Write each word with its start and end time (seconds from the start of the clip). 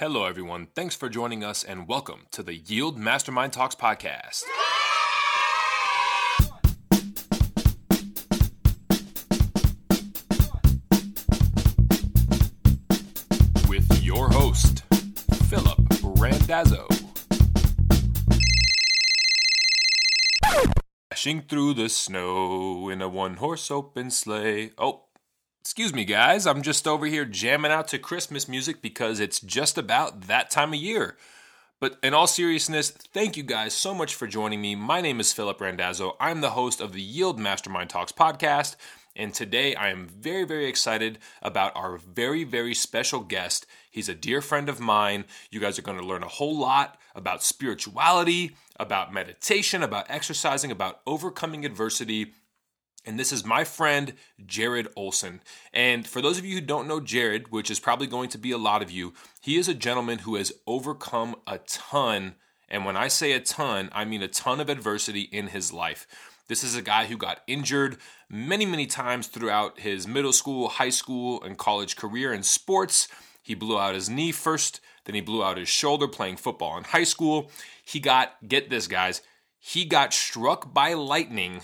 Hello, 0.00 0.26
everyone. 0.26 0.68
Thanks 0.76 0.94
for 0.94 1.08
joining 1.08 1.42
us 1.42 1.64
and 1.64 1.88
welcome 1.88 2.26
to 2.30 2.44
the 2.44 2.54
Yield 2.54 2.96
Mastermind 2.96 3.52
Talks 3.52 3.74
podcast. 3.74 4.44
With 13.68 14.00
your 14.00 14.28
host, 14.30 14.84
Philip 15.48 15.80
Randazzo. 16.04 16.86
Dashing 21.10 21.42
through 21.42 21.74
the 21.74 21.88
snow 21.88 22.88
in 22.88 23.02
a 23.02 23.08
one 23.08 23.38
horse 23.38 23.68
open 23.68 24.12
sleigh. 24.12 24.70
Oh, 24.78 25.07
Excuse 25.68 25.92
me, 25.92 26.06
guys. 26.06 26.46
I'm 26.46 26.62
just 26.62 26.88
over 26.88 27.04
here 27.04 27.26
jamming 27.26 27.70
out 27.70 27.88
to 27.88 27.98
Christmas 27.98 28.48
music 28.48 28.80
because 28.80 29.20
it's 29.20 29.38
just 29.38 29.76
about 29.76 30.22
that 30.22 30.50
time 30.50 30.72
of 30.72 30.78
year. 30.78 31.18
But 31.78 31.98
in 32.02 32.14
all 32.14 32.26
seriousness, 32.26 32.90
thank 32.90 33.36
you 33.36 33.42
guys 33.42 33.74
so 33.74 33.94
much 33.94 34.14
for 34.14 34.26
joining 34.26 34.62
me. 34.62 34.74
My 34.74 35.02
name 35.02 35.20
is 35.20 35.34
Philip 35.34 35.60
Randazzo. 35.60 36.16
I'm 36.18 36.40
the 36.40 36.52
host 36.52 36.80
of 36.80 36.94
the 36.94 37.02
Yield 37.02 37.38
Mastermind 37.38 37.90
Talks 37.90 38.12
podcast. 38.12 38.76
And 39.14 39.34
today 39.34 39.74
I 39.74 39.90
am 39.90 40.08
very, 40.08 40.44
very 40.44 40.64
excited 40.64 41.18
about 41.42 41.76
our 41.76 41.98
very, 41.98 42.44
very 42.44 42.72
special 42.72 43.20
guest. 43.20 43.66
He's 43.90 44.08
a 44.08 44.14
dear 44.14 44.40
friend 44.40 44.70
of 44.70 44.80
mine. 44.80 45.26
You 45.50 45.60
guys 45.60 45.78
are 45.78 45.82
going 45.82 46.00
to 46.00 46.06
learn 46.06 46.22
a 46.22 46.28
whole 46.28 46.56
lot 46.56 46.98
about 47.14 47.42
spirituality, 47.42 48.56
about 48.80 49.12
meditation, 49.12 49.82
about 49.82 50.06
exercising, 50.08 50.70
about 50.70 51.02
overcoming 51.06 51.66
adversity, 51.66 52.32
and 53.08 53.18
this 53.18 53.32
is 53.32 53.42
my 53.42 53.64
friend 53.64 54.12
Jared 54.44 54.88
Olson. 54.94 55.40
And 55.72 56.06
for 56.06 56.20
those 56.20 56.38
of 56.38 56.44
you 56.44 56.56
who 56.56 56.60
don't 56.60 56.86
know 56.86 57.00
Jared, 57.00 57.50
which 57.50 57.70
is 57.70 57.80
probably 57.80 58.06
going 58.06 58.28
to 58.28 58.38
be 58.38 58.50
a 58.50 58.58
lot 58.58 58.82
of 58.82 58.90
you, 58.90 59.14
he 59.40 59.56
is 59.56 59.66
a 59.66 59.72
gentleman 59.72 60.18
who 60.18 60.34
has 60.34 60.52
overcome 60.66 61.34
a 61.46 61.56
ton. 61.56 62.34
And 62.68 62.84
when 62.84 62.98
I 62.98 63.08
say 63.08 63.32
a 63.32 63.40
ton, 63.40 63.88
I 63.92 64.04
mean 64.04 64.22
a 64.22 64.28
ton 64.28 64.60
of 64.60 64.68
adversity 64.68 65.22
in 65.22 65.46
his 65.46 65.72
life. 65.72 66.06
This 66.48 66.62
is 66.62 66.76
a 66.76 66.82
guy 66.82 67.06
who 67.06 67.16
got 67.16 67.40
injured 67.46 67.96
many, 68.28 68.66
many 68.66 68.86
times 68.86 69.28
throughout 69.28 69.80
his 69.80 70.06
middle 70.06 70.34
school, 70.34 70.68
high 70.68 70.90
school, 70.90 71.42
and 71.42 71.56
college 71.56 71.96
career 71.96 72.34
in 72.34 72.42
sports. 72.42 73.08
He 73.42 73.54
blew 73.54 73.78
out 73.78 73.94
his 73.94 74.10
knee 74.10 74.32
first, 74.32 74.82
then 75.06 75.14
he 75.14 75.22
blew 75.22 75.42
out 75.42 75.56
his 75.56 75.70
shoulder 75.70 76.08
playing 76.08 76.36
football 76.36 76.76
in 76.76 76.84
high 76.84 77.04
school. 77.04 77.50
He 77.82 78.00
got, 78.00 78.36
get 78.46 78.68
this, 78.68 78.86
guys, 78.86 79.22
he 79.58 79.86
got 79.86 80.12
struck 80.12 80.74
by 80.74 80.92
lightning 80.92 81.62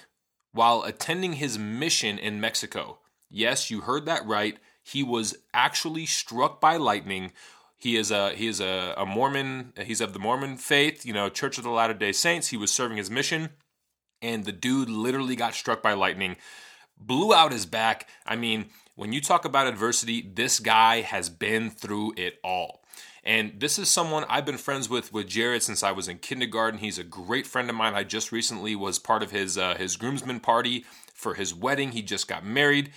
while 0.54 0.82
attending 0.84 1.34
his 1.34 1.58
mission 1.58 2.16
in 2.16 2.40
Mexico. 2.40 2.98
Yes, 3.28 3.70
you 3.70 3.82
heard 3.82 4.06
that 4.06 4.24
right. 4.24 4.56
He 4.82 5.02
was 5.02 5.36
actually 5.52 6.06
struck 6.06 6.60
by 6.60 6.76
lightning. 6.76 7.32
He 7.76 7.96
is 7.96 8.10
a 8.10 8.30
he 8.30 8.46
is 8.46 8.60
a, 8.60 8.94
a 8.96 9.04
Mormon. 9.04 9.72
He's 9.84 10.00
of 10.00 10.12
the 10.12 10.18
Mormon 10.18 10.56
faith, 10.56 11.04
you 11.04 11.12
know, 11.12 11.28
Church 11.28 11.58
of 11.58 11.64
the 11.64 11.70
Latter 11.70 11.92
Day 11.92 12.12
Saints. 12.12 12.48
He 12.48 12.56
was 12.56 12.70
serving 12.70 12.96
his 12.96 13.10
mission, 13.10 13.50
and 14.22 14.44
the 14.44 14.52
dude 14.52 14.88
literally 14.88 15.36
got 15.36 15.54
struck 15.54 15.82
by 15.82 15.92
lightning, 15.92 16.36
blew 16.96 17.34
out 17.34 17.52
his 17.52 17.66
back. 17.66 18.08
I 18.24 18.36
mean, 18.36 18.66
when 18.94 19.12
you 19.12 19.20
talk 19.20 19.44
about 19.44 19.66
adversity, 19.66 20.22
this 20.22 20.60
guy 20.60 21.00
has 21.00 21.28
been 21.28 21.68
through 21.68 22.14
it 22.16 22.38
all. 22.44 22.83
And 23.24 23.58
this 23.58 23.78
is 23.78 23.88
someone 23.88 24.26
I've 24.28 24.44
been 24.44 24.58
friends 24.58 24.88
with 24.88 25.12
with 25.12 25.28
Jared 25.28 25.62
since 25.62 25.82
I 25.82 25.92
was 25.92 26.08
in 26.08 26.18
kindergarten. 26.18 26.80
He's 26.80 26.98
a 26.98 27.04
great 27.04 27.46
friend 27.46 27.70
of 27.70 27.76
mine. 27.76 27.94
I 27.94 28.04
just 28.04 28.30
recently 28.30 28.76
was 28.76 28.98
part 28.98 29.22
of 29.22 29.30
his 29.30 29.56
uh, 29.56 29.76
his 29.76 29.96
groomsmen 29.96 30.40
party 30.40 30.84
for 31.14 31.34
his 31.34 31.54
wedding. 31.54 31.92
He 31.92 32.02
just 32.02 32.28
got 32.28 32.44
married. 32.44 32.92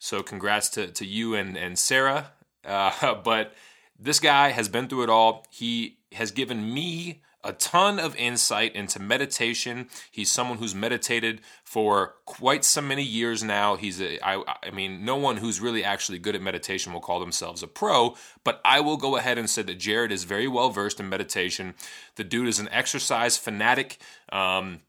So 0.00 0.22
congrats 0.22 0.68
to, 0.70 0.88
to 0.88 1.06
you 1.06 1.34
and, 1.34 1.56
and 1.56 1.78
Sarah. 1.78 2.32
Uh, 2.64 3.14
but 3.24 3.54
this 3.98 4.20
guy 4.20 4.50
has 4.50 4.68
been 4.68 4.88
through 4.88 5.04
it 5.04 5.10
all. 5.10 5.46
He 5.50 5.98
has 6.12 6.30
given 6.30 6.72
me 6.72 7.22
a 7.44 7.52
ton 7.52 7.98
of 7.98 8.16
insight 8.16 8.74
into 8.74 9.00
meditation. 9.00 9.88
He's 10.10 10.30
someone 10.30 10.58
who's 10.58 10.74
meditated 10.74 11.40
for 11.62 12.16
quite 12.24 12.64
so 12.64 12.80
many 12.80 13.02
years 13.02 13.44
now. 13.44 13.76
He's 13.76 14.00
a, 14.00 14.18
I, 14.26 14.42
I 14.62 14.70
mean, 14.70 15.04
no 15.04 15.16
one 15.16 15.36
who's 15.36 15.60
really 15.60 15.84
actually 15.84 16.18
good 16.18 16.34
at 16.34 16.42
meditation 16.42 16.92
will 16.92 17.00
call 17.00 17.20
themselves 17.20 17.62
a 17.62 17.68
pro, 17.68 18.16
but 18.44 18.60
I 18.64 18.80
will 18.80 18.96
go 18.96 19.16
ahead 19.16 19.38
and 19.38 19.48
say 19.48 19.62
that 19.62 19.78
Jared 19.78 20.12
is 20.12 20.24
very 20.24 20.48
well 20.48 20.70
versed 20.70 21.00
in 21.00 21.08
meditation. 21.08 21.74
The 22.16 22.24
dude 22.24 22.48
is 22.48 22.58
an 22.58 22.68
exercise 22.70 23.36
fanatic. 23.36 23.98
Um, 24.30 24.80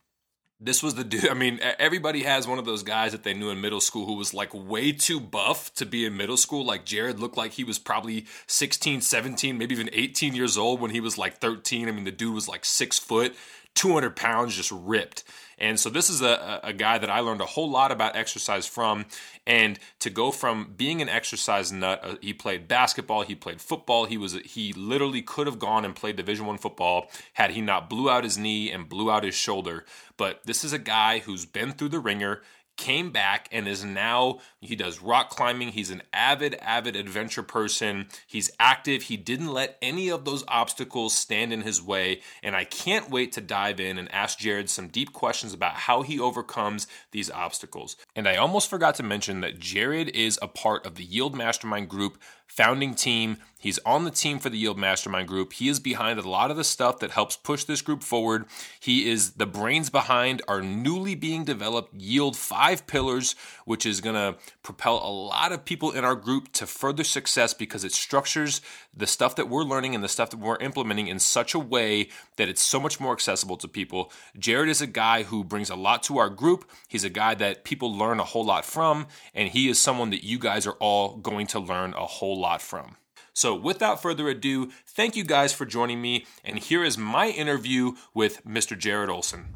this 0.60 0.82
was 0.82 0.94
the 0.94 1.04
dude. 1.10 1.28
I 1.28 1.34
mean, 1.34 1.58
everybody 1.78 2.22
has 2.22 2.46
one 2.46 2.58
of 2.58 2.64
those 2.64 2.82
guys 2.82 3.12
that 3.12 3.22
they 3.22 3.34
knew 3.34 3.50
in 3.50 3.60
middle 3.60 3.80
school 3.80 4.06
who 4.06 4.14
was 4.14 4.34
like 4.34 4.52
way 4.52 4.92
too 4.92 5.20
buff 5.20 5.72
to 5.74 5.86
be 5.86 6.04
in 6.04 6.16
middle 6.16 6.36
school. 6.36 6.64
Like 6.64 6.84
Jared 6.84 7.18
looked 7.18 7.36
like 7.36 7.52
he 7.52 7.64
was 7.64 7.78
probably 7.78 8.26
16, 8.46 9.00
17, 9.00 9.56
maybe 9.56 9.74
even 9.74 9.90
18 9.92 10.34
years 10.34 10.58
old 10.58 10.80
when 10.80 10.90
he 10.90 11.00
was 11.00 11.16
like 11.16 11.38
13. 11.38 11.88
I 11.88 11.92
mean, 11.92 12.04
the 12.04 12.12
dude 12.12 12.34
was 12.34 12.48
like 12.48 12.64
six 12.64 12.98
foot, 12.98 13.34
200 13.74 14.14
pounds, 14.16 14.56
just 14.56 14.72
ripped. 14.72 15.24
And 15.60 15.78
so 15.78 15.90
this 15.90 16.08
is 16.08 16.22
a, 16.22 16.60
a 16.64 16.72
guy 16.72 16.98
that 16.98 17.10
I 17.10 17.20
learned 17.20 17.42
a 17.42 17.46
whole 17.46 17.70
lot 17.70 17.92
about 17.92 18.16
exercise 18.16 18.66
from. 18.66 19.04
And 19.46 19.78
to 19.98 20.10
go 20.10 20.30
from 20.30 20.74
being 20.76 21.02
an 21.02 21.08
exercise 21.08 21.70
nut, 21.70 22.00
uh, 22.02 22.14
he 22.20 22.32
played 22.32 22.66
basketball, 22.66 23.22
he 23.22 23.34
played 23.34 23.60
football. 23.60 24.06
He 24.06 24.16
was 24.16 24.34
he 24.44 24.72
literally 24.72 25.22
could 25.22 25.46
have 25.46 25.58
gone 25.58 25.84
and 25.84 25.94
played 25.94 26.16
Division 26.16 26.46
One 26.46 26.58
football 26.58 27.10
had 27.34 27.50
he 27.50 27.60
not 27.60 27.90
blew 27.90 28.08
out 28.08 28.24
his 28.24 28.38
knee 28.38 28.70
and 28.70 28.88
blew 28.88 29.10
out 29.10 29.24
his 29.24 29.34
shoulder. 29.34 29.84
But 30.16 30.40
this 30.44 30.64
is 30.64 30.72
a 30.72 30.78
guy 30.78 31.18
who's 31.18 31.44
been 31.44 31.72
through 31.72 31.90
the 31.90 32.00
ringer 32.00 32.42
came 32.76 33.10
back 33.10 33.48
and 33.52 33.68
is 33.68 33.84
now 33.84 34.38
he 34.60 34.74
does 34.76 35.02
rock 35.02 35.30
climbing. 35.30 35.68
He's 35.68 35.90
an 35.90 36.02
avid 36.12 36.54
avid 36.56 36.96
adventure 36.96 37.42
person. 37.42 38.08
He's 38.26 38.50
active. 38.58 39.02
He 39.02 39.16
didn't 39.16 39.52
let 39.52 39.76
any 39.82 40.08
of 40.10 40.24
those 40.24 40.44
obstacles 40.48 41.14
stand 41.14 41.52
in 41.52 41.62
his 41.62 41.82
way. 41.82 42.20
And 42.42 42.56
i 42.56 42.64
can't 42.64 43.10
wait 43.10 43.32
to 43.32 43.40
dive 43.40 43.80
in 43.80 43.98
and 43.98 44.12
ask 44.12 44.38
jared 44.38 44.70
some 44.70 44.88
deep 44.88 45.12
questions 45.12 45.52
about 45.52 45.74
how 45.74 46.02
he 46.02 46.18
overcomes 46.18 46.86
these 47.12 47.30
obstacles. 47.30 47.96
And 48.16 48.26
i 48.28 48.36
almost 48.36 48.70
forgot 48.70 48.94
to 48.96 49.02
mention 49.02 49.40
that 49.40 49.58
jared 49.58 50.08
is 50.08 50.38
a 50.40 50.48
part 50.48 50.86
of 50.86 50.94
the 50.94 51.04
yield 51.04 51.36
mastermind 51.36 51.88
group 51.88 52.18
founding 52.50 52.94
team. 52.94 53.38
He's 53.60 53.78
on 53.80 54.04
the 54.04 54.10
team 54.10 54.38
for 54.38 54.48
the 54.48 54.56
Yield 54.56 54.78
Mastermind 54.78 55.28
Group. 55.28 55.52
He 55.52 55.68
is 55.68 55.80
behind 55.80 56.18
a 56.18 56.26
lot 56.26 56.50
of 56.50 56.56
the 56.56 56.64
stuff 56.64 56.98
that 57.00 57.10
helps 57.10 57.36
push 57.36 57.64
this 57.64 57.82
group 57.82 58.02
forward. 58.02 58.46
He 58.80 59.10
is 59.10 59.32
the 59.32 59.44
brains 59.44 59.90
behind 59.90 60.40
our 60.48 60.62
newly 60.62 61.14
being 61.14 61.44
developed 61.44 61.92
Yield 61.94 62.38
5 62.38 62.86
Pillars, 62.86 63.34
which 63.66 63.84
is 63.84 64.00
going 64.00 64.14
to 64.14 64.38
propel 64.62 64.96
a 64.96 65.12
lot 65.12 65.52
of 65.52 65.66
people 65.66 65.90
in 65.90 66.06
our 66.06 66.14
group 66.14 66.50
to 66.52 66.66
further 66.66 67.04
success 67.04 67.52
because 67.52 67.84
it 67.84 67.92
structures 67.92 68.62
the 68.96 69.06
stuff 69.06 69.36
that 69.36 69.50
we're 69.50 69.62
learning 69.62 69.94
and 69.94 70.02
the 70.02 70.08
stuff 70.08 70.30
that 70.30 70.40
we're 70.40 70.56
implementing 70.56 71.08
in 71.08 71.18
such 71.18 71.52
a 71.52 71.58
way 71.58 72.08
that 72.36 72.48
it's 72.48 72.62
so 72.62 72.80
much 72.80 72.98
more 72.98 73.12
accessible 73.12 73.58
to 73.58 73.68
people. 73.68 74.10
Jared 74.38 74.70
is 74.70 74.80
a 74.80 74.86
guy 74.86 75.24
who 75.24 75.44
brings 75.44 75.68
a 75.68 75.76
lot 75.76 76.02
to 76.02 76.16
our 76.16 76.30
group. 76.30 76.68
He's 76.88 77.04
a 77.04 77.10
guy 77.10 77.34
that 77.34 77.64
people 77.64 77.94
learn 77.94 78.20
a 78.20 78.24
whole 78.24 78.44
lot 78.44 78.64
from, 78.64 79.06
and 79.34 79.50
he 79.50 79.68
is 79.68 79.78
someone 79.78 80.08
that 80.10 80.24
you 80.24 80.38
guys 80.38 80.66
are 80.66 80.76
all 80.80 81.16
going 81.18 81.46
to 81.48 81.60
learn 81.60 81.92
a 81.92 82.06
whole 82.06 82.39
lot 82.40 82.62
from. 82.62 82.96
So, 83.32 83.54
without 83.54 84.02
further 84.02 84.28
ado, 84.28 84.70
thank 84.86 85.14
you 85.14 85.24
guys 85.24 85.52
for 85.52 85.64
joining 85.64 86.02
me, 86.02 86.26
and 86.44 86.58
here 86.58 86.82
is 86.82 86.98
my 86.98 87.28
interview 87.28 87.92
with 88.12 88.44
Mr. 88.44 88.76
Jared 88.76 89.08
Olson. 89.08 89.54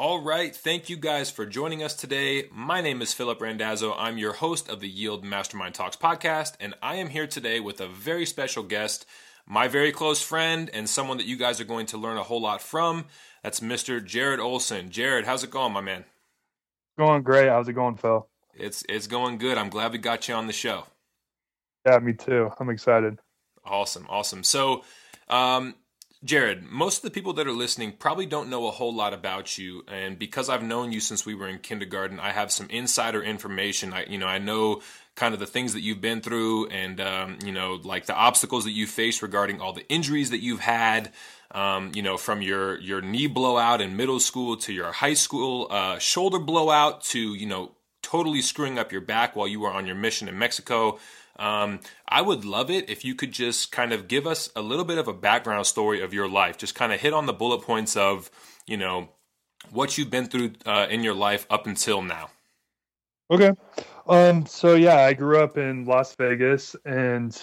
All 0.00 0.22
right, 0.22 0.54
thank 0.54 0.88
you 0.88 0.96
guys 0.96 1.28
for 1.28 1.44
joining 1.44 1.82
us 1.82 1.94
today. 1.94 2.44
My 2.52 2.80
name 2.80 3.02
is 3.02 3.12
Philip 3.12 3.40
Randazzo. 3.40 3.94
I'm 3.98 4.16
your 4.16 4.34
host 4.34 4.68
of 4.68 4.78
the 4.78 4.88
Yield 4.88 5.24
Mastermind 5.24 5.74
Talks 5.74 5.96
podcast, 5.96 6.54
and 6.60 6.74
I 6.80 6.94
am 6.96 7.08
here 7.08 7.26
today 7.26 7.58
with 7.58 7.80
a 7.80 7.88
very 7.88 8.24
special 8.24 8.62
guest, 8.62 9.06
my 9.44 9.66
very 9.66 9.90
close 9.90 10.22
friend, 10.22 10.70
and 10.72 10.88
someone 10.88 11.16
that 11.16 11.26
you 11.26 11.36
guys 11.36 11.60
are 11.60 11.64
going 11.64 11.86
to 11.86 11.98
learn 11.98 12.16
a 12.16 12.22
whole 12.22 12.40
lot 12.40 12.62
from. 12.62 13.06
That's 13.42 13.58
Mr. 13.58 14.04
Jared 14.04 14.38
Olson. 14.38 14.90
Jared, 14.90 15.26
how's 15.26 15.42
it 15.42 15.50
going, 15.50 15.72
my 15.72 15.80
man? 15.80 16.04
Going 16.96 17.22
great. 17.24 17.48
How's 17.48 17.68
it 17.68 17.72
going, 17.72 17.96
Phil? 17.96 18.28
It's 18.58 18.84
it's 18.88 19.06
going 19.06 19.38
good. 19.38 19.58
I'm 19.58 19.70
glad 19.70 19.92
we 19.92 19.98
got 19.98 20.28
you 20.28 20.34
on 20.34 20.46
the 20.46 20.52
show. 20.52 20.84
Yeah, 21.86 21.98
me 21.98 22.12
too. 22.12 22.50
I'm 22.58 22.70
excited. 22.70 23.18
Awesome, 23.64 24.06
awesome. 24.08 24.42
So, 24.42 24.82
um, 25.28 25.74
Jared, 26.24 26.64
most 26.64 26.98
of 26.98 27.02
the 27.02 27.10
people 27.10 27.32
that 27.34 27.46
are 27.46 27.52
listening 27.52 27.92
probably 27.92 28.26
don't 28.26 28.50
know 28.50 28.66
a 28.66 28.70
whole 28.70 28.94
lot 28.94 29.14
about 29.14 29.56
you, 29.56 29.84
and 29.86 30.18
because 30.18 30.48
I've 30.48 30.62
known 30.62 30.90
you 30.90 31.00
since 31.00 31.24
we 31.24 31.34
were 31.34 31.48
in 31.48 31.58
kindergarten, 31.58 32.18
I 32.18 32.32
have 32.32 32.50
some 32.50 32.68
insider 32.70 33.22
information. 33.22 33.92
I, 33.92 34.04
you 34.06 34.18
know, 34.18 34.26
I 34.26 34.38
know 34.38 34.82
kind 35.14 35.32
of 35.32 35.40
the 35.40 35.46
things 35.46 35.74
that 35.74 35.80
you've 35.82 36.00
been 36.00 36.20
through, 36.20 36.68
and 36.68 37.00
um, 37.00 37.38
you 37.44 37.52
know, 37.52 37.78
like 37.84 38.06
the 38.06 38.14
obstacles 38.14 38.64
that 38.64 38.72
you 38.72 38.86
faced 38.86 39.22
regarding 39.22 39.60
all 39.60 39.72
the 39.72 39.88
injuries 39.88 40.30
that 40.30 40.42
you've 40.42 40.60
had. 40.60 41.12
Um, 41.50 41.92
you 41.94 42.02
know, 42.02 42.18
from 42.18 42.42
your 42.42 42.78
your 42.80 43.00
knee 43.00 43.26
blowout 43.26 43.80
in 43.80 43.96
middle 43.96 44.20
school 44.20 44.58
to 44.58 44.72
your 44.72 44.92
high 44.92 45.14
school 45.14 45.68
uh, 45.70 45.98
shoulder 45.98 46.38
blowout 46.38 47.02
to 47.04 47.34
you 47.34 47.46
know 47.46 47.72
totally 48.02 48.42
screwing 48.42 48.78
up 48.78 48.92
your 48.92 49.00
back 49.00 49.36
while 49.36 49.48
you 49.48 49.60
were 49.60 49.70
on 49.70 49.86
your 49.86 49.96
mission 49.96 50.28
in 50.28 50.38
Mexico. 50.38 50.98
Um, 51.38 51.80
I 52.08 52.22
would 52.22 52.44
love 52.44 52.70
it 52.70 52.90
if 52.90 53.04
you 53.04 53.14
could 53.14 53.32
just 53.32 53.70
kind 53.70 53.92
of 53.92 54.08
give 54.08 54.26
us 54.26 54.50
a 54.56 54.62
little 54.62 54.84
bit 54.84 54.98
of 54.98 55.06
a 55.06 55.12
background 55.12 55.66
story 55.66 56.02
of 56.02 56.12
your 56.12 56.28
life. 56.28 56.58
Just 56.58 56.74
kind 56.74 56.92
of 56.92 57.00
hit 57.00 57.12
on 57.12 57.26
the 57.26 57.32
bullet 57.32 57.62
points 57.62 57.96
of 57.96 58.30
you 58.66 58.76
know 58.76 59.10
what 59.70 59.96
you've 59.98 60.10
been 60.10 60.26
through 60.26 60.52
uh, 60.66 60.86
in 60.90 61.04
your 61.04 61.14
life 61.14 61.46
up 61.50 61.66
until 61.66 62.02
now. 62.02 62.30
Okay. 63.30 63.52
Um, 64.08 64.46
so 64.46 64.74
yeah, 64.74 65.00
I 65.00 65.12
grew 65.12 65.38
up 65.40 65.58
in 65.58 65.84
Las 65.84 66.14
Vegas 66.14 66.74
and 66.84 67.38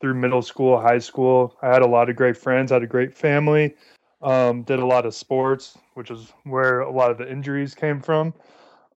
through 0.00 0.14
middle 0.14 0.42
school, 0.42 0.80
high 0.80 0.98
school, 0.98 1.56
I 1.62 1.68
had 1.68 1.82
a 1.82 1.86
lot 1.86 2.10
of 2.10 2.16
great 2.16 2.36
friends, 2.36 2.70
had 2.70 2.82
a 2.82 2.86
great 2.86 3.14
family, 3.14 3.74
um, 4.22 4.62
did 4.62 4.78
a 4.78 4.86
lot 4.86 5.06
of 5.06 5.14
sports, 5.14 5.76
which 5.94 6.10
is 6.10 6.32
where 6.44 6.80
a 6.80 6.90
lot 6.90 7.10
of 7.10 7.18
the 7.18 7.30
injuries 7.30 7.74
came 7.74 8.00
from. 8.00 8.34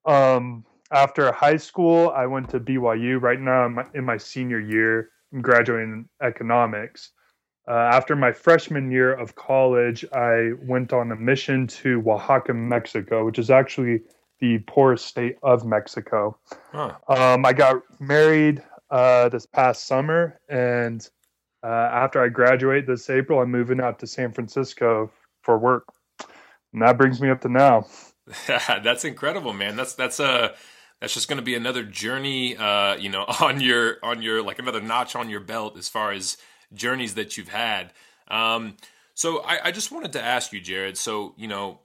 Um, 0.04 0.64
after 0.92 1.30
high 1.32 1.56
school, 1.56 2.10
I 2.10 2.26
went 2.26 2.48
to 2.50 2.60
BYU. 2.60 3.20
Right 3.20 3.40
now, 3.40 3.62
I'm 3.62 3.78
in 3.94 4.04
my 4.04 4.16
senior 4.16 4.60
year. 4.60 5.10
I'm 5.32 5.42
graduating 5.42 5.92
in 5.92 6.26
economics. 6.26 7.12
Uh, 7.68 7.72
after 7.72 8.16
my 8.16 8.32
freshman 8.32 8.90
year 8.90 9.12
of 9.12 9.36
college, 9.36 10.04
I 10.12 10.52
went 10.62 10.92
on 10.92 11.12
a 11.12 11.16
mission 11.16 11.66
to 11.68 12.02
Oaxaca, 12.10 12.54
Mexico, 12.54 13.24
which 13.24 13.38
is 13.38 13.50
actually 13.50 14.00
the 14.40 14.58
poorest 14.66 15.06
state 15.06 15.36
of 15.42 15.64
Mexico. 15.64 16.36
Huh. 16.72 16.94
Um, 17.08 17.44
I 17.44 17.52
got 17.52 17.82
married 18.00 18.62
uh, 18.90 19.28
this 19.28 19.46
past 19.46 19.86
summer, 19.86 20.40
and 20.48 21.08
uh, 21.62 21.66
after 21.66 22.22
I 22.22 22.28
graduate 22.28 22.86
this 22.86 23.08
April, 23.10 23.40
I'm 23.40 23.50
moving 23.50 23.80
out 23.80 23.98
to 24.00 24.06
San 24.06 24.32
Francisco 24.32 25.12
for 25.42 25.58
work, 25.58 25.84
and 26.72 26.82
that 26.82 26.98
brings 26.98 27.20
me 27.20 27.30
up 27.30 27.42
to 27.42 27.48
now. 27.48 27.86
that's 28.46 29.04
incredible, 29.04 29.52
man. 29.52 29.76
That's 29.76 29.94
that's 29.94 30.20
a 30.20 30.24
uh, 30.24 30.48
that's 31.00 31.14
just 31.14 31.28
going 31.28 31.38
to 31.38 31.44
be 31.44 31.54
another 31.54 31.82
journey, 31.82 32.56
uh, 32.56 32.96
you 32.96 33.08
know, 33.08 33.24
on 33.40 33.60
your 33.60 33.96
on 34.02 34.22
your 34.22 34.42
like 34.42 34.58
another 34.58 34.80
notch 34.80 35.16
on 35.16 35.30
your 35.30 35.40
belt 35.40 35.76
as 35.78 35.88
far 35.88 36.12
as 36.12 36.36
journeys 36.72 37.14
that 37.14 37.36
you've 37.36 37.48
had. 37.48 37.92
Um, 38.28 38.76
so 39.14 39.42
I, 39.42 39.66
I 39.66 39.70
just 39.72 39.90
wanted 39.90 40.12
to 40.12 40.22
ask 40.22 40.52
you, 40.52 40.60
Jared. 40.60 40.96
So 40.96 41.34
you 41.36 41.48
know, 41.48 41.80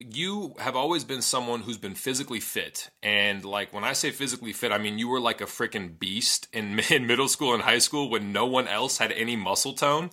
you 0.00 0.54
have 0.58 0.76
always 0.76 1.02
been 1.04 1.22
someone 1.22 1.60
who's 1.60 1.78
been 1.78 1.94
physically 1.94 2.38
fit 2.38 2.88
and 3.02 3.44
like 3.44 3.72
when 3.72 3.82
i 3.82 3.92
say 3.92 4.10
physically 4.12 4.52
fit 4.52 4.70
i 4.70 4.78
mean 4.78 4.96
you 4.96 5.08
were 5.08 5.18
like 5.20 5.40
a 5.40 5.44
freaking 5.44 5.98
beast 5.98 6.46
in, 6.52 6.78
in 6.90 7.06
middle 7.06 7.28
school 7.28 7.52
and 7.52 7.62
high 7.62 7.78
school 7.78 8.08
when 8.08 8.32
no 8.32 8.46
one 8.46 8.68
else 8.68 8.98
had 8.98 9.10
any 9.12 9.34
muscle 9.34 9.72
tone 9.72 10.10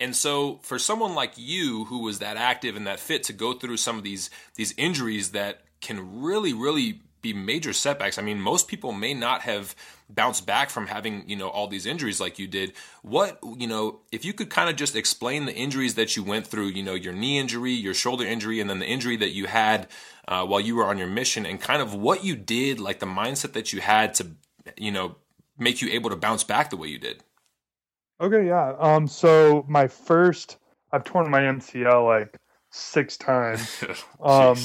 and 0.00 0.16
so 0.16 0.58
for 0.62 0.78
someone 0.78 1.14
like 1.14 1.32
you 1.36 1.84
who 1.84 1.98
was 1.98 2.18
that 2.18 2.36
active 2.36 2.76
and 2.76 2.86
that 2.86 2.98
fit 2.98 3.22
to 3.24 3.32
go 3.32 3.52
through 3.52 3.76
some 3.76 3.98
of 3.98 4.04
these 4.04 4.30
these 4.54 4.72
injuries 4.78 5.32
that 5.32 5.60
can 5.82 6.22
really 6.22 6.54
really 6.54 7.02
be 7.32 7.38
major 7.38 7.72
setbacks. 7.72 8.18
I 8.18 8.22
mean, 8.22 8.40
most 8.40 8.68
people 8.68 8.92
may 8.92 9.14
not 9.14 9.42
have 9.42 9.74
bounced 10.08 10.46
back 10.46 10.70
from 10.70 10.86
having, 10.86 11.28
you 11.28 11.36
know, 11.36 11.48
all 11.48 11.66
these 11.66 11.86
injuries 11.86 12.20
like 12.20 12.38
you 12.38 12.46
did. 12.46 12.72
What, 13.02 13.38
you 13.56 13.66
know, 13.66 14.00
if 14.12 14.24
you 14.24 14.32
could 14.32 14.50
kind 14.50 14.70
of 14.70 14.76
just 14.76 14.94
explain 14.94 15.46
the 15.46 15.54
injuries 15.54 15.94
that 15.94 16.16
you 16.16 16.22
went 16.22 16.46
through, 16.46 16.68
you 16.68 16.82
know, 16.82 16.94
your 16.94 17.12
knee 17.12 17.38
injury, 17.38 17.72
your 17.72 17.94
shoulder 17.94 18.24
injury, 18.24 18.60
and 18.60 18.70
then 18.70 18.78
the 18.78 18.86
injury 18.86 19.16
that 19.16 19.30
you 19.30 19.46
had 19.46 19.88
uh, 20.28 20.44
while 20.46 20.60
you 20.60 20.76
were 20.76 20.84
on 20.84 20.98
your 20.98 21.08
mission 21.08 21.44
and 21.46 21.60
kind 21.60 21.82
of 21.82 21.94
what 21.94 22.24
you 22.24 22.36
did, 22.36 22.80
like 22.80 23.00
the 23.00 23.06
mindset 23.06 23.52
that 23.52 23.72
you 23.72 23.80
had 23.80 24.14
to, 24.14 24.28
you 24.76 24.92
know, 24.92 25.16
make 25.58 25.82
you 25.82 25.88
able 25.90 26.10
to 26.10 26.16
bounce 26.16 26.44
back 26.44 26.70
the 26.70 26.76
way 26.76 26.88
you 26.88 26.98
did. 26.98 27.22
Okay, 28.20 28.46
yeah. 28.46 28.74
Um, 28.78 29.06
so 29.06 29.64
my 29.68 29.88
first, 29.88 30.58
I've 30.92 31.04
torn 31.04 31.30
my 31.30 31.40
MCL 31.40 32.06
like 32.06 32.38
six 32.70 33.16
times. 33.16 33.84
um, 34.20 34.56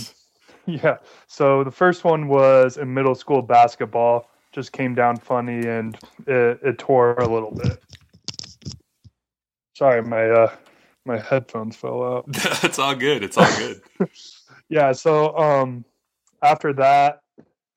Yeah. 0.83 0.97
So 1.27 1.63
the 1.63 1.71
first 1.71 2.03
one 2.03 2.27
was 2.27 2.77
in 2.77 2.93
middle 2.93 3.15
school 3.15 3.41
basketball. 3.41 4.29
Just 4.51 4.71
came 4.71 4.95
down 4.95 5.17
funny 5.17 5.67
and 5.67 5.97
it, 6.27 6.59
it 6.63 6.77
tore 6.77 7.15
a 7.15 7.31
little 7.31 7.51
bit. 7.51 7.81
Sorry, 9.75 10.01
my 10.01 10.29
uh 10.29 10.51
my 11.05 11.19
headphones 11.19 11.75
fell 11.75 12.03
out. 12.03 12.25
it's 12.63 12.79
all 12.79 12.95
good. 12.95 13.23
It's 13.23 13.37
all 13.37 13.57
good. 13.57 13.81
yeah. 14.69 14.91
So 14.91 15.35
um 15.37 15.85
after 16.43 16.73
that, 16.73 17.21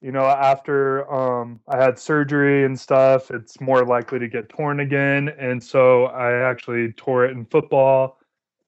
you 0.00 0.12
know, 0.12 0.24
after 0.24 1.10
um 1.12 1.60
I 1.68 1.82
had 1.82 1.98
surgery 1.98 2.64
and 2.64 2.78
stuff, 2.78 3.30
it's 3.30 3.60
more 3.60 3.84
likely 3.84 4.18
to 4.18 4.28
get 4.28 4.48
torn 4.48 4.80
again. 4.80 5.30
And 5.38 5.62
so 5.62 6.06
I 6.06 6.48
actually 6.48 6.92
tore 6.92 7.24
it 7.24 7.32
in 7.32 7.44
football 7.44 8.18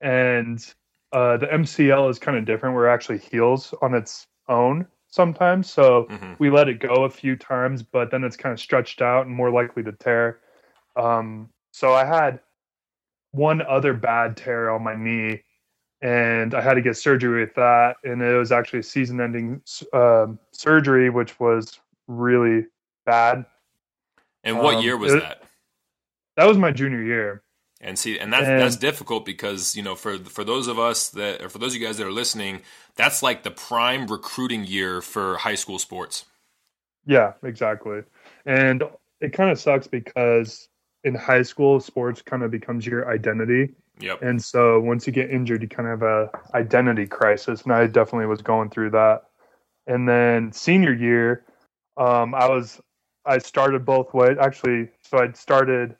and 0.00 0.64
uh, 1.12 1.36
the 1.36 1.46
MCL 1.46 2.10
is 2.10 2.18
kind 2.18 2.36
of 2.36 2.44
different. 2.44 2.74
Where 2.74 2.88
it 2.88 2.94
actually 2.94 3.18
heals 3.18 3.74
on 3.82 3.94
its 3.94 4.26
own 4.48 4.86
sometimes. 5.08 5.70
So 5.70 6.06
mm-hmm. 6.10 6.34
we 6.38 6.50
let 6.50 6.68
it 6.68 6.78
go 6.80 7.04
a 7.04 7.10
few 7.10 7.36
times, 7.36 7.82
but 7.82 8.10
then 8.10 8.24
it's 8.24 8.36
kind 8.36 8.52
of 8.52 8.60
stretched 8.60 9.00
out 9.02 9.26
and 9.26 9.34
more 9.34 9.50
likely 9.50 9.82
to 9.84 9.92
tear. 9.92 10.40
Um, 10.94 11.48
so 11.72 11.94
I 11.94 12.04
had 12.04 12.40
one 13.32 13.62
other 13.62 13.92
bad 13.92 14.36
tear 14.36 14.70
on 14.70 14.82
my 14.82 14.94
knee, 14.94 15.42
and 16.02 16.54
I 16.54 16.60
had 16.60 16.74
to 16.74 16.82
get 16.82 16.96
surgery 16.96 17.40
with 17.40 17.54
that. 17.54 17.96
And 18.04 18.22
it 18.22 18.36
was 18.36 18.52
actually 18.52 18.80
a 18.80 18.84
season-ending 18.84 19.62
uh, 19.92 20.26
surgery, 20.52 21.10
which 21.10 21.38
was 21.38 21.80
really 22.06 22.66
bad. 23.04 23.44
And 24.44 24.58
what 24.58 24.76
um, 24.76 24.82
year 24.82 24.96
was 24.96 25.14
it, 25.14 25.22
that? 25.22 25.42
That 26.36 26.46
was 26.46 26.58
my 26.58 26.70
junior 26.70 27.02
year. 27.02 27.42
And 27.80 27.98
see, 27.98 28.18
and 28.18 28.32
that's 28.32 28.46
and, 28.46 28.60
that's 28.60 28.76
difficult 28.76 29.26
because 29.26 29.76
you 29.76 29.82
know 29.82 29.94
for 29.94 30.18
for 30.18 30.44
those 30.44 30.66
of 30.66 30.78
us 30.78 31.10
that 31.10 31.42
or 31.42 31.48
for 31.48 31.58
those 31.58 31.74
of 31.74 31.80
you 31.80 31.86
guys 31.86 31.98
that 31.98 32.06
are 32.06 32.12
listening, 32.12 32.62
that's 32.94 33.22
like 33.22 33.42
the 33.42 33.50
prime 33.50 34.06
recruiting 34.06 34.64
year 34.64 35.02
for 35.02 35.36
high 35.36 35.54
school 35.56 35.78
sports. 35.78 36.24
Yeah, 37.04 37.34
exactly. 37.42 38.02
And 38.46 38.82
it 39.20 39.32
kind 39.32 39.50
of 39.50 39.60
sucks 39.60 39.86
because 39.86 40.68
in 41.04 41.14
high 41.14 41.42
school, 41.42 41.78
sports 41.80 42.22
kind 42.22 42.42
of 42.42 42.50
becomes 42.50 42.86
your 42.86 43.10
identity. 43.10 43.74
Yep. 44.00 44.22
And 44.22 44.42
so 44.42 44.80
once 44.80 45.06
you 45.06 45.12
get 45.12 45.30
injured, 45.30 45.62
you 45.62 45.68
kind 45.68 45.88
of 45.88 46.00
have 46.00 46.08
a 46.08 46.30
identity 46.54 47.06
crisis, 47.06 47.62
and 47.62 47.72
I 47.72 47.86
definitely 47.86 48.26
was 48.26 48.42
going 48.42 48.70
through 48.70 48.90
that. 48.90 49.24
And 49.86 50.08
then 50.08 50.52
senior 50.52 50.92
year, 50.92 51.44
um, 51.96 52.34
I 52.34 52.48
was 52.48 52.80
I 53.26 53.38
started 53.38 53.84
both 53.84 54.12
ways. 54.14 54.36
Actually, 54.40 54.88
so 55.02 55.18
I 55.18 55.32
started 55.32 55.96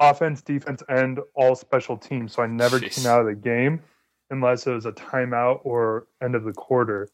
offense, 0.00 0.40
defense, 0.42 0.82
and 0.88 1.20
all 1.34 1.54
special 1.54 1.96
teams. 1.96 2.32
So 2.32 2.42
I 2.42 2.46
never 2.46 2.80
Jeez. 2.80 2.96
came 2.96 3.06
out 3.06 3.20
of 3.20 3.26
the 3.26 3.34
game 3.34 3.82
unless 4.30 4.66
it 4.66 4.72
was 4.72 4.86
a 4.86 4.92
timeout 4.92 5.60
or 5.64 6.06
end 6.22 6.34
of 6.34 6.44
the 6.44 6.52
quarter. 6.52 7.08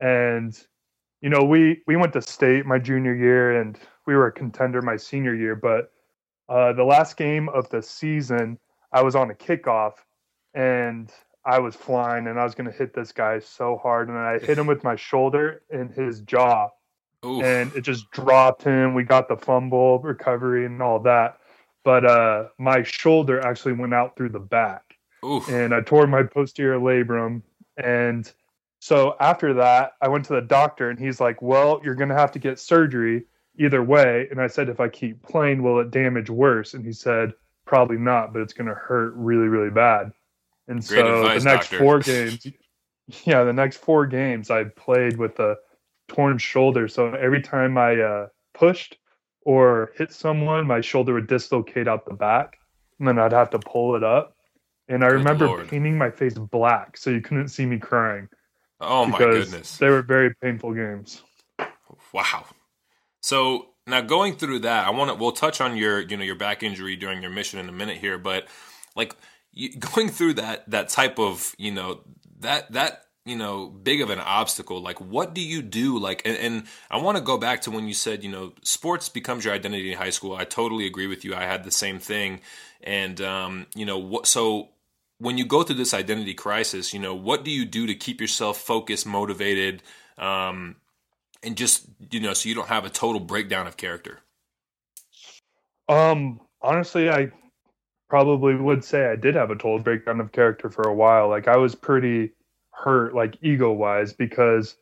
And 0.00 0.56
you 1.20 1.28
know, 1.28 1.42
we 1.42 1.82
we 1.86 1.96
went 1.96 2.12
to 2.14 2.22
state 2.22 2.64
my 2.64 2.78
junior 2.78 3.14
year, 3.14 3.60
and 3.60 3.78
we 4.06 4.14
were 4.14 4.28
a 4.28 4.32
contender 4.32 4.80
my 4.80 4.96
senior 4.96 5.34
year. 5.34 5.54
But 5.54 5.92
uh, 6.48 6.72
the 6.72 6.84
last 6.84 7.16
game 7.16 7.48
of 7.50 7.68
the 7.68 7.82
season, 7.82 8.58
I 8.92 9.02
was 9.02 9.14
on 9.14 9.30
a 9.30 9.34
kickoff, 9.34 9.94
and 10.54 11.12
I 11.44 11.58
was 11.58 11.74
flying, 11.74 12.26
and 12.26 12.40
I 12.40 12.44
was 12.44 12.54
going 12.54 12.70
to 12.70 12.76
hit 12.76 12.94
this 12.94 13.12
guy 13.12 13.38
so 13.40 13.78
hard, 13.82 14.08
and 14.08 14.16
I 14.16 14.38
hit 14.38 14.56
him 14.56 14.66
with 14.66 14.82
my 14.82 14.96
shoulder 14.96 15.62
in 15.68 15.90
his 15.90 16.22
jaw, 16.22 16.70
Oof. 17.24 17.44
and 17.44 17.70
it 17.74 17.82
just 17.82 18.10
dropped 18.12 18.62
him. 18.62 18.94
We 18.94 19.04
got 19.04 19.28
the 19.28 19.36
fumble 19.36 19.98
recovery 19.98 20.64
and 20.64 20.80
all 20.80 21.00
that 21.00 21.39
but 21.84 22.04
uh, 22.04 22.44
my 22.58 22.82
shoulder 22.82 23.40
actually 23.40 23.72
went 23.72 23.94
out 23.94 24.16
through 24.16 24.30
the 24.30 24.40
back, 24.40 24.96
Oof. 25.24 25.48
and 25.48 25.74
I 25.74 25.80
tore 25.80 26.06
my 26.06 26.22
posterior 26.22 26.78
labrum. 26.78 27.42
And 27.76 28.30
so 28.80 29.16
after 29.20 29.54
that, 29.54 29.92
I 30.00 30.08
went 30.08 30.24
to 30.26 30.34
the 30.34 30.40
doctor, 30.40 30.90
and 30.90 30.98
he's 30.98 31.20
like, 31.20 31.40
"Well, 31.42 31.80
you're 31.84 31.94
going 31.94 32.08
to 32.08 32.16
have 32.16 32.32
to 32.32 32.38
get 32.38 32.58
surgery 32.58 33.24
either 33.58 33.82
way." 33.82 34.28
And 34.30 34.40
I 34.40 34.46
said, 34.46 34.68
"If 34.68 34.80
I 34.80 34.88
keep 34.88 35.22
playing, 35.22 35.62
will 35.62 35.80
it 35.80 35.90
damage 35.90 36.30
worse?" 36.30 36.74
And 36.74 36.84
he 36.84 36.92
said, 36.92 37.32
"Probably 37.64 37.98
not, 37.98 38.32
but 38.32 38.42
it's 38.42 38.52
going 38.52 38.68
to 38.68 38.74
hurt 38.74 39.14
really, 39.14 39.48
really 39.48 39.70
bad." 39.70 40.12
And 40.68 40.86
Great 40.86 41.00
so 41.00 41.16
advice, 41.16 41.42
the 41.42 41.50
next 41.50 41.70
doctor. 41.70 41.78
four 41.78 41.98
games, 42.00 42.46
yeah, 43.24 43.44
the 43.44 43.52
next 43.52 43.78
four 43.78 44.06
games, 44.06 44.50
I 44.50 44.64
played 44.64 45.16
with 45.16 45.38
a 45.40 45.56
torn 46.08 46.38
shoulder. 46.38 46.88
So 46.88 47.12
every 47.14 47.40
time 47.40 47.78
I 47.78 48.00
uh, 48.00 48.26
pushed, 48.54 48.96
or 49.42 49.92
hit 49.96 50.12
someone, 50.12 50.66
my 50.66 50.80
shoulder 50.80 51.14
would 51.14 51.26
dislocate 51.26 51.88
out 51.88 52.06
the 52.06 52.14
back, 52.14 52.58
and 52.98 53.08
then 53.08 53.18
I'd 53.18 53.32
have 53.32 53.50
to 53.50 53.58
pull 53.58 53.96
it 53.96 54.04
up. 54.04 54.36
And 54.88 55.04
I 55.04 55.08
Good 55.08 55.14
remember 55.14 55.46
Lord. 55.46 55.68
painting 55.68 55.96
my 55.96 56.10
face 56.10 56.34
black 56.34 56.96
so 56.96 57.10
you 57.10 57.20
couldn't 57.20 57.48
see 57.48 57.64
me 57.64 57.78
crying. 57.78 58.28
Oh 58.80 59.06
my 59.06 59.18
goodness. 59.18 59.76
They 59.76 59.88
were 59.88 60.02
very 60.02 60.34
painful 60.42 60.74
games. 60.74 61.22
Wow. 62.12 62.46
So 63.20 63.68
now 63.86 64.00
going 64.00 64.36
through 64.36 64.60
that, 64.60 64.86
I 64.86 64.90
want 64.90 65.10
to 65.10 65.14
we'll 65.14 65.32
touch 65.32 65.60
on 65.60 65.76
your, 65.76 66.00
you 66.00 66.16
know, 66.16 66.24
your 66.24 66.34
back 66.34 66.62
injury 66.62 66.96
during 66.96 67.22
your 67.22 67.30
mission 67.30 67.60
in 67.60 67.68
a 67.68 67.72
minute 67.72 67.98
here, 67.98 68.18
but 68.18 68.48
like 68.96 69.14
going 69.78 70.08
through 70.08 70.34
that 70.34 70.68
that 70.70 70.88
type 70.88 71.18
of, 71.18 71.54
you 71.58 71.70
know, 71.70 72.00
that 72.40 72.72
that 72.72 73.04
you 73.24 73.36
know 73.36 73.66
big 73.66 74.00
of 74.00 74.10
an 74.10 74.18
obstacle. 74.18 74.80
Like 74.80 75.00
what 75.00 75.34
do 75.34 75.40
you 75.40 75.62
do? 75.62 75.98
Like 75.98 76.22
and, 76.24 76.36
and 76.36 76.66
i 76.90 76.96
want 76.96 77.18
to 77.18 77.22
go 77.22 77.36
back 77.36 77.62
to 77.62 77.70
when 77.70 77.86
you 77.86 77.94
said 77.94 78.24
you 78.24 78.30
know 78.30 78.52
sports 78.62 79.08
becomes 79.08 79.44
your 79.44 79.54
identity 79.54 79.92
in 79.92 79.98
high 79.98 80.10
school. 80.10 80.34
I 80.34 80.44
totally 80.44 80.86
agree 80.86 81.06
with 81.06 81.24
you. 81.24 81.34
I 81.34 81.42
had 81.42 81.64
the 81.64 81.70
same 81.70 81.98
thing. 81.98 82.40
And 82.82 83.20
um, 83.20 83.66
you 83.74 83.84
know 83.84 83.98
what 83.98 84.26
so 84.26 84.70
when 85.18 85.36
you 85.36 85.44
go 85.44 85.62
through 85.62 85.76
this 85.76 85.92
identity 85.92 86.32
crisis 86.32 86.94
you 86.94 87.00
know 87.00 87.14
what 87.14 87.44
do 87.44 87.50
you 87.50 87.64
do 87.64 87.86
to 87.86 87.94
keep 87.94 88.20
yourself 88.20 88.58
focused 88.58 89.06
motivated 89.06 89.82
um, 90.16 90.76
and 91.42 91.56
just 91.56 91.86
you 92.10 92.20
know 92.20 92.32
so 92.32 92.48
you 92.48 92.54
don't 92.54 92.68
have 92.68 92.84
a 92.84 92.90
total 92.90 93.20
breakdown 93.20 93.66
of 93.66 93.76
character? 93.76 94.20
Um 95.88 96.40
honestly 96.62 97.08
i 97.10 97.30
probably 98.08 98.54
would 98.54 98.84
say 98.84 99.06
i 99.06 99.16
did 99.16 99.34
have 99.34 99.50
a 99.50 99.54
total 99.54 99.78
breakdown 99.78 100.20
of 100.20 100.32
character 100.32 100.70
for 100.70 100.82
a 100.88 100.94
while. 100.94 101.28
Like 101.28 101.46
i 101.46 101.56
was 101.56 101.74
pretty 101.74 102.32
hurt 102.82 103.14
like 103.14 103.36
ego 103.42 103.70
wise 103.72 104.12
because 104.12 104.76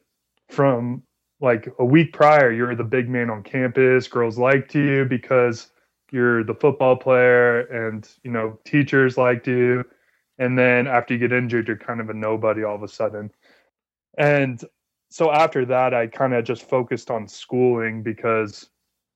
from 0.48 1.02
like 1.40 1.68
a 1.78 1.84
week 1.84 2.12
prior, 2.12 2.50
you're 2.52 2.74
the 2.74 2.84
big 2.84 3.08
man 3.08 3.30
on 3.30 3.42
campus. 3.42 4.08
Girls 4.08 4.38
liked 4.38 4.74
you 4.74 5.04
because 5.04 5.70
you're 6.10 6.42
the 6.42 6.54
football 6.54 6.96
player, 6.96 7.60
and 7.60 8.08
you 8.24 8.30
know 8.30 8.58
teachers 8.64 9.16
liked 9.16 9.46
you. 9.46 9.84
And 10.38 10.58
then 10.58 10.86
after 10.86 11.14
you 11.14 11.20
get 11.20 11.32
injured, 11.32 11.68
you're 11.68 11.76
kind 11.76 12.00
of 12.00 12.10
a 12.10 12.14
nobody 12.14 12.62
all 12.62 12.76
of 12.76 12.82
a 12.82 12.88
sudden. 12.88 13.30
And 14.16 14.62
so 15.10 15.32
after 15.32 15.64
that, 15.66 15.94
I 15.94 16.06
kind 16.06 16.34
of 16.34 16.44
just 16.44 16.68
focused 16.68 17.10
on 17.10 17.26
schooling 17.26 18.02
because 18.02 18.68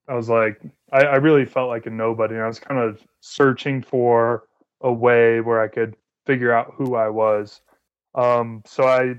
I 0.08 0.14
was 0.14 0.28
like, 0.28 0.60
I, 0.92 1.04
I 1.04 1.14
really 1.16 1.44
felt 1.44 1.68
like 1.68 1.86
a 1.86 1.90
nobody. 1.90 2.34
And 2.34 2.42
I 2.42 2.48
was 2.48 2.58
kind 2.58 2.80
of 2.80 3.00
searching 3.20 3.82
for 3.82 4.44
a 4.80 4.92
way 4.92 5.40
where 5.40 5.60
I 5.60 5.68
could 5.68 5.96
figure 6.26 6.52
out 6.52 6.74
who 6.76 6.96
I 6.96 7.08
was. 7.08 7.60
Um, 8.14 8.62
so 8.66 8.84
I 8.84 9.14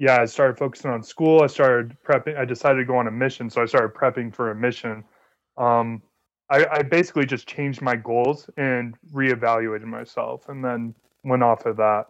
yeah, 0.00 0.22
I 0.22 0.24
started 0.24 0.56
focusing 0.56 0.90
on 0.90 1.02
school. 1.02 1.42
I 1.42 1.46
started 1.46 1.94
prepping. 2.02 2.36
I 2.36 2.46
decided 2.46 2.78
to 2.78 2.84
go 2.86 2.96
on 2.96 3.06
a 3.06 3.10
mission, 3.10 3.50
so 3.50 3.60
I 3.60 3.66
started 3.66 3.94
prepping 3.94 4.34
for 4.34 4.50
a 4.50 4.54
mission. 4.54 5.04
Um, 5.58 6.02
I, 6.48 6.64
I, 6.72 6.82
basically 6.82 7.26
just 7.26 7.46
changed 7.46 7.82
my 7.82 7.96
goals 7.96 8.48
and 8.56 8.96
reevaluated 9.12 9.84
myself, 9.84 10.48
and 10.48 10.64
then 10.64 10.94
went 11.22 11.42
off 11.42 11.66
of 11.66 11.76
that. 11.76 12.06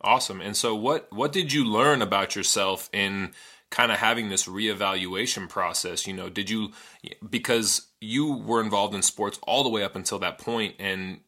Awesome. 0.00 0.40
And 0.40 0.56
so, 0.56 0.76
what 0.76 1.12
what 1.12 1.32
did 1.32 1.52
you 1.52 1.64
learn 1.64 2.02
about 2.02 2.36
yourself 2.36 2.88
in 2.92 3.32
kind 3.68 3.90
of 3.90 3.98
having 3.98 4.28
this 4.28 4.46
reevaluation 4.46 5.48
process? 5.48 6.06
You 6.06 6.12
know, 6.12 6.28
did 6.28 6.48
you 6.48 6.70
because 7.28 7.88
you 8.00 8.32
were 8.32 8.60
involved 8.60 8.94
in 8.94 9.02
sports 9.02 9.40
all 9.42 9.64
the 9.64 9.70
way 9.70 9.82
up 9.82 9.96
until 9.96 10.20
that 10.20 10.38
point, 10.38 10.76
and 10.78 11.18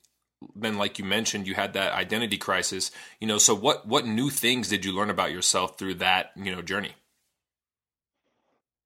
then 0.55 0.77
like 0.77 0.99
you 0.99 1.05
mentioned 1.05 1.47
you 1.47 1.55
had 1.55 1.73
that 1.73 1.93
identity 1.93 2.37
crisis 2.37 2.91
you 3.21 3.27
know 3.27 3.39
so 3.39 3.55
what 3.55 3.87
what 3.87 4.07
new 4.07 4.31
things 4.31 4.69
did 4.69 4.85
you 4.85 4.93
learn 4.93 5.11
about 5.11 5.33
yourself 5.33 5.79
through 5.79 5.95
that 5.95 6.31
you 6.37 6.55
know 6.55 6.63
journey? 6.63 6.93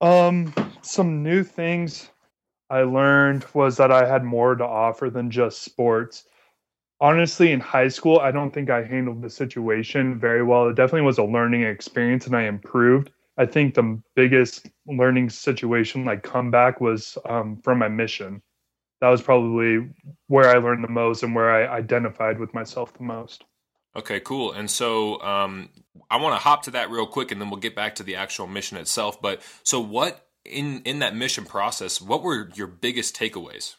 Um 0.01 0.55
some 0.83 1.23
new 1.23 1.43
things 1.43 2.11
i 2.71 2.83
learned 2.83 3.45
was 3.53 3.77
that 3.77 3.91
i 3.91 4.07
had 4.07 4.25
more 4.25 4.55
to 4.55 4.65
offer 4.65 5.11
than 5.11 5.31
just 5.31 5.63
sports. 5.63 6.25
Honestly 7.01 7.53
in 7.53 7.61
high 7.61 7.89
school 7.89 8.19
i 8.21 8.31
don't 8.31 8.53
think 8.53 8.71
i 8.71 8.83
handled 8.83 9.23
the 9.23 9.31
situation 9.31 10.19
very 10.19 10.43
well. 10.43 10.69
It 10.69 10.77
definitely 10.77 11.07
was 11.07 11.19
a 11.19 11.25
learning 11.25 11.63
experience 11.63 12.27
and 12.27 12.37
i 12.37 12.43
improved. 12.43 13.11
I 13.37 13.47
think 13.47 13.75
the 13.75 14.01
biggest 14.15 14.69
learning 14.87 15.31
situation 15.31 16.05
like 16.05 16.23
comeback 16.23 16.81
was 16.81 17.17
um, 17.25 17.57
from 17.63 17.79
my 17.79 17.89
mission 17.89 18.43
that 19.01 19.09
was 19.09 19.23
probably 19.23 19.89
where 20.27 20.49
I 20.49 20.59
learned 20.59 20.85
the 20.85 20.89
most 20.89 21.23
and 21.23 21.35
where 21.35 21.51
I 21.51 21.67
identified 21.67 22.39
with 22.39 22.53
myself 22.55 22.93
the 22.95 23.03
most. 23.03 23.45
Okay, 23.97 24.21
cool. 24.21 24.53
And 24.53 24.71
so 24.71 25.21
um, 25.21 25.71
I 26.11 26.19
want 26.19 26.35
to 26.35 26.39
hop 26.39 26.63
to 26.65 26.71
that 26.73 26.91
real 26.91 27.07
quick, 27.07 27.33
and 27.33 27.41
then 27.41 27.51
we'll 27.51 27.61
get 27.61 27.75
back 27.75 27.97
to 27.97 28.03
the 28.03 28.17
actual 28.17 28.47
mission 28.47 28.77
itself. 28.77 29.21
But 29.21 29.43
so, 29.65 29.81
what 29.81 30.29
in 30.45 30.83
in 30.83 31.01
that 31.01 31.17
mission 31.17 31.45
process? 31.45 32.01
What 32.01 32.23
were 32.23 32.51
your 32.55 32.69
biggest 32.69 33.17
takeaways? 33.17 33.77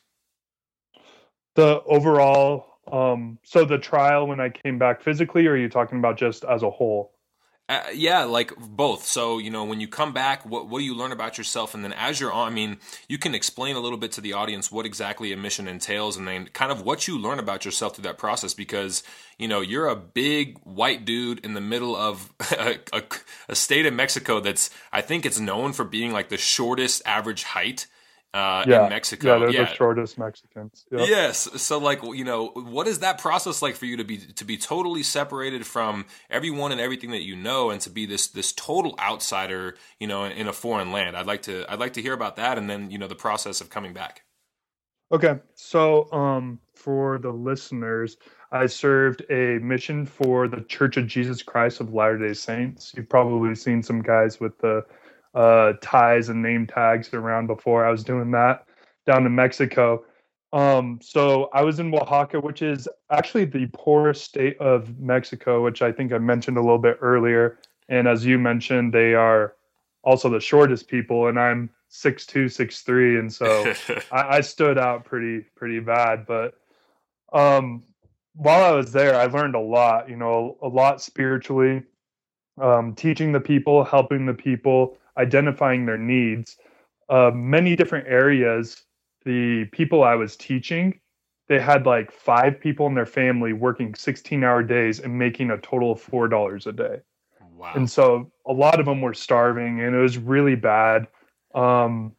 The 1.55 1.81
overall. 1.85 2.67
Um, 2.91 3.37
so 3.43 3.63
the 3.63 3.77
trial 3.77 4.27
when 4.27 4.41
I 4.41 4.49
came 4.49 4.79
back 4.79 5.01
physically, 5.01 5.45
or 5.47 5.51
are 5.51 5.57
you 5.57 5.69
talking 5.69 5.99
about 5.99 6.17
just 6.17 6.43
as 6.43 6.63
a 6.63 6.69
whole? 6.69 7.13
Uh, 7.71 7.83
yeah, 7.93 8.25
like 8.25 8.51
both. 8.57 9.05
So 9.05 9.37
you 9.37 9.49
know, 9.49 9.63
when 9.63 9.79
you 9.79 9.87
come 9.87 10.11
back, 10.11 10.45
what 10.45 10.67
what 10.67 10.79
do 10.79 10.83
you 10.83 10.93
learn 10.93 11.13
about 11.13 11.37
yourself, 11.37 11.73
and 11.73 11.85
then 11.85 11.93
as 11.93 12.19
you're 12.19 12.33
on, 12.33 12.51
I 12.51 12.53
mean, 12.53 12.79
you 13.07 13.17
can 13.17 13.33
explain 13.33 13.77
a 13.77 13.79
little 13.79 13.97
bit 13.97 14.11
to 14.13 14.21
the 14.21 14.33
audience 14.33 14.69
what 14.69 14.85
exactly 14.85 15.31
a 15.31 15.37
mission 15.37 15.69
entails, 15.69 16.17
and 16.17 16.27
then 16.27 16.47
kind 16.47 16.69
of 16.69 16.81
what 16.81 17.07
you 17.07 17.17
learn 17.17 17.39
about 17.39 17.63
yourself 17.63 17.95
through 17.95 18.03
that 18.03 18.17
process. 18.17 18.53
Because 18.53 19.03
you 19.37 19.47
know, 19.47 19.61
you're 19.61 19.87
a 19.87 19.95
big 19.95 20.57
white 20.65 21.05
dude 21.05 21.39
in 21.45 21.53
the 21.53 21.61
middle 21.61 21.95
of 21.95 22.33
a, 22.51 22.79
a, 22.91 23.03
a 23.47 23.55
state 23.55 23.85
of 23.85 23.93
Mexico 23.93 24.41
that's, 24.41 24.69
I 24.91 24.99
think, 24.99 25.25
it's 25.25 25.39
known 25.39 25.71
for 25.71 25.85
being 25.85 26.11
like 26.11 26.27
the 26.27 26.37
shortest 26.37 27.01
average 27.05 27.43
height 27.43 27.87
uh, 28.33 28.63
yeah. 28.67 28.83
in 28.83 28.89
Mexico. 28.89 29.33
Yeah, 29.33 29.39
they're 29.39 29.49
yeah. 29.49 29.63
the 29.65 29.73
shortest 29.73 30.17
Mexicans. 30.17 30.85
Yep. 30.91 31.07
Yes. 31.07 31.61
So, 31.61 31.77
like, 31.77 32.01
you 32.03 32.23
know, 32.23 32.47
what 32.47 32.87
is 32.87 32.99
that 32.99 33.17
process 33.19 33.61
like 33.61 33.75
for 33.75 33.85
you 33.85 33.97
to 33.97 34.03
be 34.03 34.17
to 34.17 34.45
be 34.45 34.57
totally 34.57 35.03
separated 35.03 35.65
from 35.65 36.05
everyone 36.29 36.71
and 36.71 36.79
everything 36.79 37.11
that 37.11 37.23
you 37.23 37.35
know, 37.35 37.69
and 37.69 37.81
to 37.81 37.89
be 37.89 38.05
this 38.05 38.27
this 38.27 38.53
total 38.53 38.95
outsider, 38.99 39.75
you 39.99 40.07
know, 40.07 40.23
in, 40.23 40.31
in 40.33 40.47
a 40.47 40.53
foreign 40.53 40.91
land? 40.91 41.17
I'd 41.17 41.27
like 41.27 41.41
to 41.43 41.65
I'd 41.69 41.79
like 41.79 41.93
to 41.93 42.01
hear 42.01 42.13
about 42.13 42.37
that, 42.37 42.57
and 42.57 42.69
then 42.69 42.89
you 42.89 42.97
know 42.97 43.07
the 43.07 43.15
process 43.15 43.61
of 43.61 43.69
coming 43.69 43.93
back. 43.93 44.23
Okay, 45.11 45.39
so 45.55 46.09
um, 46.13 46.57
for 46.73 47.17
the 47.17 47.31
listeners, 47.31 48.15
I 48.53 48.65
served 48.65 49.23
a 49.29 49.59
mission 49.59 50.05
for 50.05 50.47
the 50.47 50.61
Church 50.61 50.95
of 50.95 51.05
Jesus 51.05 51.43
Christ 51.43 51.81
of 51.81 51.93
Latter 51.93 52.17
Day 52.17 52.33
Saints. 52.33 52.93
You've 52.95 53.09
probably 53.09 53.53
seen 53.55 53.83
some 53.83 54.01
guys 54.01 54.39
with 54.39 54.57
the 54.59 54.85
uh, 55.33 55.73
ties 55.81 56.29
and 56.29 56.41
name 56.41 56.67
tags 56.67 57.13
around 57.13 57.47
before. 57.47 57.85
I 57.85 57.91
was 57.91 58.03
doing 58.03 58.31
that 58.31 58.65
down 59.05 59.25
in 59.25 59.33
Mexico. 59.33 60.03
Um, 60.53 60.99
so 61.01 61.49
I 61.53 61.63
was 61.63 61.79
in 61.79 61.93
Oaxaca, 61.93 62.41
which 62.41 62.61
is 62.61 62.87
actually 63.09 63.45
the 63.45 63.67
poorest 63.73 64.23
state 64.25 64.57
of 64.59 64.99
Mexico, 64.99 65.63
which 65.63 65.81
I 65.81 65.91
think 65.91 66.11
I 66.11 66.17
mentioned 66.17 66.57
a 66.57 66.61
little 66.61 66.77
bit 66.77 66.97
earlier. 67.01 67.57
And 67.87 68.07
as 68.07 68.25
you 68.25 68.37
mentioned, 68.37 68.93
they 68.93 69.13
are 69.13 69.55
also 70.03 70.29
the 70.29 70.39
shortest 70.39 70.87
people, 70.87 71.27
and 71.27 71.39
I'm 71.39 71.69
six 71.89 72.25
two, 72.25 72.49
six 72.49 72.81
three, 72.81 73.17
and 73.19 73.31
so 73.31 73.73
I, 74.11 74.37
I 74.37 74.41
stood 74.41 74.77
out 74.77 75.05
pretty 75.05 75.45
pretty 75.55 75.79
bad. 75.79 76.25
But 76.25 76.55
um, 77.33 77.83
while 78.33 78.63
I 78.63 78.71
was 78.71 78.91
there, 78.91 79.15
I 79.15 79.25
learned 79.25 79.55
a 79.55 79.59
lot. 79.59 80.09
You 80.09 80.15
know, 80.17 80.57
a 80.61 80.67
lot 80.67 81.01
spiritually, 81.01 81.83
um, 82.59 82.93
teaching 82.95 83.31
the 83.31 83.39
people, 83.39 83.83
helping 83.83 84.25
the 84.25 84.33
people, 84.33 84.97
identifying 85.17 85.85
their 85.85 85.97
needs. 85.97 86.57
Uh, 87.09 87.31
many 87.33 87.75
different 87.75 88.07
areas, 88.07 88.83
the 89.25 89.65
people 89.71 90.03
I 90.03 90.15
was 90.15 90.35
teaching, 90.35 90.99
they 91.47 91.59
had 91.59 91.85
like 91.85 92.11
five 92.11 92.59
people 92.59 92.87
in 92.87 92.93
their 92.93 93.05
family 93.05 93.51
working 93.51 93.93
16 93.93 94.43
hour 94.43 94.63
days 94.63 94.99
and 94.99 95.17
making 95.17 95.51
a 95.51 95.57
total 95.57 95.91
of 95.91 96.01
$4 96.01 96.65
a 96.65 96.71
day. 96.71 96.99
Wow. 97.61 97.73
And 97.75 97.89
so 97.89 98.31
a 98.47 98.53
lot 98.53 98.79
of 98.79 98.85
them 98.85 99.01
were 99.01 99.13
starving 99.13 99.81
and 99.81 99.95
it 99.95 99.99
was 99.99 100.17
really 100.17 100.55
bad. 100.55 101.07
Um, 101.53 102.13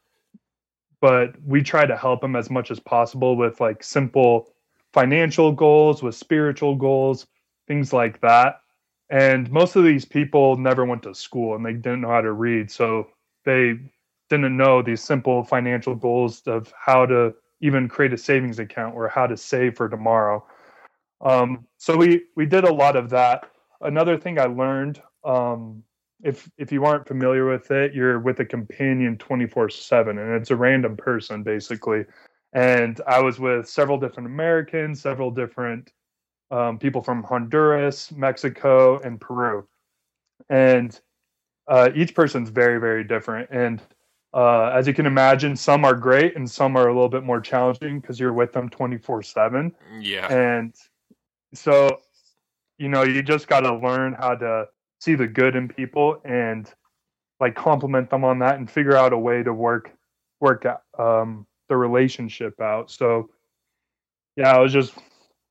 but 1.00 1.34
we 1.44 1.62
try 1.62 1.84
to 1.84 1.96
help 1.96 2.20
them 2.20 2.36
as 2.36 2.48
much 2.48 2.70
as 2.70 2.78
possible 2.78 3.36
with 3.36 3.60
like 3.60 3.82
simple 3.82 4.52
financial 4.92 5.50
goals, 5.50 6.02
with 6.02 6.14
spiritual 6.14 6.76
goals, 6.76 7.26
things 7.66 7.92
like 7.92 8.20
that. 8.20 8.60
And 9.12 9.50
most 9.52 9.76
of 9.76 9.84
these 9.84 10.06
people 10.06 10.56
never 10.56 10.86
went 10.86 11.02
to 11.02 11.14
school 11.14 11.54
and 11.54 11.64
they 11.64 11.74
didn't 11.74 12.00
know 12.00 12.08
how 12.08 12.22
to 12.22 12.32
read. 12.32 12.70
So 12.70 13.08
they 13.44 13.78
didn't 14.30 14.56
know 14.56 14.80
these 14.80 15.02
simple 15.02 15.44
financial 15.44 15.94
goals 15.94 16.40
of 16.46 16.72
how 16.74 17.04
to 17.04 17.34
even 17.60 17.88
create 17.88 18.14
a 18.14 18.16
savings 18.16 18.58
account 18.58 18.94
or 18.94 19.08
how 19.08 19.26
to 19.26 19.36
save 19.36 19.76
for 19.76 19.90
tomorrow. 19.90 20.42
Um, 21.20 21.66
so 21.76 21.94
we, 21.94 22.22
we 22.36 22.46
did 22.46 22.64
a 22.64 22.72
lot 22.72 22.96
of 22.96 23.10
that. 23.10 23.50
Another 23.82 24.16
thing 24.16 24.38
I 24.38 24.46
learned, 24.46 25.02
um, 25.24 25.84
if 26.24 26.48
if 26.56 26.72
you 26.72 26.84
aren't 26.84 27.06
familiar 27.06 27.46
with 27.46 27.70
it, 27.70 27.92
you're 27.94 28.18
with 28.18 28.40
a 28.40 28.44
companion 28.44 29.18
24 29.18 29.70
7, 29.70 30.18
and 30.18 30.32
it's 30.34 30.52
a 30.52 30.56
random 30.56 30.96
person 30.96 31.42
basically. 31.42 32.04
And 32.52 33.00
I 33.06 33.20
was 33.20 33.40
with 33.40 33.68
several 33.68 33.98
different 33.98 34.28
Americans, 34.28 35.02
several 35.02 35.30
different 35.32 35.92
um, 36.52 36.78
people 36.78 37.02
from 37.02 37.22
Honduras, 37.22 38.12
Mexico, 38.12 39.00
and 39.00 39.18
Peru. 39.20 39.66
And 40.50 40.98
uh, 41.66 41.90
each 41.94 42.14
person's 42.14 42.50
very, 42.50 42.78
very 42.78 43.02
different. 43.02 43.48
And 43.50 43.80
uh, 44.34 44.66
as 44.66 44.86
you 44.86 44.92
can 44.92 45.06
imagine, 45.06 45.56
some 45.56 45.84
are 45.84 45.94
great 45.94 46.36
and 46.36 46.48
some 46.48 46.76
are 46.76 46.88
a 46.88 46.92
little 46.92 47.08
bit 47.08 47.24
more 47.24 47.40
challenging 47.40 48.00
because 48.00 48.20
you're 48.20 48.34
with 48.34 48.52
them 48.52 48.68
24 48.68 49.22
7. 49.22 49.74
Yeah. 50.00 50.30
And 50.32 50.74
so, 51.54 52.00
you 52.78 52.88
know, 52.88 53.02
you 53.02 53.22
just 53.22 53.48
got 53.48 53.60
to 53.60 53.74
learn 53.74 54.12
how 54.12 54.34
to 54.36 54.68
see 55.00 55.14
the 55.14 55.26
good 55.26 55.56
in 55.56 55.68
people 55.68 56.20
and 56.24 56.70
like 57.40 57.54
compliment 57.54 58.10
them 58.10 58.24
on 58.24 58.38
that 58.40 58.56
and 58.56 58.70
figure 58.70 58.96
out 58.96 59.12
a 59.12 59.18
way 59.18 59.42
to 59.42 59.52
work 59.52 59.90
work 60.40 60.66
um, 60.98 61.46
the 61.68 61.76
relationship 61.76 62.60
out. 62.60 62.90
So, 62.90 63.30
yeah, 64.36 64.54
I 64.54 64.58
was 64.58 64.72
just 64.72 64.94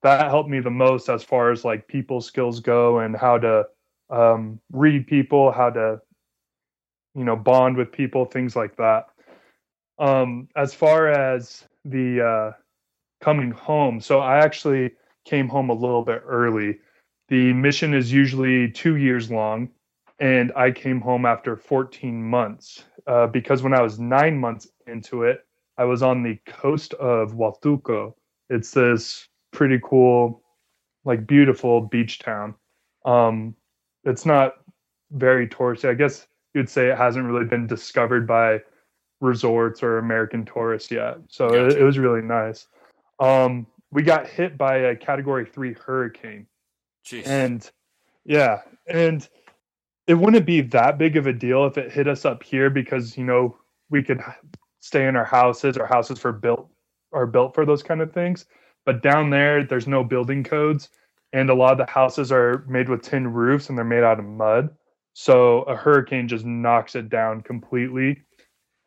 that 0.03 0.29
helped 0.29 0.49
me 0.49 0.59
the 0.59 0.69
most 0.71 1.09
as 1.09 1.23
far 1.23 1.51
as 1.51 1.63
like 1.65 1.87
people 1.87 2.21
skills 2.21 2.59
go 2.59 2.99
and 2.99 3.15
how 3.15 3.37
to 3.37 3.65
um, 4.09 4.59
read 4.71 5.07
people, 5.07 5.51
how 5.51 5.69
to 5.69 6.01
you 7.15 7.23
know 7.23 7.35
bond 7.35 7.77
with 7.77 7.91
people, 7.91 8.25
things 8.25 8.55
like 8.55 8.75
that. 8.77 9.07
Um, 9.99 10.47
as 10.55 10.73
far 10.73 11.09
as 11.09 11.63
the 11.85 12.21
uh, 12.21 12.51
coming 13.23 13.51
home, 13.51 14.01
so 14.01 14.19
I 14.19 14.39
actually 14.39 14.91
came 15.25 15.47
home 15.47 15.69
a 15.69 15.73
little 15.73 16.03
bit 16.03 16.23
early. 16.25 16.79
The 17.29 17.53
mission 17.53 17.93
is 17.93 18.11
usually 18.11 18.71
two 18.71 18.97
years 18.97 19.31
long, 19.31 19.69
and 20.19 20.51
I 20.55 20.71
came 20.71 20.99
home 21.01 21.25
after 21.25 21.55
14 21.55 22.23
months 22.23 22.83
uh, 23.07 23.27
because 23.27 23.63
when 23.63 23.73
I 23.73 23.81
was 23.81 23.99
nine 23.99 24.37
months 24.37 24.67
into 24.87 25.23
it, 25.23 25.45
I 25.77 25.85
was 25.85 26.03
on 26.03 26.23
the 26.23 26.39
coast 26.45 26.93
of 26.95 27.33
Huatulco. 27.33 28.13
It's 28.49 28.71
this 28.71 29.27
pretty 29.51 29.79
cool, 29.83 30.41
like 31.05 31.27
beautiful 31.27 31.81
beach 31.81 32.19
town. 32.19 32.55
Um, 33.05 33.55
it's 34.03 34.25
not 34.25 34.55
very 35.11 35.47
touristy. 35.47 35.89
I 35.89 35.93
guess 35.93 36.27
you'd 36.53 36.69
say 36.69 36.89
it 36.89 36.97
hasn't 36.97 37.25
really 37.25 37.45
been 37.45 37.67
discovered 37.67 38.27
by 38.27 38.61
resorts 39.19 39.83
or 39.83 39.97
American 39.99 40.45
tourists 40.45 40.91
yet. 40.91 41.17
So 41.27 41.49
gotcha. 41.49 41.67
it, 41.67 41.77
it, 41.79 41.83
was 41.83 41.97
really 41.97 42.21
nice. 42.21 42.67
Um, 43.19 43.67
we 43.91 44.03
got 44.03 44.27
hit 44.27 44.57
by 44.57 44.77
a 44.77 44.95
Category 44.95 45.45
Three 45.45 45.73
hurricane, 45.73 46.47
Jeez. 47.05 47.27
and 47.27 47.69
yeah, 48.25 48.61
and 48.87 49.27
it 50.07 50.15
wouldn't 50.15 50.45
be 50.45 50.61
that 50.61 50.97
big 50.97 51.17
of 51.17 51.27
a 51.27 51.33
deal 51.33 51.65
if 51.65 51.77
it 51.77 51.91
hit 51.91 52.07
us 52.07 52.25
up 52.25 52.43
here 52.43 52.69
because 52.69 53.17
you 53.17 53.23
know 53.23 53.57
we 53.89 54.01
could 54.01 54.21
stay 54.79 55.07
in 55.07 55.15
our 55.15 55.25
houses. 55.25 55.77
Our 55.77 55.87
houses 55.87 56.19
for 56.19 56.31
built 56.31 56.67
are 57.13 57.27
built 57.27 57.53
for 57.53 57.65
those 57.65 57.83
kind 57.83 58.01
of 58.01 58.11
things. 58.11 58.45
But 58.85 59.01
down 59.01 59.29
there, 59.29 59.63
there's 59.63 59.87
no 59.87 60.03
building 60.03 60.43
codes, 60.43 60.89
and 61.33 61.49
a 61.49 61.53
lot 61.53 61.73
of 61.73 61.77
the 61.77 61.91
houses 61.91 62.31
are 62.31 62.65
made 62.67 62.89
with 62.89 63.03
tin 63.03 63.31
roofs 63.31 63.69
and 63.69 63.77
they're 63.77 63.85
made 63.85 64.03
out 64.03 64.19
of 64.19 64.25
mud. 64.25 64.69
So 65.13 65.63
a 65.63 65.75
hurricane 65.75 66.27
just 66.27 66.45
knocks 66.45 66.95
it 66.95 67.09
down 67.09 67.41
completely. 67.41 68.23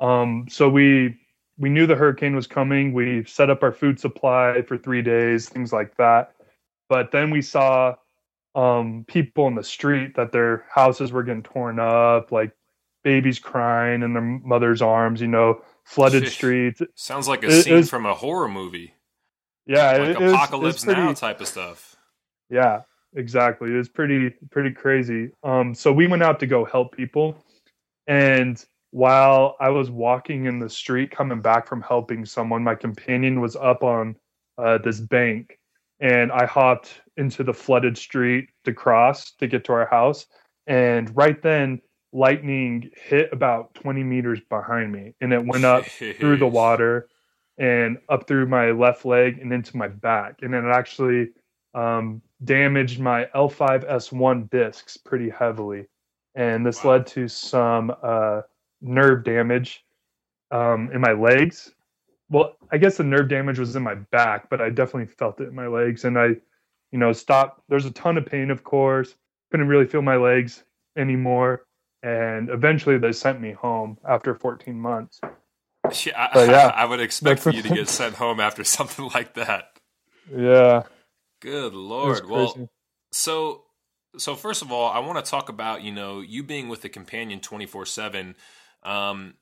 Um, 0.01 0.47
so 0.49 0.69
we 0.69 1.17
we 1.59 1.71
knew 1.71 1.87
the 1.87 1.95
hurricane 1.95 2.35
was 2.35 2.47
coming. 2.47 2.93
We 2.93 3.25
set 3.25 3.51
up 3.51 3.63
our 3.63 3.73
food 3.73 4.01
supply 4.01 4.63
for 4.63 4.77
three 4.77 5.03
days, 5.03 5.49
things 5.49 5.73
like 5.73 5.97
that. 5.97 6.33
But 6.89 7.13
then 7.13 7.31
we 7.31 7.43
saw 7.43 7.95
um, 8.55 9.05
people 9.07 9.47
in 9.47 9.55
the 9.55 9.65
street 9.65 10.17
that 10.17 10.33
their 10.33 10.67
houses 10.69 11.13
were 11.13 11.23
getting 11.23 11.43
torn 11.43 11.79
up, 11.79 12.33
like 12.33 12.53
babies 13.05 13.39
crying 13.39 14.03
in 14.03 14.13
their 14.15 14.23
mother's 14.23 14.83
arms. 14.83 15.21
You 15.21 15.29
know, 15.29 15.63
flooded 15.85 16.29
streets. 16.29 16.83
Sounds 16.95 17.29
like 17.29 17.45
a 17.45 17.49
it, 17.49 17.63
scene 17.63 17.75
was, 17.77 17.91
from 17.91 18.07
a 18.07 18.15
horror 18.15 18.49
movie. 18.49 18.95
Yeah, 19.67 19.93
like 19.93 20.21
it, 20.21 20.23
apocalypse 20.23 20.85
pretty, 20.85 21.01
now 21.01 21.13
type 21.13 21.41
of 21.41 21.49
stuff. 21.49 21.97
Yeah, 22.51 22.83
exactly. 23.15 23.73
It 23.73 23.77
was 23.77 23.89
pretty 23.89 24.31
pretty 24.51 24.73
crazy. 24.73 25.31
Um, 25.43 25.75
so 25.75 25.93
we 25.93 26.07
went 26.07 26.23
out 26.23 26.41
to 26.41 26.47
go 26.47 26.65
help 26.65 26.95
people, 26.95 27.43
and 28.07 28.63
while 28.91 29.57
I 29.61 29.71
was 29.71 29.91
walking 29.91 30.45
in 30.47 30.59
the 30.59 30.69
street 30.69 31.11
coming 31.11 31.41
back 31.41 31.67
from 31.67 31.83
helping 31.83 32.25
someone, 32.25 32.63
my 32.63 32.75
companion 32.75 33.41
was 33.41 33.57
up 33.57 33.83
on 33.83 34.17
uh, 34.59 34.79
this 34.79 35.01
bank, 35.01 35.59
and 36.01 36.31
I 36.31 36.47
hopped 36.47 37.01
into 37.17 37.43
the 37.43 37.55
flooded 37.55 37.97
street 37.97 38.49
to 38.65 38.73
cross 38.73 39.33
to 39.39 39.47
get 39.47 39.65
to 39.65 39.73
our 39.73 39.87
house. 39.87 40.27
And 40.67 41.15
right 41.17 41.41
then, 41.43 41.81
lightning 42.15 42.91
hit 42.95 43.29
about 43.33 43.75
20 43.75 44.05
meters 44.05 44.41
behind 44.49 44.93
me 44.93 45.13
and 45.21 45.33
it 45.33 45.45
went 45.45 45.65
up 45.65 45.85
through 45.85 46.37
the 46.37 46.47
water 46.47 47.09
and 47.59 47.99
up 48.09 48.27
through 48.27 48.47
my 48.47 48.71
left 48.71 49.05
leg 49.05 49.39
and 49.39 49.53
into 49.53 49.77
my 49.77 49.89
back. 49.89 50.41
And 50.43 50.53
then 50.53 50.67
it 50.67 50.71
actually 50.71 51.29
um, 51.75 52.21
damaged 52.45 53.01
my 53.01 53.27
L5S1 53.35 54.51
discs 54.51 54.97
pretty 54.97 55.31
heavily. 55.31 55.87
And 56.35 56.67
this 56.67 56.83
wow. 56.83 56.93
led 56.93 57.07
to 57.09 57.29
some 57.29 57.95
uh, 58.03 58.43
nerve 58.81 59.25
damage 59.25 59.85
um, 60.51 60.91
in 60.93 61.01
my 61.01 61.13
legs. 61.13 61.73
Well, 62.29 62.57
I 62.73 62.79
guess 62.79 62.97
the 62.97 63.05
nerve 63.05 63.29
damage 63.29 63.59
was 63.59 63.77
in 63.77 63.83
my 63.83 63.95
back, 63.95 64.51
but 64.51 64.61
I 64.61 64.71
definitely 64.71 65.07
felt 65.07 65.41
it 65.41 65.49
in 65.49 65.55
my 65.55 65.69
legs. 65.69 66.05
And 66.05 66.19
I, 66.19 66.29
you 66.91 66.99
know, 66.99 67.13
stopped. 67.13 67.63
There's 67.69 67.87
a 67.87 67.93
ton 67.93 68.17
of 68.17 68.27
pain, 68.27 68.51
of 68.51 68.65
course. 68.65 69.15
Couldn't 69.51 69.69
really 69.69 69.87
feel 69.87 70.03
my 70.03 70.17
legs 70.17 70.65
anymore 70.97 71.67
and 72.05 72.51
eventually 72.51 72.99
they 72.99 73.13
sent 73.13 73.41
me 73.41 73.53
home 73.53 73.97
after 74.07 74.35
14 74.35 74.79
months. 74.79 75.21
Yeah, 76.05 76.29
I, 76.33 76.45
yeah, 76.45 76.67
I 76.75 76.85
would 76.85 77.01
expect 77.01 77.41
for 77.41 77.51
you 77.51 77.63
to 77.63 77.69
get 77.75 77.89
sent 77.89 78.17
home 78.17 78.41
after 78.41 78.65
something 78.65 79.11
like 79.15 79.35
that. 79.35 79.79
Yeah. 80.35 80.85
Good 81.41 81.75
lord. 81.75 82.29
Well, 82.29 82.71
so 83.13 83.65
so 84.17 84.35
first 84.35 84.63
of 84.63 84.73
all, 84.73 84.91
I 84.91 85.01
want 85.01 85.23
to 85.23 85.31
talk 85.31 85.49
about 85.49 85.83
you 85.83 85.93
know 85.93 86.21
you 86.21 86.43
being 86.43 86.69
with 86.69 86.83
the 86.83 86.89
companion 86.89 87.41
24 87.41 87.87
seven. 87.87 88.37
Um, 88.83 89.35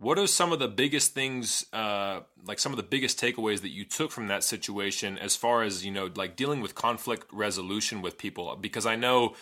what 0.00 0.18
are 0.18 0.26
some 0.26 0.50
of 0.50 0.58
the 0.58 0.68
biggest 0.68 1.12
things, 1.12 1.66
uh, 1.74 2.20
like 2.46 2.58
some 2.58 2.72
of 2.72 2.78
the 2.78 2.82
biggest 2.82 3.20
takeaways 3.20 3.60
that 3.60 3.68
you 3.68 3.84
took 3.84 4.10
from 4.10 4.28
that 4.28 4.42
situation, 4.42 5.18
as 5.18 5.36
far 5.36 5.62
as 5.62 5.84
you 5.84 5.90
know, 5.90 6.08
like 6.14 6.36
dealing 6.36 6.62
with 6.62 6.74
conflict 6.74 7.26
resolution 7.30 8.00
with 8.00 8.16
people? 8.16 8.56
Because 8.58 8.86
I 8.86 8.96
know 8.96 9.34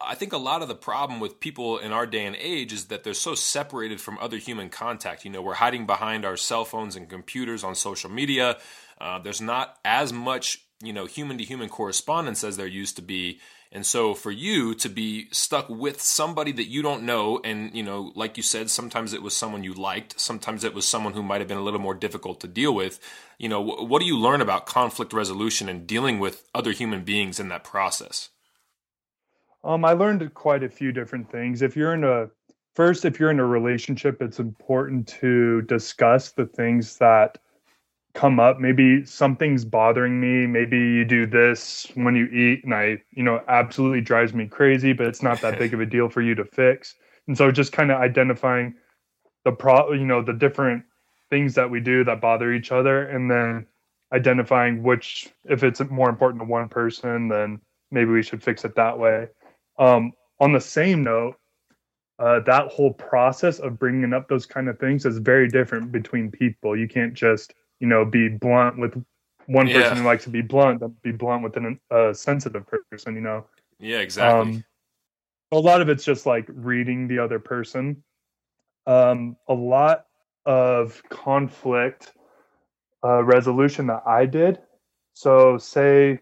I 0.00 0.14
think 0.14 0.32
a 0.32 0.38
lot 0.38 0.62
of 0.62 0.68
the 0.68 0.74
problem 0.74 1.20
with 1.20 1.40
people 1.40 1.78
in 1.78 1.92
our 1.92 2.06
day 2.06 2.26
and 2.26 2.36
age 2.36 2.72
is 2.72 2.86
that 2.86 3.04
they're 3.04 3.14
so 3.14 3.34
separated 3.34 4.00
from 4.00 4.18
other 4.18 4.36
human 4.36 4.68
contact. 4.68 5.24
You 5.24 5.30
know, 5.30 5.42
we're 5.42 5.54
hiding 5.54 5.86
behind 5.86 6.24
our 6.24 6.36
cell 6.36 6.64
phones 6.64 6.96
and 6.96 7.08
computers 7.08 7.64
on 7.64 7.74
social 7.74 8.10
media. 8.10 8.58
Uh, 9.00 9.18
there's 9.18 9.40
not 9.40 9.78
as 9.84 10.12
much, 10.12 10.62
you 10.82 10.92
know, 10.92 11.06
human 11.06 11.38
to 11.38 11.44
human 11.44 11.68
correspondence 11.68 12.44
as 12.44 12.56
there 12.56 12.66
used 12.66 12.96
to 12.96 13.02
be. 13.02 13.40
And 13.72 13.86
so 13.86 14.14
for 14.14 14.32
you 14.32 14.74
to 14.74 14.88
be 14.88 15.28
stuck 15.30 15.68
with 15.68 16.02
somebody 16.02 16.50
that 16.52 16.66
you 16.66 16.82
don't 16.82 17.04
know, 17.04 17.40
and, 17.44 17.74
you 17.74 17.84
know, 17.84 18.12
like 18.16 18.36
you 18.36 18.42
said, 18.42 18.68
sometimes 18.68 19.12
it 19.12 19.22
was 19.22 19.34
someone 19.34 19.62
you 19.62 19.72
liked, 19.72 20.20
sometimes 20.20 20.64
it 20.64 20.74
was 20.74 20.88
someone 20.88 21.12
who 21.12 21.22
might 21.22 21.40
have 21.40 21.48
been 21.48 21.56
a 21.56 21.62
little 21.62 21.80
more 21.80 21.94
difficult 21.94 22.40
to 22.40 22.48
deal 22.48 22.74
with. 22.74 22.98
You 23.38 23.48
know, 23.48 23.60
what 23.60 24.00
do 24.00 24.06
you 24.06 24.18
learn 24.18 24.40
about 24.40 24.66
conflict 24.66 25.12
resolution 25.12 25.68
and 25.68 25.86
dealing 25.86 26.18
with 26.18 26.48
other 26.52 26.72
human 26.72 27.04
beings 27.04 27.38
in 27.38 27.48
that 27.50 27.62
process? 27.62 28.30
Um, 29.62 29.84
I 29.84 29.92
learned 29.92 30.32
quite 30.34 30.62
a 30.62 30.68
few 30.68 30.92
different 30.92 31.30
things. 31.30 31.62
If 31.62 31.76
you're 31.76 31.94
in 31.94 32.04
a 32.04 32.28
first, 32.74 33.04
if 33.04 33.20
you're 33.20 33.30
in 33.30 33.40
a 33.40 33.46
relationship, 33.46 34.22
it's 34.22 34.38
important 34.38 35.06
to 35.20 35.62
discuss 35.62 36.32
the 36.32 36.46
things 36.46 36.96
that 36.96 37.38
come 38.14 38.40
up. 38.40 38.58
Maybe 38.58 39.04
something's 39.04 39.64
bothering 39.64 40.20
me. 40.20 40.46
Maybe 40.46 40.78
you 40.78 41.04
do 41.04 41.26
this 41.26 41.86
when 41.94 42.16
you 42.16 42.26
eat, 42.26 42.64
and 42.64 42.74
I, 42.74 43.02
you 43.12 43.22
know, 43.22 43.42
absolutely 43.48 44.00
drives 44.00 44.32
me 44.32 44.46
crazy. 44.46 44.92
But 44.92 45.06
it's 45.06 45.22
not 45.22 45.40
that 45.42 45.58
big 45.58 45.74
of 45.74 45.80
a 45.80 45.86
deal 45.86 46.08
for 46.08 46.22
you 46.22 46.34
to 46.36 46.44
fix. 46.44 46.94
And 47.26 47.36
so, 47.36 47.50
just 47.50 47.72
kind 47.72 47.90
of 47.90 48.00
identifying 48.00 48.74
the 49.44 49.52
pro, 49.52 49.92
you 49.92 50.06
know, 50.06 50.22
the 50.22 50.32
different 50.32 50.84
things 51.28 51.54
that 51.54 51.70
we 51.70 51.80
do 51.80 52.02
that 52.04 52.20
bother 52.20 52.52
each 52.52 52.72
other, 52.72 53.04
and 53.04 53.30
then 53.30 53.66
identifying 54.12 54.82
which, 54.82 55.28
if 55.44 55.62
it's 55.62 55.80
more 55.90 56.08
important 56.08 56.40
to 56.40 56.46
one 56.46 56.68
person, 56.68 57.28
then 57.28 57.60
maybe 57.90 58.10
we 58.10 58.22
should 58.22 58.42
fix 58.42 58.64
it 58.64 58.74
that 58.74 58.98
way. 58.98 59.28
Um, 59.80 60.12
on 60.38 60.52
the 60.52 60.60
same 60.60 61.02
note, 61.02 61.36
uh, 62.18 62.40
that 62.40 62.68
whole 62.68 62.92
process 62.92 63.58
of 63.58 63.78
bringing 63.78 64.12
up 64.12 64.28
those 64.28 64.44
kind 64.44 64.68
of 64.68 64.78
things 64.78 65.06
is 65.06 65.18
very 65.18 65.48
different 65.48 65.90
between 65.90 66.30
people. 66.30 66.76
You 66.76 66.86
can't 66.86 67.14
just, 67.14 67.54
you 67.80 67.86
know, 67.86 68.04
be 68.04 68.28
blunt 68.28 68.78
with 68.78 69.02
one 69.46 69.66
yeah. 69.66 69.80
person 69.80 69.96
who 69.96 70.04
likes 70.04 70.24
to 70.24 70.30
be 70.30 70.42
blunt, 70.42 70.80
then 70.80 70.94
be 71.02 71.12
blunt 71.12 71.42
with 71.42 71.56
a 71.56 71.76
uh, 71.90 72.12
sensitive 72.12 72.64
person, 72.90 73.14
you 73.14 73.22
know? 73.22 73.46
Yeah, 73.78 73.98
exactly. 74.00 74.56
Um, 74.56 74.64
a 75.50 75.58
lot 75.58 75.80
of 75.80 75.88
it's 75.88 76.04
just 76.04 76.26
like 76.26 76.44
reading 76.48 77.08
the 77.08 77.18
other 77.18 77.38
person. 77.38 78.04
Um, 78.86 79.36
a 79.48 79.54
lot 79.54 80.04
of 80.44 81.02
conflict 81.08 82.12
uh, 83.02 83.24
resolution 83.24 83.86
that 83.86 84.02
I 84.06 84.26
did. 84.26 84.58
So, 85.14 85.58
say 85.58 86.20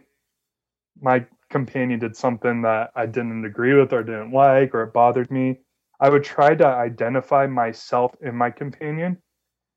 my 1.01 1.27
companion 1.51 2.01
did 2.01 2.17
something 2.17 2.63
that 2.63 2.91
I 2.95 3.07
didn't 3.07 3.45
agree 3.45 3.75
with 3.75 3.93
or 3.93 4.03
didn't 4.03 4.33
like 4.33 4.75
or 4.75 4.83
it 4.83 4.93
bothered 4.93 5.31
me, 5.31 5.61
I 6.01 6.11
would 6.11 6.25
try 6.25 6.55
to 6.55 6.67
identify 6.67 7.47
myself 7.47 8.15
in 8.21 8.35
my 8.35 8.51
companion. 8.51 9.19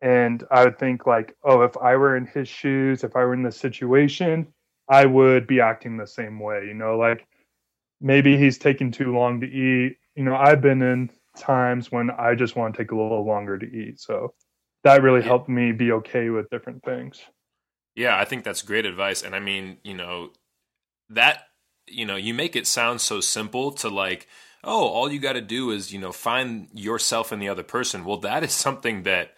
And 0.01 0.43
I 0.49 0.65
would 0.65 0.79
think, 0.79 1.05
like, 1.05 1.35
oh, 1.43 1.61
if 1.61 1.77
I 1.77 1.95
were 1.95 2.17
in 2.17 2.25
his 2.25 2.47
shoes, 2.47 3.03
if 3.03 3.15
I 3.15 3.19
were 3.19 3.35
in 3.35 3.43
this 3.43 3.57
situation, 3.57 4.47
I 4.89 5.05
would 5.05 5.45
be 5.45 5.61
acting 5.61 5.95
the 5.95 6.07
same 6.07 6.39
way. 6.39 6.65
You 6.65 6.73
know, 6.73 6.97
like 6.97 7.27
maybe 7.99 8.35
he's 8.35 8.57
taking 8.57 8.91
too 8.91 9.15
long 9.15 9.39
to 9.41 9.47
eat. 9.47 9.97
You 10.15 10.23
know, 10.23 10.35
I've 10.35 10.61
been 10.61 10.81
in 10.81 11.11
times 11.37 11.91
when 11.91 12.09
I 12.11 12.35
just 12.35 12.55
want 12.55 12.73
to 12.73 12.81
take 12.81 12.91
a 12.91 12.95
little 12.95 13.25
longer 13.25 13.57
to 13.59 13.65
eat. 13.65 13.99
So 13.99 14.33
that 14.83 15.03
really 15.03 15.21
helped 15.21 15.49
me 15.49 15.71
be 15.71 15.91
okay 15.91 16.29
with 16.29 16.49
different 16.49 16.83
things. 16.83 17.21
Yeah, 17.95 18.17
I 18.17 18.25
think 18.25 18.43
that's 18.43 18.63
great 18.63 18.85
advice. 18.85 19.21
And 19.21 19.35
I 19.35 19.39
mean, 19.39 19.77
you 19.83 19.93
know, 19.93 20.31
that 21.09 21.43
you 21.87 22.05
know, 22.05 22.15
you 22.15 22.33
make 22.33 22.55
it 22.55 22.67
sound 22.67 23.01
so 23.01 23.19
simple 23.19 23.71
to 23.73 23.89
like, 23.89 24.27
oh, 24.63 24.87
all 24.87 25.11
you 25.11 25.19
got 25.19 25.33
to 25.33 25.41
do 25.41 25.71
is, 25.71 25.91
you 25.91 25.99
know, 25.99 26.11
find 26.11 26.67
yourself 26.73 27.31
in 27.31 27.39
the 27.39 27.49
other 27.49 27.63
person. 27.63 28.05
Well, 28.05 28.17
that 28.17 28.43
is 28.43 28.53
something 28.53 29.03
that, 29.03 29.33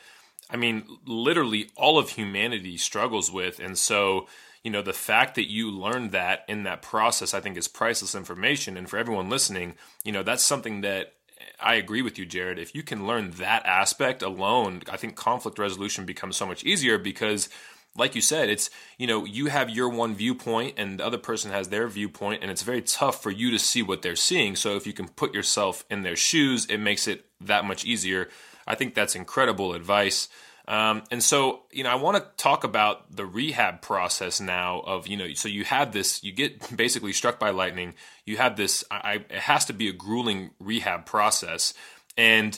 I 0.50 0.58
mean, 0.58 0.84
literally 1.06 1.72
all 1.76 1.98
of 1.98 2.10
humanity 2.10 2.78
struggles 2.78 3.32
with. 3.32 3.60
And 3.60 3.78
so, 3.78 4.28
you 4.64 4.72
know, 4.72 4.82
the 4.82 4.94
fact 4.94 5.36
that 5.36 5.50
you 5.50 5.72
learned 5.72 6.12
that 6.12 6.46
in 6.48 6.64
that 6.64 6.82
process, 6.82 7.34
I 7.34 7.40
think 7.40 7.58
is 7.58 7.68
priceless 7.68 8.16
information. 8.16 8.78
And 8.78 8.90
for 8.90 8.98
everyone 8.98 9.30
listening, 9.30 9.76
you 10.04 10.12
know, 10.12 10.24
that's 10.24 10.44
something 10.44 10.82
that 10.82 11.14
I 11.60 11.76
agree 11.76 12.02
with 12.02 12.18
you, 12.18 12.26
Jared. 12.26 12.60
If 12.60 12.76
you 12.76 12.84
can 12.84 13.08
learn 13.08 13.32
that 13.32 13.66
aspect 13.66 14.22
alone, 14.22 14.82
I 14.90 14.98
think 14.98 15.16
conflict 15.16 15.60
resolution 15.60 16.06
becomes 16.06 16.38
so 16.38 16.46
much 16.46 16.64
easier 16.64 16.98
because 16.98 17.50
like 17.96 18.16
you 18.16 18.22
said, 18.22 18.50
it's 18.50 18.70
you 18.98 19.08
know 19.08 19.26
you 19.26 19.48
have 19.48 19.70
your 19.70 19.90
one 19.90 20.16
viewpoint 20.16 20.76
and 20.78 21.00
the 21.00 21.06
other 21.06 21.18
person 21.18 21.52
has 21.52 21.70
their 21.70 21.88
viewpoint, 21.88 22.42
and 22.42 22.52
it's 22.52 22.64
very 22.64 22.82
tough 22.82 23.22
for 23.22 23.32
you 23.32 23.52
to 23.52 23.60
see 23.60 23.82
what 23.82 24.02
they're 24.02 24.16
seeing. 24.16 24.56
So 24.56 24.76
if 24.76 24.88
you 24.88 24.94
can 24.94 25.08
put 25.08 25.34
yourself 25.34 25.86
in 25.90 26.04
their 26.04 26.16
shoes, 26.16 26.66
it 26.66 26.80
makes 26.80 27.08
it 27.08 27.26
that 27.42 27.66
much 27.66 27.86
easier. 27.86 28.30
I 28.66 28.76
think 28.76 28.96
that's 28.96 29.16
incredible 29.16 29.74
advice. 29.74 30.30
Um, 30.66 31.04
and 31.12 31.22
so, 31.22 31.64
you 31.72 31.84
know, 31.84 31.90
I 31.90 31.96
want 31.96 32.18
to 32.18 32.26
talk 32.42 32.64
about 32.64 33.14
the 33.14 33.26
rehab 33.26 33.82
process 33.82 34.40
now. 34.40 34.80
Of 34.82 35.08
you 35.08 35.18
know, 35.18 35.34
so 35.34 35.50
you 35.50 35.64
have 35.66 35.92
this, 35.92 36.24
you 36.24 36.32
get 36.32 36.76
basically 36.78 37.14
struck 37.14 37.40
by 37.40 37.50
lightning. 37.50 37.94
You 38.26 38.38
have 38.38 38.56
this. 38.56 38.84
I, 38.90 39.26
it 39.30 39.32
has 39.32 39.66
to 39.66 39.74
be 39.74 39.90
a 39.90 39.94
grueling 39.94 40.52
rehab 40.60 41.06
process. 41.06 41.74
And 42.18 42.58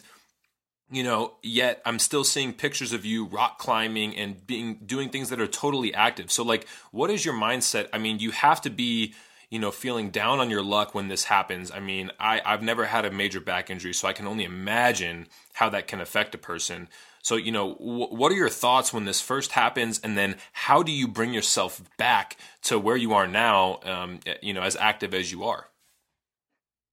you 0.95 1.03
know, 1.03 1.33
yet 1.43 1.81
I'm 1.85 1.99
still 1.99 2.23
seeing 2.23 2.53
pictures 2.53 2.93
of 2.93 3.05
you 3.05 3.25
rock 3.25 3.59
climbing 3.59 4.15
and 4.15 4.45
being 4.47 4.79
doing 4.85 5.09
things 5.09 5.29
that 5.29 5.41
are 5.41 5.47
totally 5.47 5.93
active. 5.93 6.31
So 6.31 6.43
like 6.43 6.67
what 6.91 7.09
is 7.11 7.25
your 7.25 7.35
mindset? 7.35 7.87
I 7.93 7.97
mean, 7.97 8.19
you 8.19 8.31
have 8.31 8.61
to 8.61 8.69
be 8.69 9.13
you 9.49 9.59
know, 9.59 9.71
feeling 9.71 10.09
down 10.09 10.39
on 10.39 10.49
your 10.49 10.63
luck 10.63 10.95
when 10.95 11.07
this 11.07 11.25
happens. 11.25 11.71
I 11.71 11.79
mean, 11.79 12.11
I, 12.19 12.41
I've 12.45 12.63
never 12.63 12.85
had 12.85 13.05
a 13.05 13.11
major 13.11 13.39
back 13.39 13.69
injury, 13.69 13.93
so 13.93 14.07
I 14.07 14.13
can 14.13 14.27
only 14.27 14.43
imagine 14.43 15.27
how 15.53 15.69
that 15.69 15.87
can 15.87 16.01
affect 16.01 16.35
a 16.35 16.37
person. 16.37 16.89
So, 17.21 17.35
you 17.35 17.51
know, 17.51 17.75
w- 17.75 18.07
what 18.07 18.31
are 18.31 18.35
your 18.35 18.49
thoughts 18.49 18.91
when 18.91 19.05
this 19.05 19.21
first 19.21 19.53
happens, 19.53 19.99
and 19.99 20.17
then 20.17 20.37
how 20.51 20.83
do 20.83 20.91
you 20.91 21.07
bring 21.07 21.33
yourself 21.33 21.81
back 21.97 22.37
to 22.63 22.79
where 22.79 22.97
you 22.97 23.13
are 23.13 23.27
now, 23.27 23.79
um, 23.83 24.19
you 24.41 24.53
know, 24.53 24.61
as 24.61 24.75
active 24.75 25.13
as 25.13 25.31
you 25.31 25.43
are? 25.45 25.67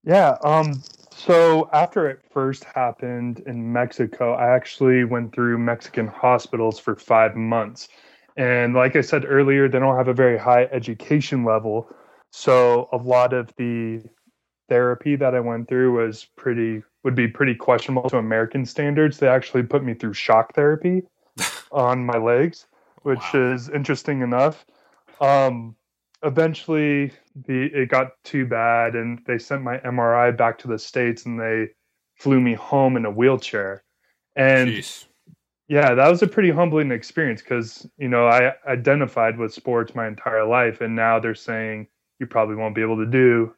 Yeah. 0.04 0.36
Um, 0.42 0.82
so 1.24 1.70
after 1.72 2.08
it 2.08 2.20
first 2.32 2.64
happened 2.64 3.40
in 3.46 3.72
Mexico, 3.72 4.34
I 4.34 4.54
actually 4.54 5.04
went 5.04 5.32
through 5.32 5.58
Mexican 5.58 6.08
hospitals 6.08 6.80
for 6.80 6.96
five 6.96 7.36
months. 7.36 7.88
And 8.36 8.74
like 8.74 8.96
I 8.96 9.02
said 9.02 9.24
earlier, 9.26 9.68
they 9.68 9.78
don't 9.78 9.96
have 9.96 10.08
a 10.08 10.14
very 10.14 10.36
high 10.36 10.64
education 10.72 11.44
level. 11.44 11.88
So 12.30 12.88
a 12.92 12.96
lot 12.96 13.32
of 13.32 13.52
the 13.56 14.02
therapy 14.68 15.14
that 15.16 15.34
I 15.34 15.40
went 15.40 15.68
through 15.68 16.02
was 16.02 16.26
pretty 16.36 16.82
would 17.04 17.14
be 17.14 17.28
pretty 17.28 17.54
questionable 17.54 18.08
to 18.10 18.16
American 18.16 18.66
standards. 18.66 19.18
They 19.18 19.28
actually 19.28 19.62
put 19.64 19.84
me 19.84 19.94
through 19.94 20.14
shock 20.14 20.54
therapy 20.54 21.02
on 21.72 22.04
my 22.04 22.16
legs, 22.16 22.66
which 23.02 23.32
wow. 23.32 23.52
is 23.52 23.68
interesting 23.68 24.22
enough. 24.22 24.64
Um, 25.20 25.76
eventually, 26.22 27.12
the 27.46 27.66
it 27.66 27.88
got 27.88 28.12
too 28.24 28.46
bad, 28.46 28.94
and 28.94 29.20
they 29.26 29.38
sent 29.38 29.62
my 29.62 29.78
MRI 29.78 30.36
back 30.36 30.58
to 30.58 30.68
the 30.68 30.78
states, 30.78 31.26
and 31.26 31.40
they 31.40 31.68
flew 32.16 32.40
me 32.40 32.54
home 32.54 32.96
in 32.96 33.04
a 33.04 33.10
wheelchair. 33.10 33.82
And 34.36 34.70
Jeez. 34.70 35.04
yeah, 35.68 35.94
that 35.94 36.08
was 36.08 36.22
a 36.22 36.26
pretty 36.26 36.50
humbling 36.50 36.90
experience 36.90 37.42
because 37.42 37.86
you 37.98 38.08
know 38.08 38.26
I 38.26 38.52
identified 38.66 39.38
with 39.38 39.52
sports 39.52 39.94
my 39.94 40.06
entire 40.06 40.44
life, 40.44 40.80
and 40.80 40.94
now 40.94 41.18
they're 41.18 41.34
saying 41.34 41.88
you 42.22 42.26
probably 42.26 42.54
won't 42.54 42.74
be 42.74 42.82
able 42.82 42.96
to 42.96 43.06
do, 43.06 43.52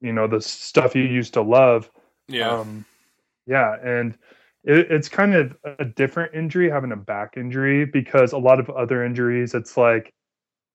you 0.00 0.12
know, 0.12 0.26
the 0.26 0.40
stuff 0.40 0.96
you 0.96 1.02
used 1.02 1.34
to 1.34 1.42
love. 1.42 1.90
Yeah. 2.26 2.50
Um, 2.50 2.86
yeah. 3.46 3.76
And 3.84 4.16
it, 4.64 4.90
it's 4.90 5.08
kind 5.10 5.34
of 5.34 5.56
a 5.78 5.84
different 5.84 6.34
injury 6.34 6.70
having 6.70 6.92
a 6.92 6.96
back 6.96 7.36
injury 7.36 7.84
because 7.84 8.32
a 8.32 8.38
lot 8.38 8.60
of 8.60 8.70
other 8.70 9.04
injuries, 9.04 9.54
it's 9.54 9.76
like, 9.76 10.14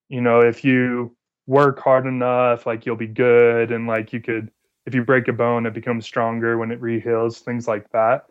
you 0.10 0.22
know, 0.22 0.42
if 0.42 0.64
you 0.64 1.16
work 1.48 1.80
hard 1.80 2.06
enough, 2.06 2.66
like 2.66 2.86
you'll 2.86 2.96
be 2.96 3.08
good. 3.08 3.72
And 3.72 3.88
like 3.88 4.14
you 4.14 4.22
could, 4.22 4.52
if 4.86 4.94
you 4.94 5.04
break 5.04 5.28
a 5.28 5.34
bone, 5.34 5.66
it 5.66 5.74
becomes 5.74 6.06
stronger 6.06 6.58
when 6.58 6.72
it 6.72 6.82
reheals, 6.82 7.40
things 7.40 7.68
like 7.68 7.90
that. 7.92 8.26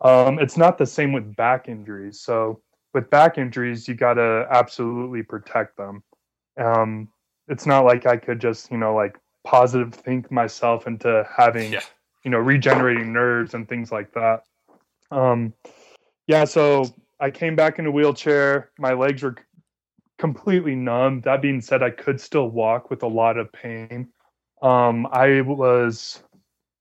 Um, 0.00 0.38
it's 0.38 0.56
not 0.56 0.78
the 0.78 0.86
same 0.86 1.12
with 1.12 1.36
back 1.36 1.68
injuries. 1.68 2.20
So 2.20 2.60
with 2.92 3.08
back 3.10 3.38
injuries, 3.38 3.86
you 3.86 3.94
got 3.94 4.14
to 4.14 4.46
absolutely 4.50 5.22
protect 5.22 5.76
them. 5.76 6.02
Um, 6.58 7.08
it's 7.48 7.66
not 7.66 7.84
like 7.84 8.06
I 8.06 8.16
could 8.16 8.40
just, 8.40 8.70
you 8.70 8.78
know, 8.78 8.94
like 8.94 9.18
positive 9.44 9.94
think 9.94 10.30
myself 10.30 10.86
into 10.86 11.26
having, 11.34 11.72
yeah. 11.72 11.80
you 12.24 12.30
know, 12.30 12.38
regenerating 12.38 13.12
nerves 13.12 13.54
and 13.54 13.68
things 13.68 13.90
like 13.90 14.12
that. 14.14 14.44
Um, 15.10 15.52
yeah, 16.26 16.44
so 16.44 16.84
I 17.20 17.30
came 17.30 17.54
back 17.54 17.78
in 17.78 17.86
a 17.86 17.90
wheelchair. 17.90 18.70
My 18.78 18.92
legs 18.92 19.22
were 19.22 19.36
completely 20.22 20.76
numb. 20.76 21.20
That 21.22 21.42
being 21.42 21.60
said, 21.60 21.82
I 21.82 21.90
could 21.90 22.20
still 22.20 22.48
walk 22.48 22.90
with 22.90 23.02
a 23.02 23.08
lot 23.08 23.36
of 23.36 23.52
pain. 23.52 24.06
Um, 24.62 25.08
I 25.10 25.40
was, 25.40 26.22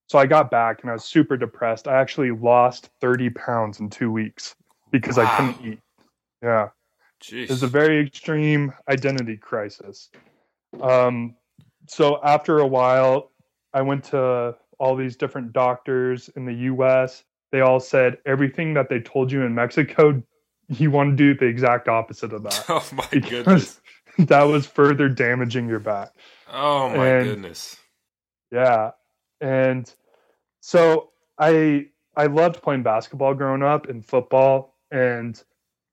so 0.10 0.20
I 0.20 0.28
got 0.28 0.52
back 0.52 0.82
and 0.82 0.92
I 0.92 0.94
was 0.94 1.06
super 1.06 1.38
depressed. 1.38 1.88
I 1.88 2.00
actually 2.00 2.30
lost 2.30 2.92
30 3.02 3.32
pounds 3.32 3.80
in 3.80 3.90
two 3.90 4.12
weeks 4.12 4.56
because 4.92 5.18
wow. 5.18 5.24
I 5.24 5.36
couldn't 5.38 5.66
eat. 5.66 5.80
Yeah. 6.44 6.68
Jeez. 7.24 7.46
It 7.46 7.50
was 7.50 7.64
a 7.64 7.68
very 7.68 8.06
extreme 8.06 8.74
identity 8.88 9.38
crisis. 9.38 10.12
Um, 10.80 11.34
so 11.88 12.20
after 12.24 12.60
a 12.60 12.68
while, 12.68 13.32
I 13.74 13.82
went 13.82 14.04
to 14.12 14.56
all 14.78 14.96
these 14.96 15.16
different 15.16 15.52
doctors 15.52 16.30
in 16.36 16.46
the 16.46 16.54
US. 16.54 17.24
They 17.52 17.62
all 17.62 17.80
said 17.80 18.20
everything 18.28 18.76
that 18.76 18.88
they 18.88 19.00
told 19.00 19.32
you 19.32 19.42
in 19.42 19.56
Mexico, 19.56 20.22
you 20.80 20.92
want 20.92 21.12
to 21.12 21.16
do 21.16 21.38
the 21.38 21.46
exact 21.46 21.88
opposite 21.88 22.34
of 22.34 22.44
that. 22.44 22.66
Oh 22.70 22.88
my 22.94 23.20
goodness. 23.20 23.80
That 24.18 24.44
was 24.44 24.68
further 24.68 25.08
damaging 25.08 25.70
your 25.70 25.80
back. 25.80 26.12
Oh 26.52 26.90
my 26.90 27.08
and, 27.08 27.26
goodness. 27.26 27.78
Yeah. 28.52 28.92
And 29.40 29.92
so 30.60 31.12
I 31.40 31.88
I 32.16 32.26
loved 32.26 32.62
playing 32.62 32.84
basketball 32.84 33.34
growing 33.34 33.64
up 33.64 33.88
and 33.88 34.06
football 34.06 34.76
and 34.92 35.42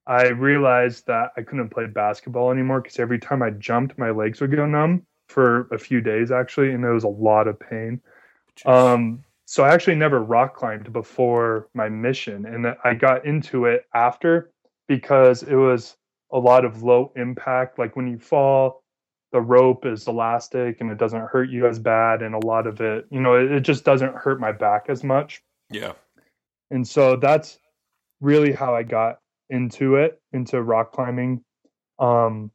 I 0.09 0.29
realized 0.29 1.07
that 1.07 1.31
I 1.37 1.43
couldn't 1.43 1.69
play 1.69 1.87
basketball 1.87 2.51
anymore 2.51 2.81
because 2.81 2.99
every 2.99 3.21
time 3.21 3.43
I 3.43 3.51
jumped, 3.51 3.99
my 3.99 4.11
legs 4.11 4.41
would 4.41 4.51
go 4.51 4.67
numb 4.67 5.07
for 5.29 5.69
a 5.71 5.79
few 5.79 6.01
days 6.01 6.31
actually, 6.31 6.73
and 6.73 6.85
it 6.85 6.91
was 6.91 7.05
a 7.05 7.09
lot 7.09 7.47
of 7.47 7.61
pain. 7.61 8.01
Um, 8.64 9.23
so 9.45 9.64
I 9.64 9.73
actually 9.73 9.97
never 9.97 10.21
rock 10.21 10.57
climbed 10.57 10.93
before 10.93 11.69
my 11.75 11.88
mission, 11.88 12.47
and 12.47 12.75
I 12.85 12.95
got 12.95 13.27
into 13.27 13.67
it 13.67 13.85
after 13.95 14.51
because 14.88 15.42
it 15.42 15.55
was 15.55 15.96
a 16.33 16.38
lot 16.38 16.64
of 16.64 16.83
low 16.83 17.12
impact. 17.16 17.79
Like 17.79 17.94
when 17.94 18.09
you 18.09 18.18
fall, 18.18 18.83
the 19.31 19.40
rope 19.40 19.85
is 19.87 20.09
elastic 20.09 20.81
and 20.81 20.90
it 20.90 20.98
doesn't 20.98 21.29
hurt 21.29 21.51
you 21.51 21.66
as 21.66 21.79
bad, 21.79 22.22
and 22.22 22.35
a 22.35 22.46
lot 22.46 22.66
of 22.66 22.81
it, 22.81 23.07
you 23.11 23.20
know, 23.20 23.35
it, 23.35 23.53
it 23.53 23.61
just 23.61 23.85
doesn't 23.85 24.14
hurt 24.14 24.40
my 24.40 24.53
back 24.53 24.87
as 24.88 25.05
much. 25.05 25.42
Yeah. 25.70 25.92
And 26.70 26.87
so 26.87 27.16
that's 27.16 27.59
really 28.20 28.53
how 28.53 28.74
I 28.74 28.83
got 28.83 29.20
into 29.51 29.96
it, 29.96 30.20
into 30.33 30.62
rock 30.62 30.92
climbing. 30.92 31.42
Um, 31.98 32.51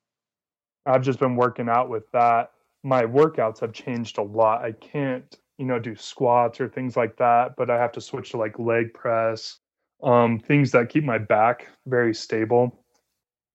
I've 0.86 1.04
just 1.04 1.20
been 1.20 1.36
working 1.36 1.70
out 1.70 1.90
with 1.90 2.10
that. 2.12 2.52
My 2.84 3.04
workouts 3.04 3.60
have 3.62 3.72
changed 3.72 4.18
a 4.18 4.24
lot. 4.24 4.64
I 4.64 4.74
can't, 4.74 5.38
you 5.58 5.66
know, 5.66 5.80
do 5.80 5.96
squats 5.96 6.60
or 6.60 6.68
things 6.68 6.98
like 6.98 7.18
that, 7.18 7.56
but 7.56 7.70
I 7.70 7.78
have 7.80 7.92
to 7.94 8.02
switch 8.02 8.32
to 8.32 8.38
like 8.38 8.60
leg 8.60 8.94
press, 8.94 9.60
um, 10.04 10.40
things 10.40 10.72
that 10.72 10.90
keep 10.90 11.04
my 11.04 11.18
back 11.18 11.68
very 11.86 12.14
stable. 12.14 12.78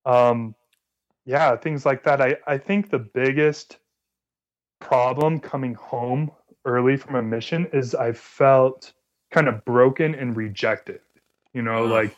Um, 0.04 0.54
yeah, 1.24 1.56
things 1.56 1.84
like 1.84 2.04
that. 2.04 2.20
I, 2.20 2.36
I 2.46 2.56
think 2.56 2.90
the 2.90 2.98
biggest 2.98 3.78
problem 4.80 5.40
coming 5.40 5.74
home 5.74 6.30
early 6.64 6.96
from 6.96 7.16
a 7.16 7.22
mission 7.22 7.66
is 7.72 7.94
I 7.94 8.12
felt 8.12 8.92
kind 9.30 9.48
of 9.48 9.64
broken 9.64 10.14
and 10.14 10.36
rejected. 10.36 11.00
You 11.52 11.62
know, 11.62 11.84
like 11.84 12.16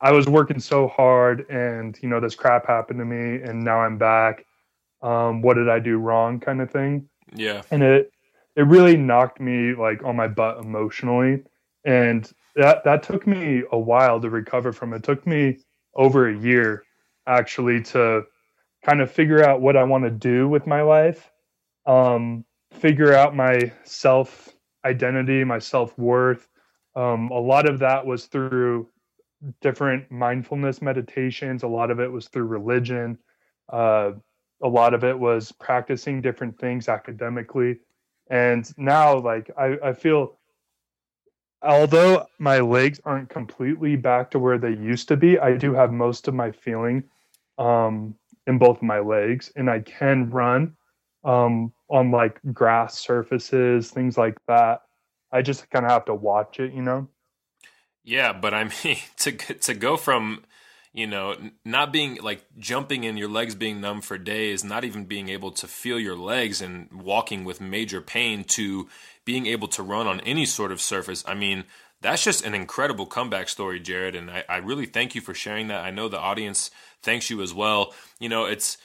I 0.00 0.12
was 0.12 0.26
working 0.26 0.58
so 0.60 0.88
hard 0.88 1.48
and 1.48 1.98
you 2.02 2.08
know 2.08 2.20
this 2.20 2.34
crap 2.34 2.66
happened 2.66 2.98
to 2.98 3.04
me 3.04 3.42
and 3.42 3.62
now 3.62 3.80
I'm 3.80 3.98
back. 3.98 4.44
Um, 5.02 5.40
what 5.42 5.54
did 5.54 5.68
I 5.68 5.78
do 5.78 5.96
wrong 5.96 6.40
kind 6.40 6.60
of 6.60 6.70
thing. 6.70 7.08
Yeah. 7.34 7.62
And 7.70 7.82
it 7.82 8.12
it 8.56 8.62
really 8.62 8.96
knocked 8.96 9.40
me 9.40 9.74
like 9.74 10.02
on 10.04 10.16
my 10.16 10.28
butt 10.28 10.58
emotionally. 10.58 11.42
And 11.84 12.30
that 12.56 12.84
that 12.84 13.02
took 13.02 13.26
me 13.26 13.62
a 13.72 13.78
while 13.78 14.20
to 14.20 14.30
recover 14.30 14.72
from. 14.72 14.92
It 14.92 15.02
took 15.02 15.26
me 15.26 15.58
over 15.94 16.28
a 16.28 16.36
year 16.36 16.84
actually 17.26 17.82
to 17.82 18.22
kind 18.84 19.00
of 19.00 19.10
figure 19.10 19.44
out 19.44 19.60
what 19.60 19.76
I 19.76 19.84
want 19.84 20.04
to 20.04 20.10
do 20.10 20.48
with 20.48 20.66
my 20.66 20.82
life. 20.82 21.30
Um, 21.86 22.44
figure 22.72 23.12
out 23.12 23.34
my 23.34 23.72
self 23.84 24.48
identity, 24.84 25.44
my 25.44 25.58
self 25.58 25.96
worth. 25.98 26.48
Um, 26.96 27.30
a 27.30 27.38
lot 27.38 27.68
of 27.68 27.78
that 27.80 28.04
was 28.04 28.26
through 28.26 28.88
different 29.60 30.10
mindfulness 30.10 30.82
meditations. 30.82 31.62
A 31.62 31.68
lot 31.68 31.90
of 31.90 32.00
it 32.00 32.10
was 32.10 32.28
through 32.28 32.46
religion. 32.46 33.18
Uh, 33.72 34.12
a 34.62 34.68
lot 34.68 34.92
of 34.94 35.04
it 35.04 35.18
was 35.18 35.52
practicing 35.52 36.20
different 36.20 36.58
things 36.58 36.88
academically. 36.88 37.78
And 38.28 38.70
now, 38.76 39.18
like, 39.18 39.50
I, 39.58 39.78
I 39.82 39.92
feel, 39.92 40.38
although 41.62 42.26
my 42.38 42.60
legs 42.60 43.00
aren't 43.04 43.28
completely 43.28 43.96
back 43.96 44.30
to 44.30 44.38
where 44.38 44.58
they 44.58 44.70
used 44.70 45.08
to 45.08 45.16
be, 45.16 45.38
I 45.38 45.56
do 45.56 45.74
have 45.74 45.92
most 45.92 46.28
of 46.28 46.34
my 46.34 46.52
feeling 46.52 47.04
um, 47.58 48.14
in 48.46 48.58
both 48.58 48.82
my 48.82 49.00
legs, 49.00 49.52
and 49.56 49.68
I 49.68 49.80
can 49.80 50.30
run 50.30 50.76
um, 51.24 51.72
on 51.88 52.10
like 52.10 52.40
grass 52.52 52.98
surfaces, 52.98 53.90
things 53.90 54.16
like 54.16 54.38
that. 54.48 54.82
I 55.32 55.42
just 55.42 55.70
kind 55.70 55.84
of 55.84 55.90
have 55.90 56.06
to 56.06 56.14
watch 56.14 56.60
it, 56.60 56.72
you 56.72 56.82
know. 56.82 57.08
Yeah, 58.02 58.32
but 58.32 58.54
I 58.54 58.64
mean 58.64 58.98
to 59.18 59.32
to 59.32 59.74
go 59.74 59.96
from 59.96 60.44
you 60.92 61.06
know 61.06 61.36
not 61.64 61.92
being 61.92 62.16
like 62.16 62.44
jumping 62.58 63.06
and 63.06 63.18
your 63.18 63.28
legs 63.28 63.54
being 63.54 63.80
numb 63.80 64.00
for 64.00 64.18
days, 64.18 64.64
not 64.64 64.84
even 64.84 65.04
being 65.04 65.28
able 65.28 65.50
to 65.52 65.66
feel 65.66 65.98
your 65.98 66.16
legs 66.16 66.60
and 66.60 66.90
walking 66.92 67.44
with 67.44 67.60
major 67.60 68.00
pain 68.00 68.44
to 68.44 68.88
being 69.24 69.46
able 69.46 69.68
to 69.68 69.82
run 69.82 70.06
on 70.06 70.20
any 70.20 70.44
sort 70.46 70.72
of 70.72 70.80
surface. 70.80 71.24
I 71.26 71.34
mean, 71.34 71.64
that's 72.00 72.24
just 72.24 72.44
an 72.44 72.54
incredible 72.54 73.06
comeback 73.06 73.48
story, 73.48 73.78
Jared, 73.78 74.14
and 74.14 74.30
I, 74.30 74.44
I 74.48 74.56
really 74.56 74.86
thank 74.86 75.14
you 75.14 75.20
for 75.20 75.34
sharing 75.34 75.68
that. 75.68 75.84
I 75.84 75.90
know 75.90 76.08
the 76.08 76.18
audience 76.18 76.70
thanks 77.02 77.30
you 77.30 77.42
as 77.42 77.52
well. 77.54 77.94
You 78.18 78.28
know, 78.28 78.46
it's 78.46 78.78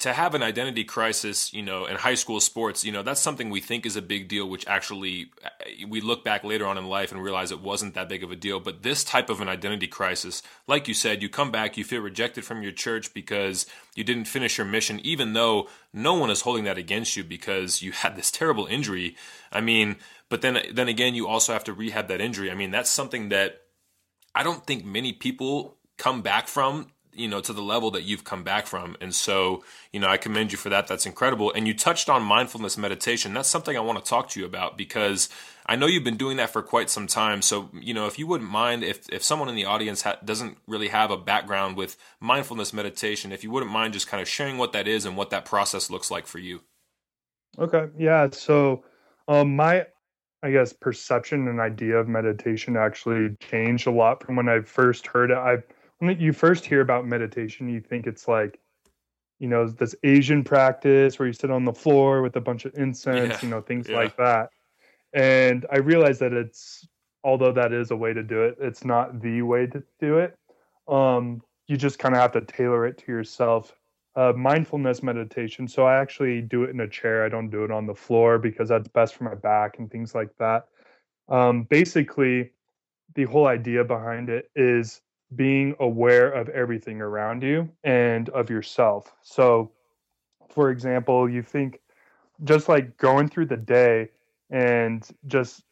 to 0.00 0.14
have 0.14 0.34
an 0.34 0.42
identity 0.42 0.82
crisis, 0.82 1.52
you 1.52 1.60
know, 1.62 1.84
in 1.84 1.94
high 1.96 2.14
school 2.14 2.40
sports, 2.40 2.84
you 2.84 2.90
know, 2.90 3.02
that's 3.02 3.20
something 3.20 3.50
we 3.50 3.60
think 3.60 3.84
is 3.84 3.96
a 3.96 4.02
big 4.02 4.28
deal, 4.28 4.48
which 4.48 4.66
actually 4.66 5.30
uh, 5.44 5.48
we 5.88 6.00
look 6.00 6.24
back 6.24 6.42
later 6.42 6.66
on 6.66 6.78
in 6.78 6.86
life 6.86 7.12
and 7.12 7.22
realize 7.22 7.52
it 7.52 7.60
wasn't 7.60 7.92
that 7.94 8.08
big 8.08 8.24
of 8.24 8.30
a 8.30 8.36
deal. 8.36 8.60
But 8.60 8.82
this 8.82 9.04
type 9.04 9.28
of 9.28 9.42
an 9.42 9.48
identity 9.48 9.86
crisis, 9.86 10.42
like 10.66 10.88
you 10.88 10.94
said, 10.94 11.22
you 11.22 11.28
come 11.28 11.50
back, 11.50 11.76
you 11.76 11.84
feel 11.84 12.00
rejected 12.00 12.46
from 12.46 12.62
your 12.62 12.72
church 12.72 13.12
because 13.12 13.66
you 13.94 14.02
didn't 14.02 14.24
finish 14.24 14.56
your 14.56 14.66
mission, 14.66 15.00
even 15.00 15.34
though 15.34 15.68
no 15.92 16.14
one 16.14 16.30
is 16.30 16.40
holding 16.40 16.64
that 16.64 16.78
against 16.78 17.14
you 17.14 17.22
because 17.22 17.82
you 17.82 17.92
had 17.92 18.16
this 18.16 18.30
terrible 18.30 18.64
injury. 18.66 19.16
I 19.52 19.60
mean, 19.60 19.96
but 20.30 20.40
then 20.40 20.62
then 20.72 20.88
again, 20.88 21.14
you 21.14 21.28
also 21.28 21.52
have 21.52 21.64
to 21.64 21.74
rehab 21.74 22.08
that 22.08 22.22
injury. 22.22 22.50
I 22.50 22.54
mean, 22.54 22.70
that's 22.70 22.90
something 22.90 23.28
that 23.28 23.60
I 24.34 24.44
don't 24.44 24.66
think 24.66 24.82
many 24.82 25.12
people 25.12 25.76
come 25.98 26.22
back 26.22 26.48
from 26.48 26.86
you 27.14 27.28
know 27.28 27.40
to 27.40 27.52
the 27.52 27.62
level 27.62 27.90
that 27.90 28.02
you've 28.02 28.24
come 28.24 28.42
back 28.42 28.66
from. 28.66 28.96
And 29.00 29.14
so 29.14 29.62
you 29.92 30.00
know 30.00 30.08
i 30.08 30.16
commend 30.16 30.52
you 30.52 30.58
for 30.58 30.68
that. 30.68 30.86
That's 30.86 31.06
incredible. 31.06 31.52
And 31.52 31.66
you 31.66 31.74
touched 31.74 32.08
on 32.08 32.22
mindfulness 32.22 32.76
meditation. 32.78 33.34
That's 33.34 33.48
something 33.48 33.76
i 33.76 33.80
want 33.80 34.02
to 34.02 34.08
talk 34.08 34.28
to 34.30 34.40
you 34.40 34.46
about 34.46 34.76
because 34.78 35.28
i 35.66 35.76
know 35.76 35.86
you've 35.86 36.04
been 36.04 36.16
doing 36.16 36.36
that 36.38 36.50
for 36.50 36.62
quite 36.62 36.90
some 36.90 37.06
time. 37.06 37.42
So 37.42 37.70
you 37.74 37.94
know 37.94 38.06
if 38.06 38.18
you 38.18 38.26
wouldn't 38.26 38.50
mind 38.50 38.84
if 38.84 39.08
if 39.10 39.22
someone 39.22 39.48
in 39.48 39.54
the 39.54 39.64
audience 39.64 40.02
ha- 40.02 40.18
doesn't 40.24 40.58
really 40.66 40.88
have 40.88 41.10
a 41.10 41.16
background 41.16 41.76
with 41.76 41.96
mindfulness 42.20 42.72
meditation 42.72 43.32
if 43.32 43.44
you 43.44 43.50
wouldn't 43.50 43.72
mind 43.72 43.92
just 43.92 44.08
kind 44.08 44.20
of 44.20 44.28
sharing 44.28 44.58
what 44.58 44.72
that 44.72 44.86
is 44.88 45.04
and 45.04 45.16
what 45.16 45.30
that 45.30 45.44
process 45.44 45.90
looks 45.90 46.10
like 46.10 46.26
for 46.26 46.38
you. 46.38 46.60
Okay. 47.58 47.86
Yeah. 47.98 48.28
So 48.32 48.84
um 49.28 49.56
my 49.56 49.86
I 50.42 50.50
guess 50.50 50.72
perception 50.72 51.48
and 51.48 51.60
idea 51.60 51.96
of 51.96 52.08
meditation 52.08 52.76
actually 52.76 53.36
changed 53.40 53.86
a 53.86 53.90
lot 53.90 54.24
from 54.24 54.36
when 54.36 54.48
I 54.48 54.60
first 54.60 55.06
heard 55.06 55.30
it. 55.30 55.36
I 55.36 55.58
when 56.00 56.18
you 56.18 56.32
first 56.32 56.64
hear 56.64 56.80
about 56.80 57.06
meditation, 57.06 57.68
you 57.68 57.80
think 57.80 58.06
it's 58.06 58.26
like, 58.26 58.58
you 59.38 59.48
know, 59.48 59.68
this 59.68 59.94
Asian 60.02 60.42
practice 60.42 61.18
where 61.18 61.26
you 61.26 61.32
sit 61.32 61.50
on 61.50 61.64
the 61.64 61.72
floor 61.72 62.22
with 62.22 62.36
a 62.36 62.40
bunch 62.40 62.64
of 62.64 62.74
incense, 62.74 63.34
yeah. 63.34 63.38
you 63.42 63.48
know, 63.48 63.60
things 63.60 63.88
yeah. 63.88 63.96
like 63.96 64.16
that. 64.16 64.50
And 65.12 65.66
I 65.70 65.78
realized 65.78 66.20
that 66.20 66.32
it's 66.32 66.86
although 67.22 67.52
that 67.52 67.72
is 67.72 67.90
a 67.90 67.96
way 67.96 68.14
to 68.14 68.22
do 68.22 68.42
it, 68.42 68.56
it's 68.60 68.84
not 68.84 69.20
the 69.20 69.42
way 69.42 69.66
to 69.66 69.82
do 69.98 70.18
it. 70.18 70.36
Um, 70.88 71.42
you 71.68 71.76
just 71.76 71.98
kind 71.98 72.14
of 72.14 72.20
have 72.20 72.32
to 72.32 72.40
tailor 72.40 72.86
it 72.86 72.98
to 72.98 73.12
yourself 73.12 73.74
uh, 74.16 74.32
mindfulness 74.36 75.02
meditation. 75.02 75.68
So 75.68 75.84
I 75.84 76.00
actually 76.00 76.40
do 76.40 76.64
it 76.64 76.70
in 76.70 76.80
a 76.80 76.88
chair. 76.88 77.24
I 77.24 77.28
don't 77.28 77.50
do 77.50 77.64
it 77.64 77.70
on 77.70 77.86
the 77.86 77.94
floor 77.94 78.38
because 78.38 78.68
that's 78.68 78.88
best 78.88 79.14
for 79.14 79.24
my 79.24 79.34
back 79.34 79.78
and 79.78 79.90
things 79.90 80.14
like 80.14 80.30
that. 80.38 80.66
Um, 81.28 81.64
basically, 81.64 82.50
the 83.14 83.24
whole 83.24 83.46
idea 83.46 83.84
behind 83.84 84.28
it 84.28 84.50
is 84.56 85.00
being 85.36 85.74
aware 85.80 86.30
of 86.30 86.48
everything 86.48 87.00
around 87.00 87.42
you 87.42 87.68
and 87.84 88.28
of 88.30 88.50
yourself. 88.50 89.12
So, 89.22 89.70
for 90.48 90.70
example, 90.70 91.28
you 91.28 91.42
think 91.42 91.80
just 92.44 92.68
like 92.68 92.96
going 92.96 93.28
through 93.28 93.46
the 93.46 93.56
day 93.56 94.10
and 94.50 95.08
just 95.26 95.62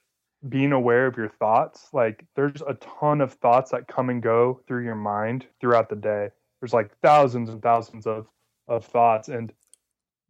being 0.48 0.72
aware 0.72 1.06
of 1.06 1.16
your 1.16 1.28
thoughts, 1.28 1.88
like 1.92 2.24
there's 2.36 2.62
a 2.66 2.74
ton 2.74 3.20
of 3.20 3.32
thoughts 3.32 3.72
that 3.72 3.88
come 3.88 4.10
and 4.10 4.22
go 4.22 4.60
through 4.68 4.84
your 4.84 4.94
mind 4.94 5.46
throughout 5.60 5.88
the 5.88 5.96
day 5.96 6.30
there's 6.60 6.72
like 6.72 6.96
thousands 7.00 7.50
and 7.50 7.62
thousands 7.62 8.06
of 8.06 8.26
of 8.66 8.84
thoughts 8.84 9.28
and 9.28 9.52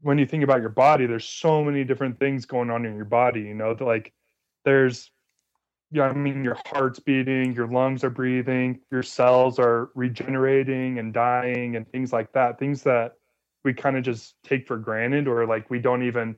when 0.02 0.18
you 0.18 0.26
think 0.26 0.44
about 0.44 0.60
your 0.60 0.68
body 0.68 1.06
there's 1.06 1.24
so 1.24 1.64
many 1.64 1.82
different 1.84 2.18
things 2.18 2.46
going 2.46 2.70
on 2.70 2.84
in 2.84 2.94
your 2.94 3.04
body 3.04 3.40
you 3.40 3.54
know 3.54 3.76
like 3.80 4.12
there's 4.64 5.10
yeah 5.90 6.04
i 6.04 6.12
mean 6.12 6.44
your 6.44 6.56
heart's 6.66 6.98
beating 6.98 7.52
your 7.52 7.66
lungs 7.66 8.04
are 8.04 8.10
breathing 8.10 8.78
your 8.90 9.02
cells 9.02 9.58
are 9.58 9.90
regenerating 9.94 10.98
and 10.98 11.12
dying 11.12 11.76
and 11.76 11.88
things 11.90 12.12
like 12.12 12.32
that 12.32 12.58
things 12.58 12.82
that 12.82 13.14
we 13.64 13.72
kind 13.72 13.96
of 13.96 14.02
just 14.02 14.34
take 14.44 14.66
for 14.66 14.76
granted 14.76 15.26
or 15.26 15.46
like 15.46 15.68
we 15.70 15.78
don't 15.78 16.02
even 16.02 16.36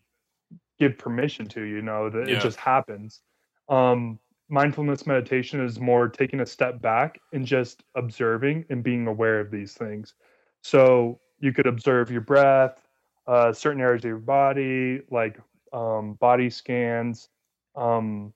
give 0.79 0.97
permission 0.97 1.47
to 1.47 1.63
you 1.63 1.83
know 1.83 2.09
that 2.09 2.29
yeah. 2.29 2.37
it 2.37 2.41
just 2.41 2.59
happens 2.59 3.21
um 3.69 4.19
mindfulness 4.51 5.07
meditation 5.07 5.65
is 5.65 5.79
more 5.79 6.09
taking 6.09 6.41
a 6.41 6.47
step 6.47 6.83
back 6.83 7.21
and 7.33 7.47
just 7.47 7.85
observing 7.95 8.65
and 8.69 8.83
being 8.83 9.07
aware 9.07 9.39
of 9.41 9.51
these 9.51 9.75
things. 9.75 10.15
So 10.63 11.21
you 11.39 11.53
could 11.53 11.67
observe 11.67 12.11
your 12.11 12.21
breath, 12.21 12.83
uh, 13.27 13.53
certain 13.53 13.81
areas 13.81 14.05
of 14.05 14.09
your 14.09 14.19
body, 14.19 15.03
like 15.11 15.39
um, 15.73 16.15
body 16.15 16.51
scans. 16.51 17.29
Um, 17.77 18.35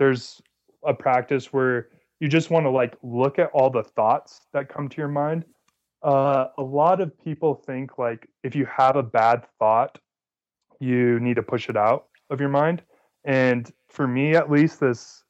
there's 0.00 0.42
a 0.84 0.92
practice 0.92 1.52
where 1.52 1.90
you 2.18 2.26
just 2.26 2.50
want 2.50 2.66
to 2.66 2.70
like 2.70 2.96
look 3.02 3.38
at 3.38 3.50
all 3.52 3.70
the 3.70 3.84
thoughts 3.84 4.40
that 4.52 4.68
come 4.68 4.88
to 4.88 4.96
your 4.96 5.08
mind. 5.08 5.44
Uh, 6.02 6.46
a 6.58 6.62
lot 6.62 7.00
of 7.00 7.16
people 7.22 7.54
think 7.54 7.98
like 7.98 8.28
if 8.42 8.56
you 8.56 8.66
have 8.66 8.96
a 8.96 9.02
bad 9.02 9.46
thought, 9.58 9.98
you 10.80 11.20
need 11.20 11.36
to 11.36 11.42
push 11.42 11.68
it 11.68 11.76
out 11.76 12.06
of 12.30 12.40
your 12.40 12.48
mind. 12.48 12.82
And 13.24 13.70
for 13.88 14.08
me 14.08 14.34
at 14.34 14.50
least 14.50 14.80
this 14.80 15.24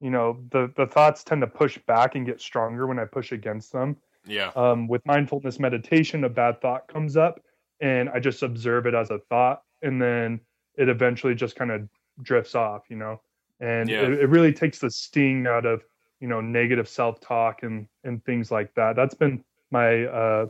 you 0.00 0.10
know 0.10 0.38
the 0.50 0.72
the 0.76 0.86
thoughts 0.86 1.22
tend 1.22 1.40
to 1.40 1.46
push 1.46 1.78
back 1.86 2.14
and 2.14 2.26
get 2.26 2.40
stronger 2.40 2.86
when 2.86 2.98
i 2.98 3.04
push 3.04 3.32
against 3.32 3.72
them 3.72 3.96
yeah 4.26 4.50
um, 4.56 4.88
with 4.88 5.04
mindfulness 5.06 5.58
meditation 5.58 6.24
a 6.24 6.28
bad 6.28 6.60
thought 6.60 6.88
comes 6.88 7.16
up 7.16 7.40
and 7.80 8.08
i 8.10 8.18
just 8.18 8.42
observe 8.42 8.86
it 8.86 8.94
as 8.94 9.10
a 9.10 9.18
thought 9.28 9.62
and 9.82 10.00
then 10.00 10.40
it 10.76 10.88
eventually 10.88 11.34
just 11.34 11.56
kind 11.56 11.70
of 11.70 11.88
drifts 12.22 12.54
off 12.54 12.82
you 12.88 12.96
know 12.96 13.20
and 13.60 13.88
yeah. 13.88 14.02
it, 14.02 14.12
it 14.12 14.28
really 14.28 14.52
takes 14.52 14.78
the 14.78 14.90
sting 14.90 15.46
out 15.46 15.66
of 15.66 15.82
you 16.20 16.28
know 16.28 16.40
negative 16.40 16.88
self-talk 16.88 17.62
and 17.62 17.86
and 18.04 18.24
things 18.24 18.50
like 18.50 18.72
that 18.74 18.96
that's 18.96 19.14
been 19.14 19.42
my 19.70 20.04
uh 20.04 20.46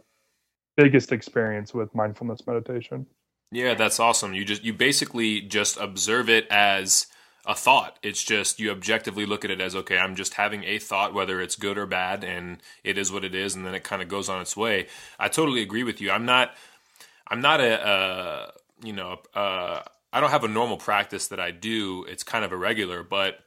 biggest 0.77 1.13
experience 1.13 1.75
with 1.75 1.93
mindfulness 1.95 2.47
meditation 2.47 3.05
yeah 3.51 3.75
that's 3.75 3.99
awesome 3.99 4.33
you 4.33 4.45
just 4.45 4.65
you 4.65 4.73
basically 4.73 5.41
just 5.41 5.77
observe 5.79 6.29
it 6.29 6.47
as 6.51 7.07
a 7.49 7.55
thought. 7.55 7.99
It's 8.03 8.23
just 8.23 8.61
you 8.61 8.71
objectively 8.71 9.25
look 9.25 9.43
at 9.45 9.51
it 9.51 9.61
as 9.61 9.75
okay, 9.75 9.97
I'm 9.97 10.15
just 10.15 10.35
having 10.35 10.65
a 10.65 10.79
thought, 10.79 11.15
whether 11.15 11.41
it's 11.41 11.57
good 11.57 11.79
or 11.79 11.87
bad, 11.87 12.23
and 12.23 12.59
it 12.85 12.99
is 12.99 13.11
what 13.11 13.25
it 13.25 13.35
is, 13.35 13.55
and 13.55 13.65
then 13.65 13.75
it 13.75 13.83
kind 13.83 14.03
of 14.03 14.09
goes 14.09 14.29
on 14.29 14.43
its 14.43 14.55
way. 14.55 14.87
I 15.19 15.29
totally 15.29 15.63
agree 15.63 15.83
with 15.83 15.99
you. 16.01 16.11
I'm 16.11 16.27
not, 16.27 16.55
I'm 17.27 17.41
not 17.41 17.63
a, 17.63 17.87
uh, 17.87 18.51
you 18.85 18.93
know, 18.93 19.21
uh, 19.35 19.81
I 20.13 20.21
don't 20.21 20.31
have 20.31 20.45
a 20.45 20.49
normal 20.49 20.77
practice 20.77 21.29
that 21.29 21.41
I 21.41 21.51
do. 21.51 22.05
It's 22.09 22.23
kind 22.23 22.45
of 22.45 22.53
irregular, 22.53 23.03
but 23.03 23.41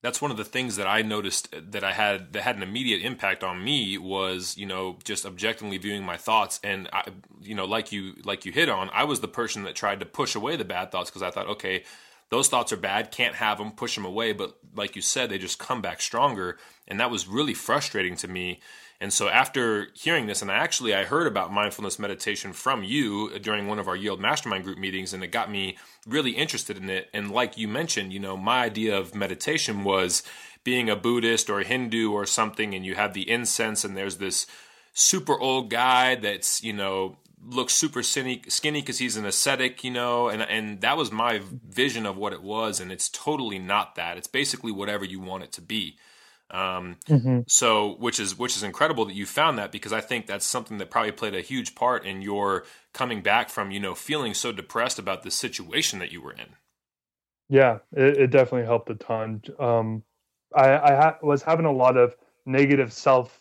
that's 0.00 0.22
one 0.22 0.30
of 0.30 0.36
the 0.36 0.44
things 0.44 0.76
that 0.76 0.86
I 0.86 1.02
noticed 1.02 1.52
that 1.72 1.82
I 1.82 1.92
had 1.92 2.32
that 2.34 2.42
had 2.42 2.56
an 2.56 2.62
immediate 2.62 3.02
impact 3.02 3.42
on 3.42 3.64
me 3.64 3.98
was 3.98 4.56
you 4.56 4.66
know 4.66 4.98
just 5.02 5.26
objectively 5.26 5.78
viewing 5.78 6.04
my 6.04 6.16
thoughts 6.16 6.60
and 6.62 6.88
I, 6.92 7.10
you 7.40 7.56
know 7.56 7.64
like 7.64 7.90
you 7.90 8.14
like 8.24 8.44
you 8.44 8.52
hit 8.52 8.68
on 8.68 8.90
I 8.92 9.02
was 9.02 9.20
the 9.20 9.28
person 9.28 9.64
that 9.64 9.74
tried 9.74 9.98
to 9.98 10.06
push 10.06 10.36
away 10.36 10.54
the 10.54 10.64
bad 10.64 10.92
thoughts 10.92 11.10
because 11.10 11.22
I 11.22 11.32
thought 11.32 11.48
okay 11.48 11.82
those 12.30 12.48
thoughts 12.48 12.72
are 12.72 12.76
bad, 12.76 13.10
can't 13.10 13.36
have 13.36 13.58
them, 13.58 13.72
push 13.72 13.94
them 13.94 14.04
away. 14.04 14.32
But 14.32 14.56
like 14.74 14.96
you 14.96 15.02
said, 15.02 15.30
they 15.30 15.38
just 15.38 15.58
come 15.58 15.80
back 15.80 16.00
stronger. 16.00 16.58
And 16.86 17.00
that 17.00 17.10
was 17.10 17.26
really 17.26 17.54
frustrating 17.54 18.16
to 18.16 18.28
me. 18.28 18.60
And 19.00 19.12
so 19.12 19.28
after 19.28 19.88
hearing 19.94 20.26
this, 20.26 20.42
and 20.42 20.50
I 20.50 20.56
actually 20.56 20.92
I 20.92 21.04
heard 21.04 21.28
about 21.28 21.52
mindfulness 21.52 22.00
meditation 22.00 22.52
from 22.52 22.82
you 22.82 23.38
during 23.38 23.68
one 23.68 23.78
of 23.78 23.86
our 23.86 23.94
Yield 23.94 24.20
Mastermind 24.20 24.64
group 24.64 24.78
meetings, 24.78 25.12
and 25.12 25.22
it 25.22 25.28
got 25.28 25.50
me 25.50 25.78
really 26.06 26.32
interested 26.32 26.76
in 26.76 26.90
it. 26.90 27.08
And 27.14 27.30
like 27.30 27.56
you 27.56 27.68
mentioned, 27.68 28.12
you 28.12 28.18
know, 28.18 28.36
my 28.36 28.64
idea 28.64 28.98
of 28.98 29.14
meditation 29.14 29.84
was 29.84 30.24
being 30.64 30.90
a 30.90 30.96
Buddhist 30.96 31.48
or 31.48 31.60
a 31.60 31.64
Hindu 31.64 32.10
or 32.10 32.26
something, 32.26 32.74
and 32.74 32.84
you 32.84 32.96
have 32.96 33.14
the 33.14 33.30
incense, 33.30 33.84
and 33.84 33.96
there's 33.96 34.16
this 34.16 34.46
super 34.94 35.38
old 35.38 35.70
guy 35.70 36.16
that's 36.16 36.64
you 36.64 36.72
know 36.72 37.16
looks 37.46 37.74
super 37.74 38.02
skinny 38.02 38.42
skinny 38.48 38.80
because 38.80 38.98
he's 38.98 39.16
an 39.16 39.26
ascetic, 39.26 39.84
you 39.84 39.92
know, 39.92 40.28
and 40.28 40.42
and 40.42 40.80
that 40.80 40.96
was 40.96 41.12
my 41.12 41.40
vision 41.68 42.04
of 42.04 42.16
what 42.16 42.32
it 42.32 42.42
was, 42.42 42.80
and 42.80 42.90
it's 42.90 43.08
totally 43.08 43.60
not 43.60 43.94
that. 43.94 44.16
It's 44.16 44.26
basically 44.26 44.72
whatever 44.72 45.04
you 45.04 45.20
want 45.20 45.44
it 45.44 45.52
to 45.52 45.60
be. 45.60 45.98
Um, 46.50 46.96
mm-hmm. 47.06 47.40
So, 47.46 47.96
which 47.98 48.18
is 48.18 48.38
which 48.38 48.56
is 48.56 48.62
incredible 48.62 49.04
that 49.04 49.14
you 49.14 49.26
found 49.26 49.58
that 49.58 49.70
because 49.70 49.92
I 49.92 50.00
think 50.00 50.26
that's 50.26 50.46
something 50.46 50.78
that 50.78 50.90
probably 50.90 51.12
played 51.12 51.34
a 51.34 51.42
huge 51.42 51.74
part 51.74 52.06
in 52.06 52.22
your 52.22 52.64
coming 52.94 53.20
back 53.20 53.50
from 53.50 53.70
you 53.70 53.80
know 53.80 53.94
feeling 53.94 54.32
so 54.34 54.52
depressed 54.52 54.98
about 54.98 55.22
the 55.22 55.30
situation 55.30 55.98
that 55.98 56.10
you 56.10 56.22
were 56.22 56.32
in. 56.32 56.56
Yeah, 57.50 57.78
it, 57.92 58.16
it 58.16 58.30
definitely 58.30 58.66
helped 58.66 58.90
a 58.90 58.94
ton. 58.94 59.42
Um, 59.58 60.02
I, 60.54 60.78
I 60.78 60.94
ha- 60.94 61.18
was 61.22 61.42
having 61.42 61.66
a 61.66 61.72
lot 61.72 61.96
of 61.96 62.16
negative 62.46 62.92
self 62.92 63.40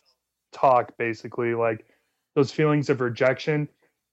talk, 0.52 0.98
basically, 0.98 1.54
like 1.54 1.86
those 2.36 2.52
feelings 2.52 2.90
of 2.90 3.00
rejection 3.00 3.70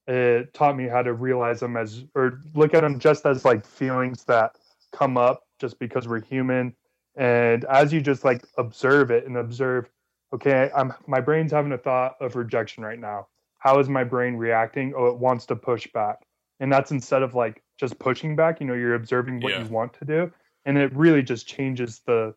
it 0.07 0.53
taught 0.53 0.77
me 0.77 0.87
how 0.87 1.01
to 1.01 1.13
realize 1.13 1.59
them 1.59 1.77
as 1.77 2.05
or 2.13 2.41
look 2.53 2.73
at 2.73 2.81
them 2.81 2.99
just 2.99 3.25
as 3.25 3.43
like 3.43 3.65
feelings 3.65 4.23
that 4.25 4.55
come 4.91 5.17
up 5.17 5.43
just 5.59 5.79
because 5.79 6.07
we're 6.07 6.21
human 6.21 6.75
and 7.15 7.65
as 7.65 7.93
you 7.93 8.01
just 8.01 8.23
like 8.23 8.43
observe 8.57 9.11
it 9.11 9.25
and 9.25 9.37
observe 9.37 9.89
okay 10.33 10.69
i'm 10.75 10.93
my 11.07 11.21
brain's 11.21 11.51
having 11.51 11.71
a 11.71 11.77
thought 11.77 12.15
of 12.19 12.35
rejection 12.35 12.83
right 12.83 12.99
now. 12.99 13.27
How 13.59 13.79
is 13.79 13.89
my 13.89 14.03
brain 14.03 14.35
reacting? 14.35 14.93
Oh 14.95 15.07
it 15.07 15.17
wants 15.17 15.45
to 15.47 15.55
push 15.55 15.87
back. 15.87 16.25
And 16.59 16.71
that's 16.71 16.91
instead 16.91 17.23
of 17.23 17.33
like 17.35 17.63
just 17.79 17.97
pushing 17.99 18.35
back 18.35 18.59
you 18.59 18.67
know 18.67 18.73
you're 18.73 18.95
observing 18.95 19.41
what 19.41 19.53
yeah. 19.53 19.63
you 19.63 19.69
want 19.69 19.93
to 19.93 20.05
do. 20.05 20.31
And 20.65 20.77
it 20.77 20.95
really 20.95 21.23
just 21.23 21.47
changes 21.47 22.01
the 22.05 22.33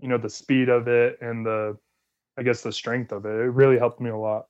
you 0.00 0.08
know 0.08 0.18
the 0.18 0.30
speed 0.30 0.68
of 0.68 0.88
it 0.88 1.18
and 1.20 1.44
the 1.44 1.76
i 2.38 2.42
guess 2.42 2.62
the 2.62 2.72
strength 2.72 3.12
of 3.12 3.24
it. 3.26 3.30
It 3.30 3.50
really 3.50 3.78
helped 3.78 4.00
me 4.00 4.10
a 4.10 4.16
lot. 4.16 4.46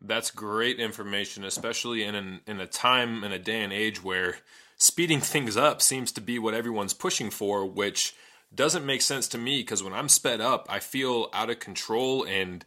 That's 0.00 0.30
great 0.30 0.78
information, 0.78 1.44
especially 1.44 2.02
in 2.02 2.14
an, 2.14 2.40
in 2.46 2.60
a 2.60 2.66
time 2.66 3.24
in 3.24 3.32
a 3.32 3.38
day 3.38 3.62
and 3.62 3.72
age 3.72 4.02
where 4.02 4.36
speeding 4.76 5.20
things 5.34 5.56
up 5.56 5.80
seems 5.80 6.12
to 6.12 6.20
be 6.20 6.38
what 6.38 6.54
everyone's 6.54 6.94
pushing 6.94 7.30
for, 7.30 7.64
which 7.64 8.14
doesn't 8.56 8.86
make 8.86 9.02
sense 9.02 9.28
to 9.28 9.38
me 9.38 9.60
because 9.60 9.82
when 9.82 9.92
I'm 9.92 10.08
sped 10.08 10.40
up, 10.40 10.66
I 10.68 10.80
feel 10.80 11.28
out 11.32 11.50
of 11.50 11.60
control 11.60 12.24
and 12.24 12.64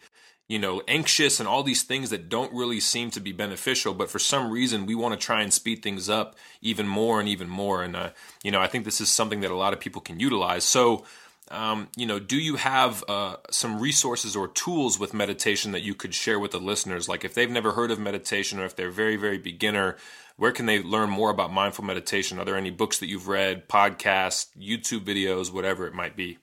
you 0.47 0.59
know 0.59 0.81
anxious 0.87 1.39
and 1.39 1.47
all 1.47 1.63
these 1.63 1.83
things 1.83 2.09
that 2.09 2.29
don't 2.29 2.53
really 2.53 2.79
seem 2.79 3.11
to 3.11 3.19
be 3.19 3.31
beneficial. 3.31 3.93
But 3.93 4.09
for 4.09 4.19
some 4.19 4.51
reason, 4.51 4.85
we 4.85 4.95
want 4.95 5.19
to 5.19 5.25
try 5.25 5.41
and 5.41 5.53
speed 5.53 5.83
things 5.83 6.09
up 6.09 6.35
even 6.61 6.87
more 6.87 7.19
and 7.19 7.27
even 7.27 7.49
more. 7.49 7.83
And 7.83 7.95
uh, 7.95 8.09
you 8.43 8.51
know, 8.51 8.61
I 8.61 8.67
think 8.67 8.85
this 8.85 9.01
is 9.01 9.09
something 9.09 9.41
that 9.41 9.51
a 9.51 9.55
lot 9.55 9.73
of 9.73 9.79
people 9.79 10.01
can 10.01 10.19
utilize. 10.19 10.63
So 10.63 11.05
um, 11.49 11.87
you 11.95 12.05
know, 12.05 12.19
do 12.19 12.37
you 12.37 12.57
have 12.57 13.03
uh, 13.07 13.37
some 13.49 13.79
resources 13.79 14.35
or 14.35 14.47
tools 14.49 14.99
with 14.99 15.13
meditation 15.13 15.71
that 15.71 15.81
you 15.81 15.95
could 15.95 16.13
share 16.13 16.39
with 16.39 16.51
the 16.51 16.59
listeners? 16.59 17.07
Like 17.07 17.23
if 17.23 17.33
they've 17.33 17.49
never 17.49 17.71
heard 17.71 17.91
of 17.91 17.99
meditation 17.99 18.59
or 18.59 18.65
if 18.65 18.75
they're 18.75 18.91
very, 18.91 19.15
very 19.15 19.37
beginner, 19.37 19.95
where 20.37 20.51
can 20.51 20.65
they 20.65 20.81
learn 20.81 21.09
more 21.09 21.29
about 21.29 21.51
mindful 21.51 21.83
meditation? 21.83 22.39
Are 22.39 22.45
there 22.45 22.55
any 22.55 22.69
books 22.69 22.99
that 22.99 23.07
you've 23.07 23.27
read, 23.27 23.67
podcasts, 23.67 24.47
YouTube 24.57 25.03
videos, 25.03 25.51
whatever 25.51 25.85
it 25.87 25.93
might 25.93 26.15
be? 26.15 26.37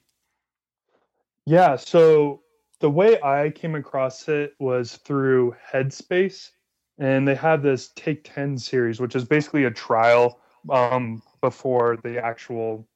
Yeah. 1.45 1.75
So 1.75 2.41
the 2.79 2.89
way 2.89 3.21
I 3.21 3.51
came 3.51 3.75
across 3.75 4.27
it 4.27 4.53
was 4.59 4.97
through 4.97 5.55
Headspace, 5.71 6.51
and 6.97 7.27
they 7.27 7.35
have 7.35 7.63
this 7.63 7.91
Take 7.95 8.23
10 8.23 8.57
series, 8.57 8.99
which 8.99 9.15
is 9.15 9.25
basically 9.25 9.65
a 9.65 9.71
trial 9.71 10.39
um, 10.69 11.21
before 11.41 11.97
the 12.03 12.23
actual 12.23 12.87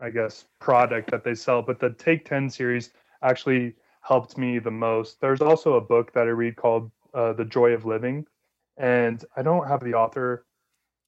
I 0.00 0.10
guess, 0.10 0.44
product 0.58 1.10
that 1.10 1.24
they 1.24 1.34
sell. 1.34 1.62
But 1.62 1.78
the 1.78 1.90
Take 1.90 2.24
10 2.24 2.50
series 2.50 2.90
actually 3.22 3.74
helped 4.02 4.36
me 4.38 4.58
the 4.58 4.70
most. 4.70 5.20
There's 5.20 5.40
also 5.40 5.74
a 5.74 5.80
book 5.80 6.12
that 6.12 6.26
I 6.26 6.30
read 6.30 6.56
called 6.56 6.90
uh, 7.14 7.32
The 7.32 7.44
Joy 7.44 7.72
of 7.72 7.84
Living. 7.84 8.26
And 8.76 9.24
I 9.36 9.42
don't 9.42 9.66
have 9.66 9.82
the 9.82 9.94
author. 9.94 10.44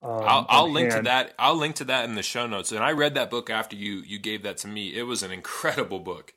Um, 0.01 0.11
I'll, 0.11 0.47
I'll 0.49 0.71
link 0.71 0.93
hand. 0.93 1.05
to 1.05 1.09
that. 1.11 1.35
I'll 1.39 1.57
link 1.57 1.77
to 1.77 1.85
that 1.85 2.05
in 2.05 2.15
the 2.15 2.23
show 2.23 2.47
notes. 2.47 2.73
And 2.73 2.85
I 2.85 2.93
read 2.93 3.15
that 3.15 3.31
book 3.31 3.51
after 3.51 3.77
you 3.77 3.97
you 4.07 4.19
gave 4.19 4.43
that 4.45 4.59
to 4.59 4.69
me. 4.69 4.97
It 4.97 5.03
was 5.05 5.23
an 5.23 5.33
incredible 5.33 5.99
book. 6.01 6.35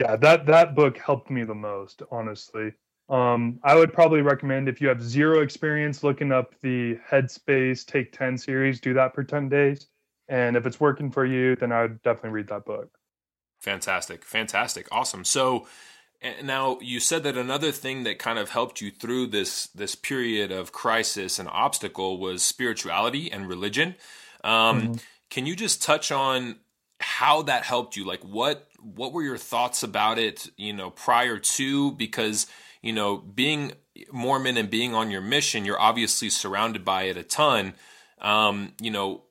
Yeah, 0.00 0.16
that 0.16 0.46
that 0.46 0.74
book 0.74 0.98
helped 0.98 1.30
me 1.30 1.44
the 1.44 1.54
most, 1.54 2.02
honestly. 2.10 2.72
Um, 3.08 3.58
I 3.64 3.74
would 3.74 3.92
probably 3.92 4.22
recommend 4.22 4.68
if 4.68 4.80
you 4.80 4.88
have 4.88 5.02
zero 5.02 5.40
experience 5.42 6.04
looking 6.04 6.30
up 6.32 6.54
the 6.62 6.96
Headspace 7.10 7.84
Take 7.84 8.12
10 8.12 8.38
series, 8.38 8.80
do 8.80 8.94
that 8.94 9.14
for 9.14 9.24
10 9.24 9.48
days. 9.48 9.88
And 10.28 10.56
if 10.56 10.64
it's 10.64 10.78
working 10.78 11.10
for 11.10 11.26
you, 11.26 11.56
then 11.56 11.72
I 11.72 11.82
would 11.82 12.00
definitely 12.02 12.30
read 12.30 12.48
that 12.48 12.64
book. 12.64 12.96
Fantastic. 13.60 14.24
Fantastic. 14.24 14.88
Awesome. 14.90 15.24
So 15.24 15.66
now 16.42 16.78
you 16.80 17.00
said 17.00 17.22
that 17.22 17.36
another 17.36 17.72
thing 17.72 18.04
that 18.04 18.18
kind 18.18 18.38
of 18.38 18.50
helped 18.50 18.80
you 18.80 18.90
through 18.90 19.28
this 19.28 19.68
this 19.68 19.94
period 19.94 20.52
of 20.52 20.72
crisis 20.72 21.38
and 21.38 21.48
obstacle 21.48 22.18
was 22.18 22.42
spirituality 22.42 23.30
and 23.32 23.48
religion. 23.48 23.94
Um, 24.44 24.82
mm-hmm. 24.82 24.92
Can 25.30 25.46
you 25.46 25.56
just 25.56 25.82
touch 25.82 26.12
on 26.12 26.56
how 27.00 27.42
that 27.42 27.64
helped 27.64 27.96
you? 27.96 28.04
Like 28.04 28.22
what 28.22 28.68
what 28.78 29.12
were 29.12 29.22
your 29.22 29.38
thoughts 29.38 29.82
about 29.82 30.18
it? 30.18 30.50
You 30.56 30.72
know, 30.72 30.90
prior 30.90 31.38
to 31.38 31.92
because 31.92 32.46
you 32.82 32.92
know 32.92 33.16
being 33.16 33.72
Mormon 34.12 34.58
and 34.58 34.68
being 34.68 34.94
on 34.94 35.10
your 35.10 35.22
mission, 35.22 35.64
you're 35.64 35.80
obviously 35.80 36.28
surrounded 36.28 36.84
by 36.84 37.04
it 37.04 37.16
a 37.16 37.22
ton. 37.22 37.74
Um, 38.20 38.74
you 38.80 38.90
know, 38.90 39.22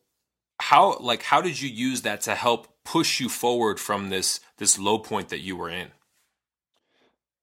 how 0.59 0.97
like 0.99 1.21
how 1.21 1.41
did 1.41 1.61
you 1.61 1.69
use 1.69 2.01
that 2.01 2.21
to 2.21 2.33
help 2.33 2.67
push 2.83 3.19
you 3.19 3.29
forward 3.29 3.79
from 3.79 4.09
this 4.09 4.39
this 4.57 4.79
low 4.79 4.97
point 4.97 5.29
that 5.29 5.41
you 5.41 5.55
were 5.55 5.69
in 5.69 5.89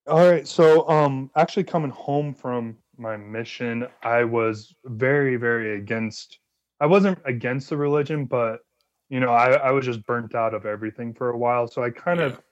all 0.08 0.28
right 0.28 0.46
so 0.46 0.88
um 0.88 1.30
actually 1.36 1.64
coming 1.64 1.90
home 1.90 2.32
from 2.32 2.76
my 2.96 3.16
mission 3.16 3.86
i 4.02 4.22
was 4.24 4.74
very 4.84 5.36
very 5.36 5.78
against 5.78 6.38
i 6.80 6.86
wasn't 6.86 7.18
against 7.24 7.68
the 7.68 7.76
religion 7.76 8.24
but 8.24 8.60
you 9.08 9.20
know 9.20 9.30
i, 9.30 9.52
I 9.52 9.70
was 9.70 9.84
just 9.84 10.04
burnt 10.06 10.34
out 10.34 10.54
of 10.54 10.66
everything 10.66 11.12
for 11.12 11.30
a 11.30 11.38
while 11.38 11.66
so 11.66 11.82
i 11.82 11.90
kind 11.90 12.20
yeah. 12.20 12.26
of 12.26 12.42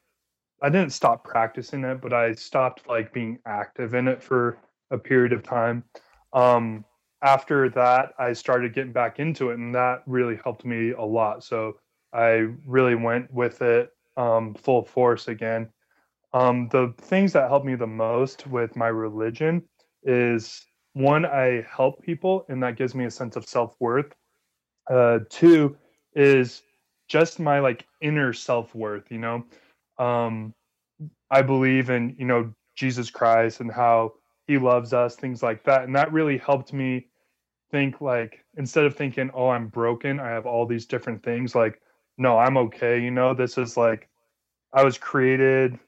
i 0.63 0.69
didn't 0.69 0.93
stop 0.93 1.25
practicing 1.25 1.85
it 1.85 2.01
but 2.01 2.13
i 2.13 2.33
stopped 2.33 2.89
like 2.89 3.13
being 3.13 3.39
active 3.47 3.95
in 3.95 4.09
it 4.09 4.23
for 4.23 4.59
a 4.91 4.99
period 4.99 5.33
of 5.33 5.43
time 5.43 5.85
um 6.33 6.85
after 7.25 7.71
that, 7.71 8.13
I 8.19 8.35
started 8.35 8.75
getting 8.75 8.93
back 8.93 9.19
into 9.19 9.51
it, 9.51 9.59
and 9.59 9.75
that 9.75 10.03
really 10.07 10.39
helped 10.45 10.65
me 10.65 10.91
a 10.91 11.03
lot. 11.03 11.43
So 11.43 11.79
I 12.13 12.49
really 12.67 12.95
went 12.95 13.33
with 13.33 13.63
it 13.63 13.91
um, 14.19 14.55
full 14.55 14.85
force 14.85 15.27
again. 15.29 15.71
Um, 16.35 16.69
the 16.71 16.93
things 16.99 17.33
that 17.35 17.49
help 17.49 17.65
me 17.65 17.77
the 17.77 17.87
most 17.87 18.47
with 18.49 18.77
my 18.77 18.89
religion 18.89 19.63
is 20.03 20.67
one, 20.95 21.25
I 21.25 21.65
help 21.71 22.03
people, 22.03 22.45
and 22.49 22.63
that 22.63 22.77
gives 22.77 22.95
me 22.95 23.07
a 23.07 23.11
sense 23.11 23.37
of 23.37 23.47
self 23.47 23.77
worth. 23.81 24.13
Uh, 24.91 25.21
two 25.31 25.77
is 26.15 26.63
just 27.09 27.41
my 27.41 27.61
like 27.61 27.87
inner 28.03 28.33
self 28.33 28.75
worth. 28.75 29.05
You 29.11 29.19
know, 29.19 29.45
um, 29.99 30.55
I 31.31 31.43
believe 31.43 31.91
in 31.91 32.17
you 32.19 32.27
know 32.27 32.53
Jesus 32.77 33.11
Christ 33.11 33.61
and 33.61 33.73
how 33.73 34.15
He 34.49 34.59
loves 34.59 34.93
us, 34.93 35.17
things 35.17 35.43
like 35.43 35.65
that, 35.65 35.85
and 35.85 35.95
that 35.97 36.13
really 36.13 36.39
helped 36.39 36.73
me 36.73 37.07
think 37.71 38.01
like 38.01 38.45
instead 38.57 38.85
of 38.85 38.97
thinking, 38.97 39.31
oh, 39.35 39.51
I'm 39.51 39.69
broken, 39.69 40.21
I 40.21 40.31
have 40.31 40.47
all 40.47 40.67
these 40.67 40.87
different 40.87 41.23
things, 41.23 41.55
like, 41.55 41.81
no, 42.19 42.39
I'm 42.39 42.57
okay. 42.57 43.01
You 43.01 43.11
know, 43.13 43.35
this 43.35 43.59
is 43.59 43.77
like, 43.77 44.09
I 44.73 44.85
was 44.85 44.99
created 44.99 45.79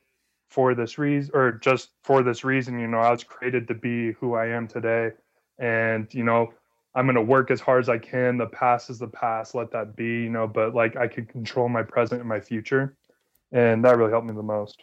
for 0.49 0.75
this 0.75 0.99
reason, 0.99 1.31
or 1.35 1.53
just 1.53 1.91
for 2.03 2.23
this 2.23 2.45
reason. 2.45 2.79
You 2.79 2.87
know, 2.87 2.99
I 2.99 3.11
was 3.11 3.25
created 3.25 3.69
to 3.69 3.75
be 3.75 4.13
who 4.13 4.35
I 4.35 4.47
am 4.49 4.69
today. 4.69 5.11
And, 5.59 6.13
you 6.13 6.25
know, 6.25 6.53
I'm 6.95 7.07
going 7.07 7.17
to 7.17 7.23
work 7.23 7.51
as 7.51 7.61
hard 7.61 7.83
as 7.83 7.89
I 7.89 7.99
can. 7.99 8.39
The 8.39 8.47
past 8.47 8.89
is 8.91 8.99
the 8.99 9.07
past, 9.07 9.55
let 9.55 9.71
that 9.73 9.97
be, 9.97 10.05
you 10.05 10.31
know, 10.31 10.47
but 10.47 10.75
like 10.75 10.97
I 10.97 11.09
can 11.09 11.27
control 11.27 11.69
my 11.69 11.83
present 11.83 12.21
and 12.21 12.29
my 12.29 12.41
future. 12.41 12.97
And 13.53 13.85
that 13.85 13.97
really 13.97 14.11
helped 14.11 14.27
me 14.27 14.35
the 14.35 14.43
most. 14.43 14.83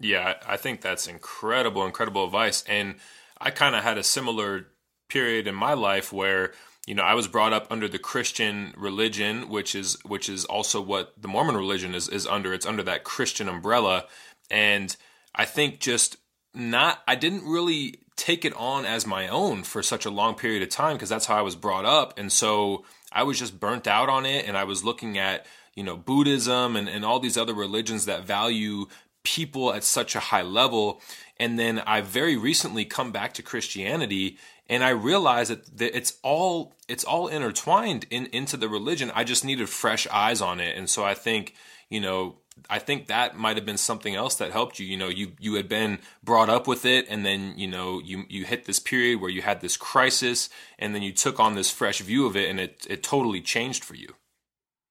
Yeah, 0.00 0.34
I 0.46 0.56
think 0.56 0.80
that's 0.80 1.08
incredible, 1.08 1.84
incredible 1.84 2.24
advice. 2.24 2.62
And 2.68 2.96
I 3.40 3.50
kind 3.50 3.74
of 3.74 3.82
had 3.82 3.98
a 3.98 4.04
similar 4.04 4.68
period 5.08 5.46
in 5.46 5.54
my 5.54 5.72
life 5.72 6.12
where 6.12 6.52
you 6.86 6.94
know 6.94 7.02
I 7.02 7.14
was 7.14 7.26
brought 7.26 7.52
up 7.52 7.66
under 7.70 7.88
the 7.88 7.98
Christian 7.98 8.72
religion, 8.76 9.48
which 9.48 9.74
is 9.74 9.98
which 10.04 10.28
is 10.28 10.44
also 10.44 10.80
what 10.80 11.12
the 11.20 11.28
Mormon 11.28 11.56
religion 11.56 11.94
is 11.94 12.08
is 12.08 12.26
under. 12.26 12.52
It's 12.54 12.66
under 12.66 12.82
that 12.84 13.04
Christian 13.04 13.48
umbrella, 13.48 14.06
and 14.50 14.96
I 15.34 15.44
think 15.44 15.80
just 15.80 16.16
not 16.54 17.02
I 17.06 17.14
didn't 17.14 17.44
really 17.44 18.00
take 18.16 18.44
it 18.44 18.54
on 18.54 18.84
as 18.84 19.06
my 19.06 19.28
own 19.28 19.62
for 19.62 19.82
such 19.82 20.04
a 20.04 20.10
long 20.10 20.34
period 20.34 20.62
of 20.62 20.68
time 20.68 20.96
because 20.96 21.08
that's 21.08 21.26
how 21.26 21.36
I 21.36 21.42
was 21.42 21.56
brought 21.56 21.84
up, 21.84 22.18
and 22.18 22.32
so 22.32 22.84
I 23.12 23.22
was 23.22 23.38
just 23.38 23.58
burnt 23.58 23.86
out 23.86 24.08
on 24.08 24.26
it, 24.26 24.46
and 24.46 24.56
I 24.56 24.64
was 24.64 24.84
looking 24.84 25.18
at 25.18 25.46
you 25.74 25.84
know 25.84 25.96
Buddhism 25.96 26.76
and, 26.76 26.88
and 26.88 27.04
all 27.04 27.20
these 27.20 27.38
other 27.38 27.54
religions 27.54 28.06
that 28.06 28.24
value 28.24 28.86
people 29.22 29.72
at 29.74 29.84
such 29.84 30.14
a 30.14 30.20
high 30.20 30.42
level. 30.42 31.00
And 31.40 31.58
then 31.58 31.80
I 31.80 32.00
very 32.00 32.36
recently 32.36 32.84
come 32.84 33.12
back 33.12 33.32
to 33.34 33.42
Christianity 33.42 34.38
and 34.68 34.84
I 34.84 34.90
realized 34.90 35.50
that, 35.50 35.78
that 35.78 35.96
it's 35.96 36.18
all 36.22 36.74
it's 36.88 37.04
all 37.04 37.28
intertwined 37.28 38.06
in 38.10 38.26
into 38.26 38.56
the 38.56 38.68
religion. 38.68 39.10
I 39.14 39.24
just 39.24 39.44
needed 39.44 39.68
fresh 39.68 40.06
eyes 40.08 40.40
on 40.40 40.60
it, 40.60 40.76
and 40.76 40.88
so 40.88 41.04
I 41.04 41.14
think 41.14 41.54
you 41.88 42.00
know 42.00 42.36
I 42.68 42.78
think 42.78 43.06
that 43.06 43.36
might 43.36 43.56
have 43.56 43.66
been 43.66 43.78
something 43.78 44.14
else 44.14 44.34
that 44.36 44.52
helped 44.52 44.78
you. 44.78 44.86
You 44.86 44.96
know, 44.96 45.08
you 45.08 45.32
you 45.38 45.54
had 45.54 45.68
been 45.68 45.98
brought 46.22 46.48
up 46.48 46.66
with 46.66 46.84
it, 46.84 47.06
and 47.08 47.24
then 47.24 47.54
you 47.56 47.66
know 47.66 48.00
you 48.00 48.24
you 48.28 48.44
hit 48.44 48.64
this 48.64 48.78
period 48.78 49.20
where 49.20 49.30
you 49.30 49.42
had 49.42 49.60
this 49.60 49.76
crisis, 49.76 50.48
and 50.78 50.94
then 50.94 51.02
you 51.02 51.12
took 51.12 51.40
on 51.40 51.54
this 51.54 51.70
fresh 51.70 52.00
view 52.00 52.26
of 52.26 52.36
it, 52.36 52.48
and 52.50 52.60
it 52.60 52.86
it 52.88 53.02
totally 53.02 53.40
changed 53.40 53.84
for 53.84 53.94
you. 53.94 54.14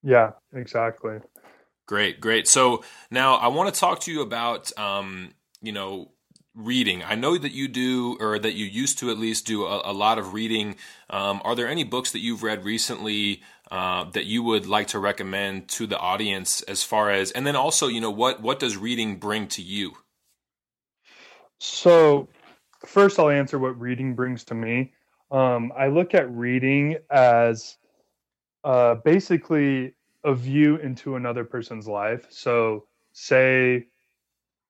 Yeah, 0.02 0.32
exactly. 0.52 1.18
Great, 1.86 2.20
great. 2.20 2.46
So 2.46 2.84
now 3.10 3.36
I 3.36 3.48
want 3.48 3.72
to 3.72 3.80
talk 3.80 4.00
to 4.00 4.12
you 4.12 4.20
about 4.20 4.76
um, 4.78 5.32
you 5.62 5.72
know 5.72 6.12
reading. 6.58 7.02
I 7.04 7.14
know 7.14 7.38
that 7.38 7.52
you 7.52 7.68
do, 7.68 8.16
or 8.20 8.38
that 8.38 8.54
you 8.54 8.66
used 8.66 8.98
to 8.98 9.10
at 9.10 9.18
least 9.18 9.46
do 9.46 9.64
a, 9.64 9.90
a 9.90 9.92
lot 9.92 10.18
of 10.18 10.34
reading. 10.34 10.76
Um, 11.08 11.40
are 11.44 11.54
there 11.54 11.68
any 11.68 11.84
books 11.84 12.12
that 12.12 12.18
you've 12.18 12.42
read 12.42 12.64
recently 12.64 13.42
uh, 13.70 14.04
that 14.10 14.26
you 14.26 14.42
would 14.42 14.66
like 14.66 14.88
to 14.88 14.98
recommend 14.98 15.68
to 15.68 15.86
the 15.86 15.98
audience 15.98 16.62
as 16.62 16.82
far 16.82 17.10
as, 17.10 17.30
and 17.30 17.46
then 17.46 17.54
also, 17.56 17.86
you 17.86 18.00
know, 18.00 18.10
what, 18.10 18.42
what 18.42 18.58
does 18.58 18.76
reading 18.76 19.16
bring 19.16 19.46
to 19.48 19.62
you? 19.62 19.92
So, 21.58 22.28
first, 22.84 23.18
I'll 23.18 23.30
answer 23.30 23.58
what 23.58 23.78
reading 23.78 24.14
brings 24.14 24.44
to 24.44 24.54
me. 24.54 24.92
Um, 25.30 25.72
I 25.76 25.88
look 25.88 26.14
at 26.14 26.30
reading 26.30 26.96
as 27.10 27.76
uh, 28.64 28.96
basically 28.96 29.94
a 30.24 30.34
view 30.34 30.76
into 30.76 31.16
another 31.16 31.44
person's 31.44 31.86
life. 31.86 32.26
So, 32.30 32.86
say 33.12 33.86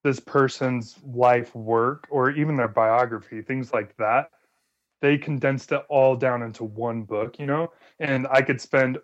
this 0.09 0.20
person's 0.20 0.96
life 1.04 1.54
work 1.54 2.06
or 2.09 2.30
even 2.30 2.56
their 2.56 2.66
biography, 2.66 3.42
things 3.42 3.74
like 3.74 3.94
that. 3.98 4.30
They 5.02 5.18
condensed 5.18 5.70
it 5.70 5.82
all 5.90 6.16
down 6.16 6.42
into 6.42 6.64
one 6.64 7.02
book, 7.02 7.38
you 7.38 7.44
know, 7.44 7.72
and 8.00 8.26
I 8.30 8.40
could 8.40 8.59
spend, 8.59 8.96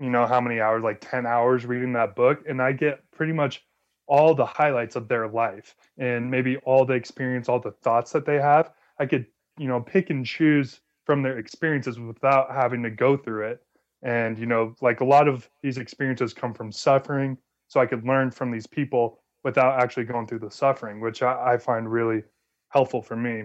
you 0.00 0.08
know, 0.08 0.24
how 0.24 0.40
many 0.40 0.60
hours, 0.60 0.82
like 0.82 1.02
10 1.02 1.26
hours 1.26 1.66
reading 1.66 1.92
that 1.92 2.16
book, 2.16 2.42
and 2.48 2.62
I 2.62 2.72
get 2.72 3.02
pretty 3.10 3.34
much 3.34 3.66
all 4.06 4.34
the 4.34 4.46
highlights 4.46 4.96
of 4.96 5.08
their 5.08 5.28
life 5.28 5.76
and 5.98 6.30
maybe 6.30 6.56
all 6.58 6.86
the 6.86 6.94
experience, 6.94 7.50
all 7.50 7.60
the 7.60 7.72
thoughts 7.82 8.12
that 8.12 8.24
they 8.24 8.40
have. 8.40 8.72
I 8.98 9.04
could, 9.04 9.26
you 9.58 9.68
know, 9.68 9.80
pick 9.82 10.08
and 10.08 10.24
choose 10.24 10.80
from 11.04 11.22
their 11.22 11.38
experiences 11.38 12.00
without 12.00 12.50
having 12.50 12.82
to 12.84 12.90
go 12.90 13.18
through 13.18 13.48
it. 13.48 13.62
And, 14.02 14.38
you 14.38 14.46
know, 14.46 14.74
like 14.80 15.00
a 15.00 15.04
lot 15.04 15.28
of 15.28 15.50
these 15.62 15.76
experiences 15.76 16.32
come 16.32 16.54
from 16.54 16.72
suffering. 16.72 17.36
So 17.68 17.78
I 17.78 17.84
could 17.86 18.06
learn 18.06 18.30
from 18.30 18.50
these 18.50 18.66
people 18.66 19.20
without 19.44 19.80
actually 19.80 20.04
going 20.04 20.26
through 20.26 20.40
the 20.40 20.50
suffering, 20.50 21.00
which 21.00 21.22
I, 21.22 21.54
I 21.54 21.58
find 21.58 21.90
really 21.90 22.22
helpful 22.70 23.02
for 23.02 23.16
me. 23.16 23.44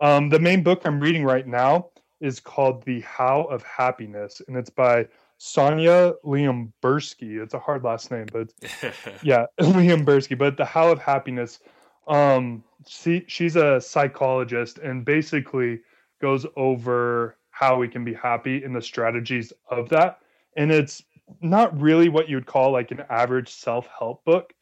Um, 0.00 0.28
the 0.28 0.38
main 0.38 0.62
book 0.62 0.82
I'm 0.84 1.00
reading 1.00 1.24
right 1.24 1.46
now 1.46 1.90
is 2.20 2.40
called 2.40 2.84
The 2.84 3.00
How 3.00 3.44
of 3.44 3.62
Happiness, 3.62 4.42
and 4.46 4.56
it's 4.56 4.70
by 4.70 5.06
Sonja 5.40 6.14
Lyubomirsky. 6.24 7.42
It's 7.42 7.54
a 7.54 7.58
hard 7.58 7.84
last 7.84 8.10
name, 8.10 8.26
but 8.32 8.52
yeah, 9.22 9.46
Lyubomirsky. 9.60 10.36
But 10.36 10.56
The 10.56 10.64
How 10.64 10.90
of 10.90 10.98
Happiness, 10.98 11.60
um, 12.06 12.64
she, 12.86 13.24
she's 13.28 13.56
a 13.56 13.80
psychologist 13.80 14.78
and 14.78 15.04
basically 15.04 15.80
goes 16.20 16.44
over 16.56 17.36
how 17.50 17.76
we 17.76 17.88
can 17.88 18.04
be 18.04 18.14
happy 18.14 18.62
and 18.62 18.74
the 18.74 18.82
strategies 18.82 19.52
of 19.70 19.88
that. 19.88 20.20
And 20.56 20.70
it's 20.72 21.02
not 21.40 21.78
really 21.80 22.08
what 22.08 22.28
you'd 22.28 22.46
call 22.46 22.72
like 22.72 22.90
an 22.90 23.04
average 23.10 23.50
self 23.50 23.88
help 23.96 24.24
book. 24.24 24.52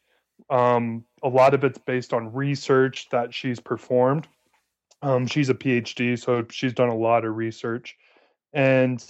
Um, 0.49 1.03
a 1.23 1.29
lot 1.29 1.53
of 1.53 1.63
it's 1.63 1.77
based 1.77 2.13
on 2.13 2.33
research 2.33 3.09
that 3.09 3.33
she's 3.33 3.59
performed. 3.59 4.27
Um, 5.01 5.27
she's 5.27 5.49
a 5.49 5.53
PhD, 5.53 6.17
so 6.19 6.45
she's 6.49 6.73
done 6.73 6.89
a 6.89 6.95
lot 6.95 7.25
of 7.25 7.35
research. 7.35 7.95
And 8.53 9.03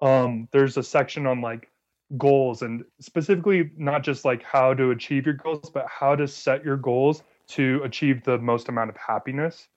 um, 0.00 0.48
there's 0.52 0.76
a 0.76 0.82
section 0.82 1.26
on 1.26 1.40
like 1.40 1.70
goals 2.16 2.62
and 2.62 2.84
specifically 3.00 3.70
not 3.76 4.04
just 4.04 4.24
like 4.24 4.42
how 4.42 4.74
to 4.74 4.90
achieve 4.90 5.26
your 5.26 5.34
goals, 5.34 5.70
but 5.72 5.86
how 5.88 6.14
to 6.14 6.28
set 6.28 6.64
your 6.64 6.76
goals 6.76 7.22
to 7.48 7.80
achieve 7.84 8.22
the 8.24 8.38
most 8.38 8.68
amount 8.68 8.90
of 8.90 8.96
happiness 8.96 9.68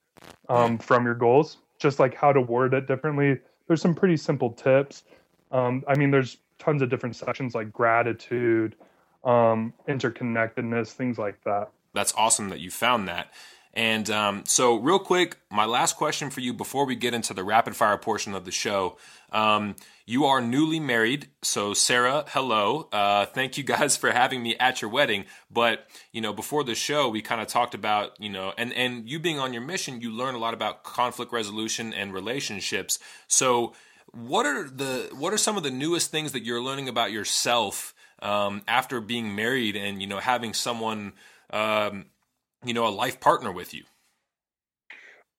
um, 0.48 0.78
from 0.78 1.04
your 1.04 1.14
goals. 1.14 1.58
Just 1.78 1.98
like 1.98 2.14
how 2.14 2.32
to 2.32 2.40
word 2.40 2.74
it 2.74 2.86
differently. 2.86 3.38
There's 3.66 3.80
some 3.80 3.94
pretty 3.94 4.16
simple 4.16 4.50
tips. 4.50 5.04
Um, 5.50 5.82
I 5.88 5.96
mean, 5.96 6.10
there's 6.10 6.38
tons 6.58 6.82
of 6.82 6.90
different 6.90 7.16
sections 7.16 7.54
like 7.54 7.72
gratitude, 7.72 8.76
um, 9.24 9.72
interconnectedness, 9.88 10.92
things 10.92 11.18
like 11.18 11.42
that. 11.44 11.70
That's 11.92 12.14
awesome 12.16 12.50
that 12.50 12.60
you 12.60 12.70
found 12.70 13.08
that. 13.08 13.32
And 13.72 14.10
um, 14.10 14.44
so, 14.46 14.76
real 14.76 14.98
quick, 14.98 15.36
my 15.48 15.64
last 15.64 15.96
question 15.96 16.30
for 16.30 16.40
you 16.40 16.52
before 16.52 16.86
we 16.86 16.96
get 16.96 17.14
into 17.14 17.32
the 17.32 17.44
rapid 17.44 17.76
fire 17.76 17.96
portion 17.96 18.34
of 18.34 18.44
the 18.44 18.50
show. 18.50 18.96
Um, 19.30 19.76
you 20.06 20.24
are 20.24 20.40
newly 20.40 20.80
married, 20.80 21.28
so 21.40 21.72
Sarah, 21.72 22.24
hello. 22.30 22.88
Uh, 22.90 23.26
thank 23.26 23.56
you 23.56 23.62
guys 23.62 23.96
for 23.96 24.10
having 24.10 24.42
me 24.42 24.56
at 24.56 24.82
your 24.82 24.90
wedding. 24.90 25.24
But 25.52 25.86
you 26.10 26.20
know, 26.20 26.32
before 26.32 26.64
the 26.64 26.74
show, 26.74 27.08
we 27.08 27.22
kind 27.22 27.40
of 27.40 27.46
talked 27.46 27.74
about 27.74 28.20
you 28.20 28.28
know, 28.28 28.52
and 28.58 28.72
and 28.72 29.08
you 29.08 29.20
being 29.20 29.38
on 29.38 29.52
your 29.52 29.62
mission, 29.62 30.00
you 30.00 30.10
learn 30.10 30.34
a 30.34 30.38
lot 30.38 30.52
about 30.52 30.82
conflict 30.82 31.32
resolution 31.32 31.94
and 31.94 32.12
relationships. 32.12 32.98
So, 33.28 33.74
what 34.10 34.46
are 34.46 34.68
the 34.68 35.10
what 35.12 35.32
are 35.32 35.38
some 35.38 35.56
of 35.56 35.62
the 35.62 35.70
newest 35.70 36.10
things 36.10 36.32
that 36.32 36.44
you're 36.44 36.60
learning 36.60 36.88
about 36.88 37.12
yourself 37.12 37.94
um, 38.22 38.62
after 38.68 39.00
being 39.00 39.34
married 39.34 39.76
and 39.76 40.00
you 40.00 40.06
know 40.06 40.18
having 40.18 40.54
someone 40.54 41.12
um, 41.50 42.06
you 42.64 42.74
know 42.74 42.86
a 42.86 42.90
life 42.90 43.20
partner 43.20 43.52
with 43.52 43.74
you? 43.74 43.84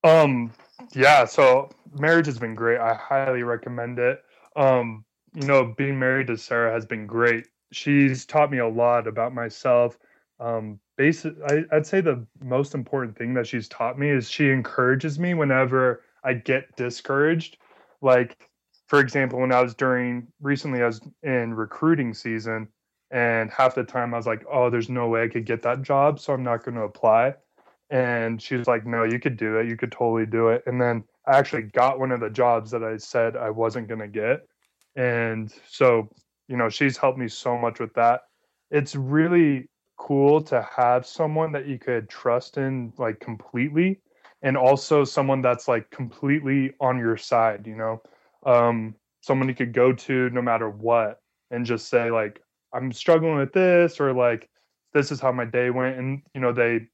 Um, 0.04 0.52
yeah. 0.94 1.26
So 1.26 1.70
marriage 1.98 2.26
has 2.26 2.40
been 2.40 2.56
great. 2.56 2.80
I 2.80 2.94
highly 2.94 3.44
recommend 3.44 4.00
it. 4.00 4.24
Um, 4.56 5.06
you 5.34 5.48
know, 5.48 5.74
being 5.78 5.98
married 5.98 6.28
to 6.28 6.38
Sarah 6.38 6.74
has 6.74 6.86
been 6.86 7.08
great. 7.08 7.48
She's 7.72 8.26
taught 8.26 8.52
me 8.52 8.58
a 8.58 8.68
lot 8.68 9.08
about 9.08 9.34
myself. 9.34 9.98
Um, 10.40 10.80
basic, 10.98 11.34
I, 11.48 11.64
I'd 11.72 11.86
say 11.86 12.02
the 12.02 12.26
most 12.44 12.74
important 12.74 13.18
thing 13.18 13.34
that 13.36 13.48
she's 13.48 13.70
taught 13.70 13.98
me 13.98 14.10
is 14.10 14.30
she 14.30 14.50
encourages 14.50 15.20
me 15.20 15.34
whenever 15.34 16.04
I 16.24 16.34
get 16.34 16.76
discouraged. 16.76 17.58
Like, 18.02 18.50
for 18.92 19.00
example, 19.00 19.40
when 19.40 19.54
I 19.54 19.62
was 19.62 19.74
during 19.74 20.28
recently, 20.42 20.84
I 20.84 20.88
was 20.88 21.00
in 21.24 21.54
recruiting 21.54 22.14
season, 22.14 22.68
and 23.10 23.50
half 23.50 23.74
the 23.74 23.86
time 23.86 24.14
I 24.14 24.18
was 24.18 24.28
like, 24.28 24.44
"Oh, 24.52 24.70
there's 24.70 24.90
no 24.90 25.08
way 25.08 25.24
I 25.24 25.30
could 25.30 25.46
get 25.46 25.62
that 25.62 25.82
job, 25.82 26.20
so 26.20 26.34
I'm 26.34 26.44
not 26.44 26.66
going 26.66 26.76
to 26.76 26.82
apply." 26.82 27.36
And 27.90 28.42
she 28.42 28.58
was 28.58 28.68
like, 28.68 28.86
"No, 28.86 29.06
you 29.06 29.18
could 29.18 29.38
do 29.38 29.60
it. 29.60 29.70
You 29.70 29.78
could 29.78 29.94
totally 29.94 30.26
do 30.26 30.50
it." 30.50 30.64
And 30.68 30.82
then 30.82 31.06
I 31.26 31.38
actually 31.38 31.62
got 31.62 32.00
one 32.00 32.12
of 32.12 32.20
the 32.20 32.30
jobs 32.30 32.70
that 32.72 32.84
I 32.84 32.98
said 32.98 33.38
I 33.38 33.50
wasn't 33.50 33.88
going 33.88 34.02
to 34.02 34.10
get. 34.10 34.46
And 34.98 35.50
so, 35.70 36.10
you 36.50 36.58
know, 36.58 36.68
she's 36.68 36.98
helped 36.98 37.18
me 37.18 37.30
so 37.30 37.58
much 37.58 37.80
with 37.80 37.94
that. 37.94 38.24
It's 38.72 38.94
really 38.94 39.70
cool 39.96 40.42
to 40.42 40.68
have 40.76 41.06
someone 41.06 41.54
that 41.54 41.66
you 41.66 41.80
could 41.80 42.10
trust 42.10 42.58
in 42.58 42.92
like 42.98 43.22
completely 43.22 44.02
and 44.42 44.58
also 44.58 45.06
someone 45.06 45.42
that's 45.42 45.70
like 45.70 45.90
completely 45.92 46.74
on 46.82 46.98
your 46.98 47.16
side, 47.16 47.66
you 47.66 47.78
know. 47.78 48.02
Um 48.46 48.96
someone 49.22 49.48
you 49.48 49.56
could 49.56 49.74
go 49.74 49.94
to 49.94 50.30
no 50.32 50.42
matter 50.42 50.70
what 50.70 51.20
and 51.52 51.66
just 51.66 51.90
say 51.90 52.10
like 52.10 52.42
I'm 52.74 52.92
struggling 52.92 53.36
with 53.36 53.54
this 53.54 54.00
or 54.00 54.14
like 54.14 54.50
this 54.94 55.12
is 55.12 55.20
how 55.20 55.32
my 55.32 55.46
day 55.46 55.70
went 55.70 55.98
and 55.98 56.22
you 56.34 56.42
know 56.42 56.52
they 56.52 56.88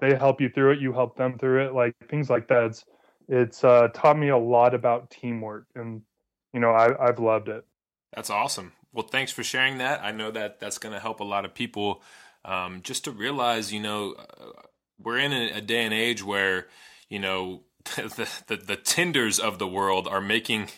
they 0.00 0.14
help 0.14 0.40
you 0.40 0.48
through 0.48 0.72
it, 0.72 0.80
you 0.80 0.92
help 0.92 1.16
them 1.16 1.38
through 1.38 1.66
it, 1.66 1.74
like 1.74 1.94
things 2.08 2.30
like 2.30 2.48
that. 2.48 2.64
It's 2.64 2.84
it's 3.28 3.64
uh, 3.64 3.88
taught 3.94 4.18
me 4.18 4.28
a 4.28 4.38
lot 4.38 4.74
about 4.74 5.10
teamwork, 5.10 5.66
and 5.74 6.02
you 6.52 6.60
know 6.60 6.70
I, 6.70 7.08
I've 7.08 7.18
loved 7.18 7.48
it. 7.48 7.64
That's 8.14 8.30
awesome. 8.30 8.72
Well, 8.92 9.06
thanks 9.06 9.30
for 9.30 9.44
sharing 9.44 9.78
that. 9.78 10.02
I 10.02 10.10
know 10.10 10.32
that 10.32 10.58
that's 10.58 10.78
going 10.78 10.94
to 10.94 11.00
help 11.00 11.20
a 11.20 11.24
lot 11.24 11.44
of 11.44 11.54
people 11.54 12.02
um, 12.44 12.80
just 12.82 13.04
to 13.04 13.12
realize, 13.12 13.72
you 13.72 13.78
know, 13.78 14.14
uh, 14.18 14.62
we're 14.98 15.18
in 15.18 15.32
a, 15.32 15.58
a, 15.58 15.60
day 15.60 15.84
and 15.84 15.94
age 15.94 16.24
where, 16.24 16.66
you 17.08 17.20
know, 17.20 17.62
the, 17.84 18.28
the 18.46 18.56
the 18.56 18.76
Tinders 18.76 19.38
of 19.38 19.58
the 19.58 19.66
world 19.66 20.06
are 20.08 20.20
making 20.20 20.68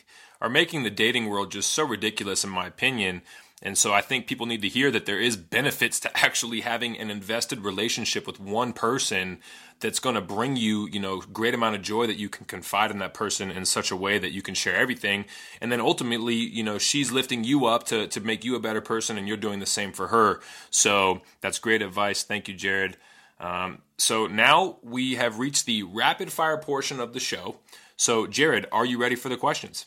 are 0.41 0.49
making 0.49 0.83
the 0.83 0.91
dating 0.91 1.29
world 1.29 1.53
just 1.53 1.71
so 1.71 1.85
ridiculous, 1.85 2.45
in 2.45 2.51
my 2.51 2.67
opinion. 2.67 3.23
And 3.65 3.79
so 3.79 3.93
I 3.93 4.01
think 4.01 4.27
people 4.27 4.47
need 4.47 4.63
to 4.63 4.69
hear 4.69 4.91
that 4.91 5.07
there 5.07 5.21
is 5.21 5.37
benefits 5.37 6.01
to 6.01 6.17
actually 6.19 6.63
having 6.63 6.99
an 6.99 7.11
invested 7.11 7.61
relationship 7.61 8.27
with 8.27 8.41
one 8.41 8.73
person 8.73 9.39
that's 9.79 10.01
going 10.01 10.17
to 10.17 10.21
bring 10.21 10.57
you, 10.57 10.89
you 10.89 10.99
know, 10.99 11.21
great 11.21 11.55
amount 11.55 11.77
of 11.77 11.83
joy 11.83 12.09
that 12.09 12.19
you 12.19 12.29
can 12.29 12.45
confide 12.45 12.91
in 12.91 12.99
that 12.99 13.15
person 13.15 13.53
in 13.53 13.65
such 13.65 13.93
a 13.93 13.97
way 13.97 14.19
that 14.19 14.33
you 14.33 14.43
can 14.43 14.55
share 14.55 14.75
everything. 14.75 15.27
And 15.61 15.71
then 15.71 15.81
ultimately, 15.81 16.35
you 16.35 16.65
know, 16.65 16.79
she's 16.79 17.13
lifting 17.13 17.45
you 17.45 17.67
up 17.67 17.85
to, 17.85 18.09
to 18.09 18.21
make 18.21 18.45
you 18.45 18.57
a 18.57 18.61
better 18.61 18.81
person 18.81 19.17
and 19.17 19.29
you're 19.29 19.37
doing 19.37 19.61
the 19.61 19.67
same 19.67 19.93
for 19.93 20.09
her. 20.09 20.41
So 20.71 21.23
that's 21.41 21.61
great 21.61 21.83
advice. 21.83 22.25
Thank 22.25 22.49
you, 22.49 22.55
Jared. 22.55 22.97
Um, 23.43 23.83
so 23.99 24.27
now 24.27 24.79
we 24.83 25.17
have 25.17 25.41
reached 25.41 25.67
the 25.67 25.83
rapid 25.83 26.33
fire 26.33 26.57
portion 26.57 27.01
of 27.01 27.13
the 27.13 27.21
show. 27.21 27.57
So, 27.97 28.27
Jared, 28.27 28.67
are 28.73 28.87
you 28.87 28.99
ready 28.99 29.17
for 29.17 29.29
the 29.29 29.37
questions? 29.37 29.87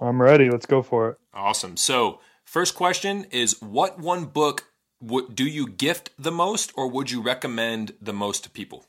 I'm 0.00 0.20
ready. 0.20 0.50
Let's 0.50 0.66
go 0.66 0.82
for 0.82 1.10
it. 1.10 1.18
Awesome. 1.34 1.76
So, 1.76 2.20
first 2.44 2.74
question 2.74 3.26
is 3.30 3.60
what 3.60 3.98
one 3.98 4.26
book 4.26 4.72
would, 5.00 5.34
do 5.34 5.44
you 5.44 5.66
gift 5.66 6.10
the 6.18 6.30
most 6.30 6.72
or 6.76 6.88
would 6.88 7.10
you 7.10 7.22
recommend 7.22 7.94
the 8.00 8.12
most 8.12 8.44
to 8.44 8.50
people? 8.50 8.84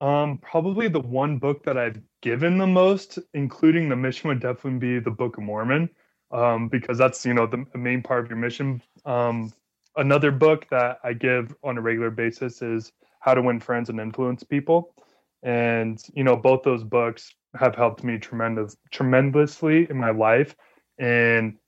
Um, 0.00 0.38
probably 0.38 0.88
the 0.88 1.00
one 1.00 1.38
book 1.38 1.64
that 1.64 1.76
I've 1.76 2.00
given 2.22 2.58
the 2.58 2.66
most, 2.66 3.18
including 3.34 3.88
the 3.88 3.96
mission, 3.96 4.28
would 4.28 4.40
definitely 4.40 4.78
be 4.78 5.00
the 5.00 5.10
Book 5.10 5.38
of 5.38 5.42
Mormon, 5.42 5.90
um, 6.30 6.68
because 6.68 6.98
that's 6.98 7.26
you 7.26 7.34
know 7.34 7.46
the 7.46 7.66
main 7.76 8.02
part 8.02 8.24
of 8.24 8.30
your 8.30 8.38
mission. 8.38 8.80
Um, 9.04 9.52
another 9.98 10.30
book 10.30 10.66
that 10.70 10.98
I 11.04 11.12
give 11.12 11.54
on 11.62 11.76
a 11.76 11.80
regular 11.80 12.10
basis 12.10 12.62
is 12.62 12.92
How 13.20 13.34
to 13.34 13.42
Win 13.42 13.60
Friends 13.60 13.90
and 13.90 14.00
Influence 14.00 14.42
People, 14.42 14.94
and 15.42 16.02
you 16.14 16.24
know 16.24 16.36
both 16.36 16.62
those 16.62 16.84
books 16.84 17.34
have 17.54 17.74
helped 17.74 18.02
me 18.04 18.18
tremendous 18.18 18.76
tremendously 18.90 19.86
in 19.90 19.96
my 19.96 20.10
life 20.10 20.54
and 20.98 21.58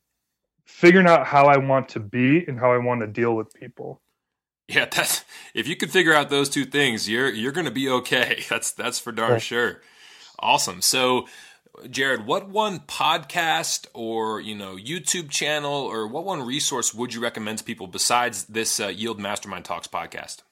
figuring 0.66 1.06
out 1.06 1.26
how 1.26 1.46
I 1.46 1.58
want 1.58 1.90
to 1.90 2.00
be 2.00 2.44
and 2.46 2.58
how 2.58 2.72
I 2.72 2.78
want 2.78 3.00
to 3.00 3.06
deal 3.06 3.34
with 3.34 3.52
people. 3.52 4.00
Yeah, 4.68 4.86
that's 4.90 5.24
if 5.52 5.66
you 5.66 5.76
can 5.76 5.88
figure 5.88 6.14
out 6.14 6.30
those 6.30 6.48
two 6.48 6.64
things, 6.64 7.08
you're 7.08 7.28
you're 7.28 7.52
going 7.52 7.66
to 7.66 7.72
be 7.72 7.88
okay. 7.88 8.44
That's 8.48 8.70
that's 8.70 8.98
for 8.98 9.12
darn 9.12 9.40
sure. 9.40 9.80
Awesome. 10.38 10.80
So, 10.80 11.26
Jared, 11.88 12.26
what 12.26 12.48
one 12.48 12.80
podcast 12.80 13.86
or 13.94 14.40
you 14.40 14.54
know 14.54 14.76
YouTube 14.76 15.30
channel 15.30 15.72
or 15.72 16.06
what 16.06 16.24
one 16.24 16.42
resource 16.42 16.94
would 16.94 17.14
you 17.14 17.20
recommend 17.20 17.58
to 17.58 17.64
people 17.64 17.86
besides 17.86 18.44
this 18.44 18.80
uh, 18.80 18.88
Yield 18.88 19.18
Mastermind 19.18 19.64
Talks 19.64 19.88
podcast? 19.88 20.42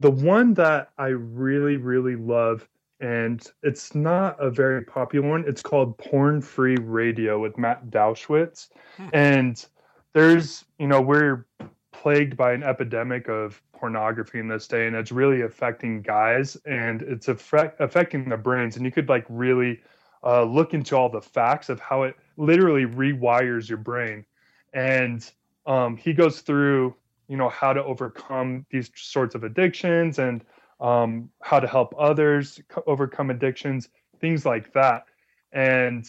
The 0.00 0.10
one 0.10 0.54
that 0.54 0.90
I 0.98 1.08
really 1.08 1.76
really 1.76 2.16
love, 2.16 2.68
and 3.00 3.44
it's 3.62 3.94
not 3.94 4.36
a 4.40 4.50
very 4.50 4.84
popular 4.84 5.28
one. 5.28 5.44
It's 5.46 5.62
called 5.62 5.96
Porn 5.98 6.40
Free 6.40 6.76
Radio 6.76 7.40
with 7.40 7.56
Matt 7.58 7.90
Dobschuetz, 7.90 8.68
hmm. 8.96 9.08
and 9.12 9.64
there's 10.12 10.64
you 10.78 10.86
know 10.86 11.00
we're 11.00 11.46
plagued 11.92 12.36
by 12.36 12.52
an 12.52 12.62
epidemic 12.62 13.28
of 13.28 13.62
pornography 13.72 14.38
in 14.38 14.46
this 14.48 14.68
day 14.68 14.86
and 14.86 14.94
it's 14.94 15.10
really 15.10 15.42
affecting 15.42 16.00
guys 16.02 16.56
and 16.66 17.02
it's 17.02 17.26
affect, 17.26 17.80
affecting 17.80 18.28
the 18.28 18.36
brains 18.36 18.76
and 18.76 18.84
you 18.84 18.92
could 18.92 19.08
like 19.08 19.24
really 19.28 19.80
uh, 20.24 20.44
look 20.44 20.74
into 20.74 20.96
all 20.96 21.08
the 21.08 21.20
facts 21.20 21.68
of 21.68 21.80
how 21.80 22.02
it 22.02 22.16
literally 22.36 22.86
rewires 22.86 23.68
your 23.68 23.78
brain 23.78 24.24
and 24.72 25.30
um, 25.66 25.96
he 25.96 26.12
goes 26.12 26.40
through 26.40 26.94
you 27.28 27.36
know 27.36 27.48
how 27.48 27.72
to 27.72 27.82
overcome 27.84 28.66
these 28.70 28.90
sorts 28.94 29.34
of 29.34 29.44
addictions 29.44 30.18
and 30.18 30.44
um, 30.82 31.30
how 31.40 31.60
to 31.60 31.66
help 31.66 31.94
others 31.96 32.60
overcome 32.86 33.30
addictions, 33.30 33.88
things 34.20 34.44
like 34.44 34.72
that. 34.72 35.04
And 35.52 36.06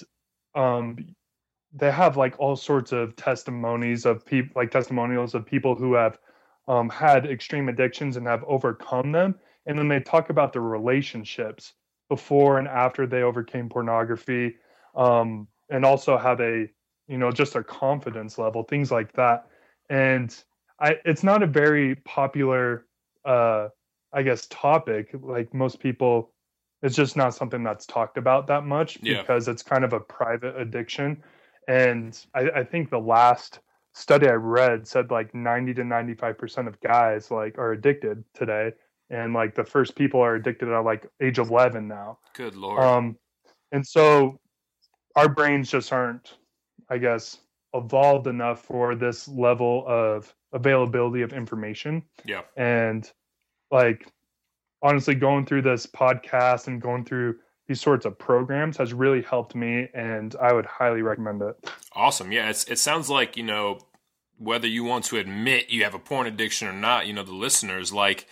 um, 0.56 0.98
they 1.72 1.92
have 1.92 2.18
like 2.18 2.36
all 2.40 2.56
sorts 2.56 2.92
of 2.92 3.16
testimonies 3.16 4.06
of 4.06 4.26
people, 4.26 4.52
like 4.56 4.72
testimonials 4.72 5.36
of 5.36 5.46
people 5.46 5.76
who 5.76 5.94
have 5.94 6.18
um, 6.68 6.90
had 6.90 7.28
extreme 7.28 7.70
addictions 7.70 8.18
and 8.18 8.26
have 8.26 8.44
overcome 8.46 9.12
them. 9.12 9.36
And 9.68 9.78
then 9.78 9.88
they 9.88 10.00
talk 10.00 10.30
about 10.30 10.54
the 10.54 10.62
relationships 10.62 11.74
before 12.16 12.60
and 12.60 12.68
after 12.68 13.08
they 13.08 13.24
overcame 13.24 13.68
pornography, 13.70 14.56
um, 14.96 15.48
and 15.72 15.84
also 15.84 16.16
how 16.16 16.36
they, 16.36 16.70
you 17.08 17.18
know, 17.18 17.32
just 17.32 17.54
their 17.54 17.64
confidence 17.64 18.38
level, 18.38 18.62
things 18.64 18.92
like 18.92 19.12
that. 19.14 19.48
And 19.90 20.30
I, 20.80 20.98
it's 21.06 21.24
not 21.24 21.42
a 21.42 21.48
very 21.48 21.96
popular, 21.96 22.86
uh, 23.26 23.70
I 24.14 24.22
guess, 24.22 24.46
topic. 24.52 25.10
Like 25.20 25.56
most 25.56 25.80
people, 25.80 26.32
it's 26.84 26.96
just 26.96 27.18
not 27.18 27.34
something 27.34 27.64
that's 27.64 27.88
talked 27.88 28.18
about 28.18 28.46
that 28.48 28.64
much 28.64 29.00
Yeah. 29.02 29.22
because 29.22 29.48
it's 29.48 29.64
kind 29.64 29.84
of 29.84 29.94
a 29.94 30.00
private 30.00 30.56
addiction. 30.56 31.24
And 31.68 32.16
I, 32.36 32.42
I 32.60 32.64
think 32.64 32.92
the 32.92 33.00
last 33.00 33.60
study 33.94 34.28
I 34.28 34.34
read 34.34 34.88
said 34.88 35.10
like 35.10 35.34
90 35.34 35.74
to 35.76 35.82
95% 35.84 36.68
of 36.68 36.80
guys 36.82 37.32
like 37.32 37.58
are 37.58 37.72
addicted 37.72 38.24
today. 38.36 38.74
And 39.10 39.34
like 39.34 39.56
the 39.56 39.64
first 39.64 39.96
people 39.96 40.20
are 40.22 40.36
addicted 40.36 40.70
at 40.70 40.80
like 40.80 41.08
age 41.22 41.38
11 41.38 41.88
now. 41.88 42.20
Good 42.34 42.56
lord. 42.56 42.82
Um, 42.82 43.18
and 43.72 43.86
so 43.86 44.40
our 45.16 45.30
brains 45.30 45.70
just 45.70 45.92
aren't, 45.92 46.38
I 46.90 46.98
guess, 46.98 47.40
evolved 47.74 48.28
enough 48.28 48.64
for 48.64 48.96
this 48.96 49.28
level 49.28 49.84
of 49.88 50.34
availability 50.54 51.22
of 51.22 51.34
information. 51.34 52.04
yeah. 52.26 52.42
And 52.56 53.10
like, 53.72 54.08
honestly, 54.82 55.16
going 55.16 55.46
through 55.46 55.64
this 55.64 55.86
podcast 55.88 56.68
and 56.68 56.82
going 56.82 57.06
through 57.06 57.38
these 57.68 57.82
sorts 57.82 58.06
of 58.06 58.18
programs 58.20 58.78
has 58.78 58.94
really 58.94 59.22
helped 59.22 59.56
me. 59.56 59.88
And 59.94 60.36
I 60.42 60.54
would 60.54 60.66
highly 60.66 61.02
recommend 61.02 61.42
it. 61.42 61.56
Awesome. 61.94 62.32
Yeah, 62.32 62.50
it's, 62.50 62.66
it 62.66 62.78
sounds 62.78 63.10
like, 63.10 63.38
you 63.38 63.44
know, 63.44 63.80
whether 64.38 64.68
you 64.68 64.84
want 64.84 65.06
to 65.06 65.18
admit 65.18 65.70
you 65.70 65.84
have 65.84 65.94
a 65.94 66.00
porn 66.00 66.28
addiction 66.28 66.68
or 66.68 66.74
not, 66.74 67.08
you 67.08 67.14
know, 67.14 67.24
the 67.24 67.34
listeners 67.34 67.94
like 67.94 68.28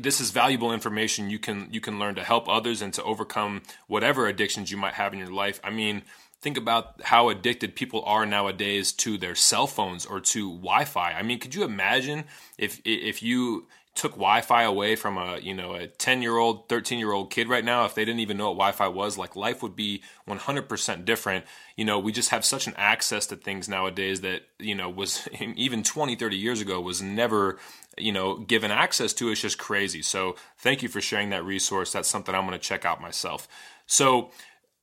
this 0.00 0.20
is 0.20 0.30
valuable 0.30 0.72
information 0.72 1.30
you 1.30 1.38
can 1.38 1.68
you 1.70 1.80
can 1.80 1.98
learn 1.98 2.14
to 2.14 2.24
help 2.24 2.48
others 2.48 2.82
and 2.82 2.92
to 2.94 3.02
overcome 3.02 3.62
whatever 3.86 4.26
addictions 4.26 4.70
you 4.70 4.76
might 4.76 4.94
have 4.94 5.12
in 5.12 5.18
your 5.18 5.30
life. 5.30 5.60
I 5.62 5.70
mean, 5.70 6.02
think 6.40 6.56
about 6.56 7.02
how 7.02 7.28
addicted 7.28 7.76
people 7.76 8.02
are 8.04 8.24
nowadays 8.24 8.92
to 8.92 9.18
their 9.18 9.34
cell 9.34 9.66
phones 9.66 10.06
or 10.06 10.20
to 10.20 10.48
Wi-Fi. 10.48 11.12
I 11.12 11.22
mean, 11.22 11.38
could 11.38 11.54
you 11.54 11.64
imagine 11.64 12.24
if 12.56 12.80
if 12.84 13.22
you 13.22 13.66
took 13.94 14.12
Wi-Fi 14.12 14.62
away 14.62 14.94
from 14.94 15.18
a 15.18 15.38
you 15.38 15.54
know 15.54 15.74
a 15.74 15.86
10 15.86 16.22
year 16.22 16.36
old 16.36 16.68
13 16.68 16.98
year 16.98 17.12
old 17.12 17.30
kid 17.30 17.48
right 17.48 17.64
now 17.64 17.84
if 17.84 17.94
they 17.94 18.04
didn't 18.04 18.20
even 18.20 18.36
know 18.36 18.48
what 18.50 18.54
Wi-Fi 18.54 18.88
was 18.88 19.18
like 19.18 19.34
life 19.34 19.62
would 19.62 19.74
be 19.74 20.02
100% 20.28 21.04
different. 21.04 21.44
You 21.76 21.84
know 21.84 21.98
we 21.98 22.12
just 22.12 22.30
have 22.30 22.44
such 22.44 22.66
an 22.66 22.74
access 22.76 23.26
to 23.26 23.36
things 23.36 23.68
nowadays 23.68 24.20
that 24.20 24.42
you 24.58 24.74
know 24.74 24.88
was 24.88 25.28
even 25.40 25.82
20 25.82 26.14
30 26.14 26.36
years 26.36 26.60
ago 26.60 26.80
was 26.80 27.02
never 27.02 27.58
you 27.96 28.12
know 28.12 28.38
given 28.38 28.70
access 28.70 29.12
to. 29.14 29.30
It's 29.30 29.40
just 29.40 29.58
crazy. 29.58 30.02
So 30.02 30.36
thank 30.58 30.82
you 30.82 30.88
for 30.88 31.00
sharing 31.00 31.30
that 31.30 31.44
resource. 31.44 31.92
That's 31.92 32.08
something 32.08 32.34
I'm 32.34 32.46
going 32.46 32.58
to 32.58 32.64
check 32.64 32.84
out 32.84 33.00
myself. 33.00 33.48
So 33.86 34.30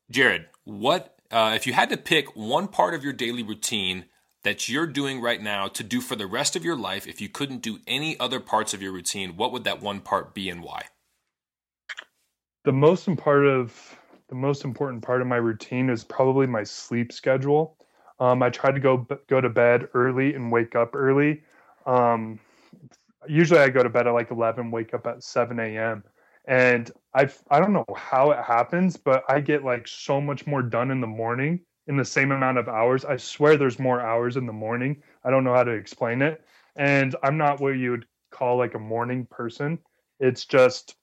Jared 0.09 0.47
what 0.65 1.15
uh, 1.31 1.53
if 1.55 1.65
you 1.65 1.73
had 1.73 1.89
to 1.89 1.97
pick 1.97 2.35
one 2.35 2.67
part 2.67 2.93
of 2.93 3.03
your 3.03 3.13
daily 3.13 3.43
routine 3.43 4.05
that 4.45 4.69
you're 4.69 4.87
doing 4.87 5.19
right 5.19 5.41
now 5.41 5.67
to 5.67 5.83
do 5.83 5.99
for 5.99 6.15
the 6.15 6.27
rest 6.27 6.55
of 6.55 6.63
your 6.63 6.77
life 6.77 7.07
if 7.07 7.19
you 7.19 7.27
couldn't 7.27 7.61
do 7.61 7.79
any 7.87 8.17
other 8.19 8.39
parts 8.39 8.73
of 8.73 8.81
your 8.81 8.93
routine 8.93 9.35
what 9.35 9.51
would 9.51 9.65
that 9.65 9.81
one 9.81 9.99
part 9.99 10.33
be 10.33 10.49
and 10.49 10.63
why 10.63 10.83
The 12.63 12.71
most 12.71 13.07
important 13.07 13.53
of 13.53 13.97
the 14.29 14.35
most 14.35 14.65
important 14.65 15.03
part 15.03 15.21
of 15.21 15.27
my 15.27 15.35
routine 15.35 15.89
is 15.89 16.03
probably 16.03 16.47
my 16.47 16.63
sleep 16.63 17.11
schedule. 17.11 17.77
Um, 18.19 18.41
I 18.41 18.49
try 18.49 18.71
to 18.71 18.79
go 18.79 19.07
go 19.27 19.41
to 19.41 19.49
bed 19.49 19.87
early 19.93 20.33
and 20.33 20.51
wake 20.51 20.75
up 20.75 20.95
early. 20.95 21.43
Um, 21.85 22.39
usually, 23.27 23.59
I 23.59 23.69
go 23.69 23.83
to 23.83 23.89
bed 23.89 24.07
at 24.07 24.11
like 24.11 24.31
eleven, 24.31 24.71
wake 24.71 24.93
up 24.93 25.05
at 25.07 25.23
seven 25.23 25.59
a.m. 25.59 26.03
And 26.47 26.91
I 27.13 27.29
I 27.51 27.59
don't 27.59 27.73
know 27.73 27.85
how 27.95 28.31
it 28.31 28.43
happens, 28.43 28.97
but 28.97 29.23
I 29.29 29.41
get 29.41 29.63
like 29.63 29.87
so 29.87 30.19
much 30.19 30.47
more 30.47 30.63
done 30.63 30.91
in 30.91 31.01
the 31.01 31.07
morning 31.07 31.61
in 31.87 31.97
the 31.97 32.05
same 32.05 32.31
amount 32.31 32.57
of 32.57 32.67
hours. 32.67 33.05
I 33.05 33.17
swear 33.17 33.57
there's 33.57 33.79
more 33.79 34.01
hours 34.01 34.37
in 34.37 34.45
the 34.45 34.53
morning. 34.53 35.01
I 35.23 35.29
don't 35.29 35.43
know 35.43 35.53
how 35.53 35.63
to 35.63 35.71
explain 35.71 36.21
it. 36.21 36.43
And 36.75 37.15
I'm 37.23 37.37
not 37.37 37.61
what 37.61 37.77
you 37.77 37.91
would 37.91 38.05
call 38.31 38.57
like 38.57 38.73
a 38.73 38.79
morning 38.79 39.25
person. 39.29 39.79
It's 40.19 40.45
just 40.45 40.95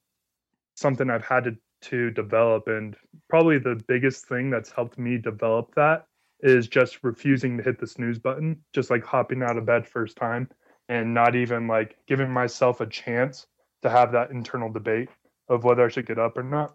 something 0.75 1.11
I've 1.11 1.25
had 1.25 1.45
to 1.45 1.57
to 1.83 2.11
develop 2.11 2.69
and 2.69 2.97
probably 3.29 3.59
the 3.59 3.81
biggest 3.89 4.27
thing 4.27 4.51
that's 4.51 4.71
helped 4.71 4.99
me 4.99 5.19
develop 5.19 5.75
that 5.75 6.07
is 6.41 6.69
just 6.69 7.03
refusing 7.03 7.57
to 7.57 7.63
hit 7.63 7.79
the 7.79 7.87
snooze 7.87 8.19
button, 8.19 8.57
just 8.73 8.91
like 8.91 9.05
hopping 9.05 9.43
out 9.43 9.57
of 9.57 9.67
bed 9.67 9.87
first 9.87 10.17
time 10.17 10.49
and 10.89 11.13
not 11.13 11.37
even 11.37 11.67
like 11.69 11.97
giving 12.07 12.31
myself 12.31 12.81
a 12.81 12.87
chance 12.87 13.47
to 13.83 13.91
have 13.91 14.13
that 14.13 14.31
internal 14.31 14.71
debate 14.71 15.09
of 15.49 15.65
whether 15.65 15.85
I 15.85 15.89
should 15.89 16.07
get 16.07 16.19
up 16.19 16.37
or 16.37 16.43
not. 16.43 16.75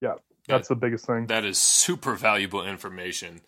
Yeah, 0.00 0.14
that's 0.48 0.68
the 0.68 0.74
biggest 0.74 1.06
thing. 1.06 1.26
that 1.26 1.44
is 1.44 1.58
super 1.58 2.14
valuable 2.14 2.66
information 2.66 3.40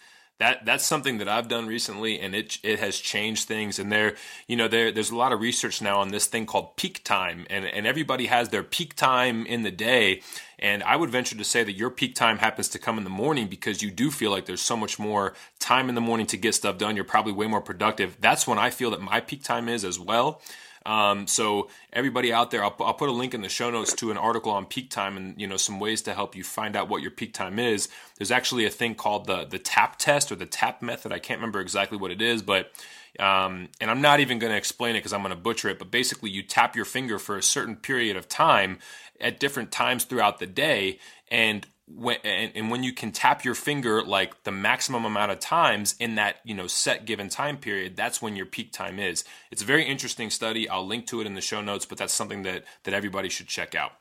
that 0.42 0.64
that's 0.64 0.84
something 0.84 1.18
that 1.18 1.28
I've 1.28 1.46
done 1.46 1.66
recently, 1.68 2.18
and 2.18 2.34
it 2.34 2.58
it 2.64 2.80
has 2.80 2.98
changed 2.98 3.46
things. 3.46 3.78
And 3.78 3.92
there, 3.92 4.16
you 4.48 4.56
know, 4.56 4.66
there 4.66 4.90
there's 4.90 5.10
a 5.10 5.16
lot 5.16 5.32
of 5.32 5.40
research 5.40 5.80
now 5.80 6.00
on 6.00 6.08
this 6.08 6.26
thing 6.26 6.46
called 6.46 6.76
peak 6.76 7.04
time, 7.04 7.46
and 7.48 7.64
and 7.64 7.86
everybody 7.86 8.26
has 8.26 8.48
their 8.48 8.64
peak 8.64 8.96
time 8.96 9.46
in 9.46 9.62
the 9.62 9.70
day. 9.70 10.22
And 10.58 10.82
I 10.82 10.96
would 10.96 11.10
venture 11.10 11.36
to 11.36 11.44
say 11.44 11.62
that 11.62 11.72
your 11.72 11.90
peak 11.90 12.16
time 12.16 12.38
happens 12.38 12.68
to 12.70 12.80
come 12.80 12.98
in 12.98 13.04
the 13.04 13.10
morning 13.10 13.46
because 13.46 13.82
you 13.82 13.90
do 13.92 14.10
feel 14.10 14.32
like 14.32 14.46
there's 14.46 14.60
so 14.60 14.76
much 14.76 14.98
more 14.98 15.34
time 15.60 15.88
in 15.88 15.94
the 15.94 16.00
morning 16.00 16.26
to 16.26 16.36
get 16.36 16.54
stuff 16.56 16.76
done. 16.76 16.96
You're 16.96 17.04
probably 17.04 17.32
way 17.32 17.46
more 17.46 17.60
productive. 17.60 18.16
That's 18.20 18.46
when 18.46 18.58
I 18.58 18.70
feel 18.70 18.90
that 18.90 19.00
my 19.00 19.20
peak 19.20 19.44
time 19.44 19.68
is 19.68 19.84
as 19.84 19.98
well. 20.00 20.40
Um, 20.84 21.26
so 21.26 21.68
everybody 21.92 22.32
out 22.32 22.50
there, 22.50 22.64
I'll, 22.64 22.74
I'll 22.80 22.94
put 22.94 23.08
a 23.08 23.12
link 23.12 23.34
in 23.34 23.42
the 23.42 23.48
show 23.48 23.70
notes 23.70 23.92
to 23.94 24.10
an 24.10 24.16
article 24.16 24.52
on 24.52 24.66
peak 24.66 24.90
time 24.90 25.16
and 25.16 25.40
you 25.40 25.46
know 25.46 25.56
some 25.56 25.78
ways 25.78 26.02
to 26.02 26.14
help 26.14 26.34
you 26.34 26.44
find 26.44 26.76
out 26.76 26.88
what 26.88 27.02
your 27.02 27.10
peak 27.10 27.34
time 27.34 27.58
is. 27.58 27.88
There's 28.18 28.30
actually 28.30 28.64
a 28.64 28.70
thing 28.70 28.94
called 28.94 29.26
the 29.26 29.44
the 29.44 29.58
tap 29.58 29.98
test 29.98 30.32
or 30.32 30.36
the 30.36 30.46
tap 30.46 30.82
method. 30.82 31.12
I 31.12 31.18
can't 31.18 31.38
remember 31.38 31.60
exactly 31.60 31.98
what 31.98 32.10
it 32.10 32.20
is, 32.22 32.42
but 32.42 32.72
um, 33.20 33.68
and 33.80 33.90
I'm 33.90 34.00
not 34.00 34.20
even 34.20 34.38
going 34.38 34.52
to 34.52 34.56
explain 34.56 34.96
it 34.96 35.00
because 35.00 35.12
I'm 35.12 35.22
going 35.22 35.34
to 35.34 35.40
butcher 35.40 35.68
it. 35.68 35.78
But 35.78 35.90
basically, 35.90 36.30
you 36.30 36.42
tap 36.42 36.74
your 36.74 36.84
finger 36.84 37.18
for 37.18 37.36
a 37.36 37.42
certain 37.42 37.76
period 37.76 38.16
of 38.16 38.28
time 38.28 38.78
at 39.20 39.38
different 39.38 39.70
times 39.70 40.04
throughout 40.04 40.38
the 40.38 40.46
day, 40.46 40.98
and 41.30 41.66
when 41.86 42.16
and, 42.24 42.52
and, 42.54 42.70
when 42.70 42.82
you 42.82 42.92
can 42.92 43.12
tap 43.12 43.44
your 43.44 43.54
finger 43.54 44.02
like 44.02 44.44
the 44.44 44.52
maximum 44.52 45.04
amount 45.04 45.32
of 45.32 45.40
times 45.40 45.94
in 45.98 46.14
that 46.14 46.36
you 46.44 46.54
know 46.54 46.66
set 46.66 47.04
given 47.04 47.28
time 47.28 47.56
period 47.56 47.96
that's 47.96 48.22
when 48.22 48.36
your 48.36 48.46
peak 48.46 48.72
time 48.72 48.98
is. 48.98 49.24
It's 49.50 49.62
a 49.62 49.66
very 49.66 49.84
interesting 49.84 50.30
study. 50.30 50.68
I'll 50.68 50.86
link 50.86 51.06
to 51.08 51.20
it 51.20 51.26
in 51.26 51.34
the 51.34 51.40
show 51.40 51.60
notes 51.60 51.84
but 51.84 51.98
that's 51.98 52.12
something 52.12 52.42
that 52.44 52.64
that 52.84 52.94
everybody 52.94 53.28
should 53.28 53.48
check 53.48 53.74
out. 53.74 53.92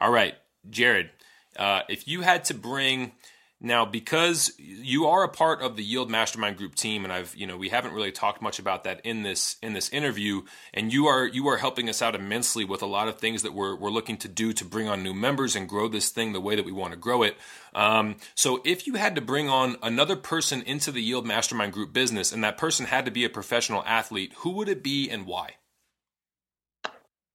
All 0.00 0.10
right 0.10 0.34
jared 0.68 1.08
uh, 1.56 1.80
if 1.88 2.06
you 2.06 2.20
had 2.20 2.44
to 2.44 2.54
bring 2.54 3.12
now 3.60 3.84
because 3.84 4.52
you 4.58 5.06
are 5.06 5.22
a 5.24 5.28
part 5.28 5.62
of 5.62 5.76
the 5.76 5.84
yield 5.84 6.10
mastermind 6.10 6.56
group 6.56 6.74
team 6.74 7.04
and 7.04 7.12
i've 7.12 7.34
you 7.36 7.46
know 7.46 7.56
we 7.56 7.68
haven't 7.68 7.92
really 7.92 8.12
talked 8.12 8.42
much 8.42 8.58
about 8.58 8.84
that 8.84 9.00
in 9.04 9.22
this 9.22 9.56
in 9.62 9.72
this 9.74 9.88
interview 9.90 10.42
and 10.74 10.92
you 10.92 11.06
are 11.06 11.26
you 11.26 11.48
are 11.48 11.58
helping 11.58 11.88
us 11.88 12.02
out 12.02 12.14
immensely 12.14 12.64
with 12.64 12.82
a 12.82 12.86
lot 12.86 13.08
of 13.08 13.18
things 13.18 13.42
that 13.42 13.54
we're, 13.54 13.74
we're 13.74 13.90
looking 13.90 14.16
to 14.18 14.28
do 14.28 14.52
to 14.52 14.64
bring 14.64 14.88
on 14.88 15.02
new 15.02 15.14
members 15.14 15.56
and 15.56 15.68
grow 15.68 15.88
this 15.88 16.10
thing 16.10 16.32
the 16.32 16.40
way 16.40 16.56
that 16.56 16.64
we 16.64 16.72
want 16.72 16.92
to 16.92 16.98
grow 16.98 17.22
it. 17.22 17.36
Um, 17.74 18.16
so 18.34 18.60
if 18.64 18.86
you 18.86 18.94
had 18.94 19.14
to 19.14 19.20
bring 19.20 19.48
on 19.48 19.76
another 19.82 20.16
person 20.16 20.62
into 20.62 20.90
the 20.90 21.02
yield 21.02 21.26
mastermind 21.26 21.72
group 21.72 21.92
business 21.92 22.32
and 22.32 22.42
that 22.44 22.58
person 22.58 22.86
had 22.86 23.04
to 23.04 23.10
be 23.10 23.24
a 23.24 23.30
professional 23.30 23.84
athlete 23.84 24.32
who 24.38 24.50
would 24.50 24.68
it 24.68 24.82
be 24.82 25.08
and 25.10 25.26
why? 25.26 25.54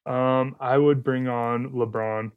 Um 0.06 0.56
i 0.60 0.78
would 0.78 1.04
bring 1.04 1.28
on 1.28 1.72
lebron. 1.72 2.32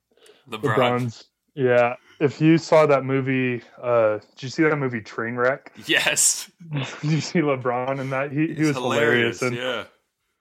Lebron. 0.50 0.76
Lebron's 0.76 1.27
yeah 1.58 1.96
if 2.20 2.40
you 2.40 2.58
saw 2.58 2.86
that 2.86 3.04
movie, 3.04 3.62
uh, 3.80 4.18
did 4.18 4.42
you 4.42 4.48
see 4.48 4.62
that 4.64 4.76
movie 4.76 5.00
Trainwreck? 5.00 5.68
Yes. 5.86 6.50
did 6.72 7.10
you 7.10 7.20
see 7.20 7.40
LeBron 7.40 8.00
in 8.00 8.10
that? 8.10 8.32
He, 8.32 8.54
he 8.54 8.64
was 8.64 8.76
hilarious, 8.76 9.40
hilarious, 9.40 9.42
and 9.42 9.56
yeah. 9.56 9.84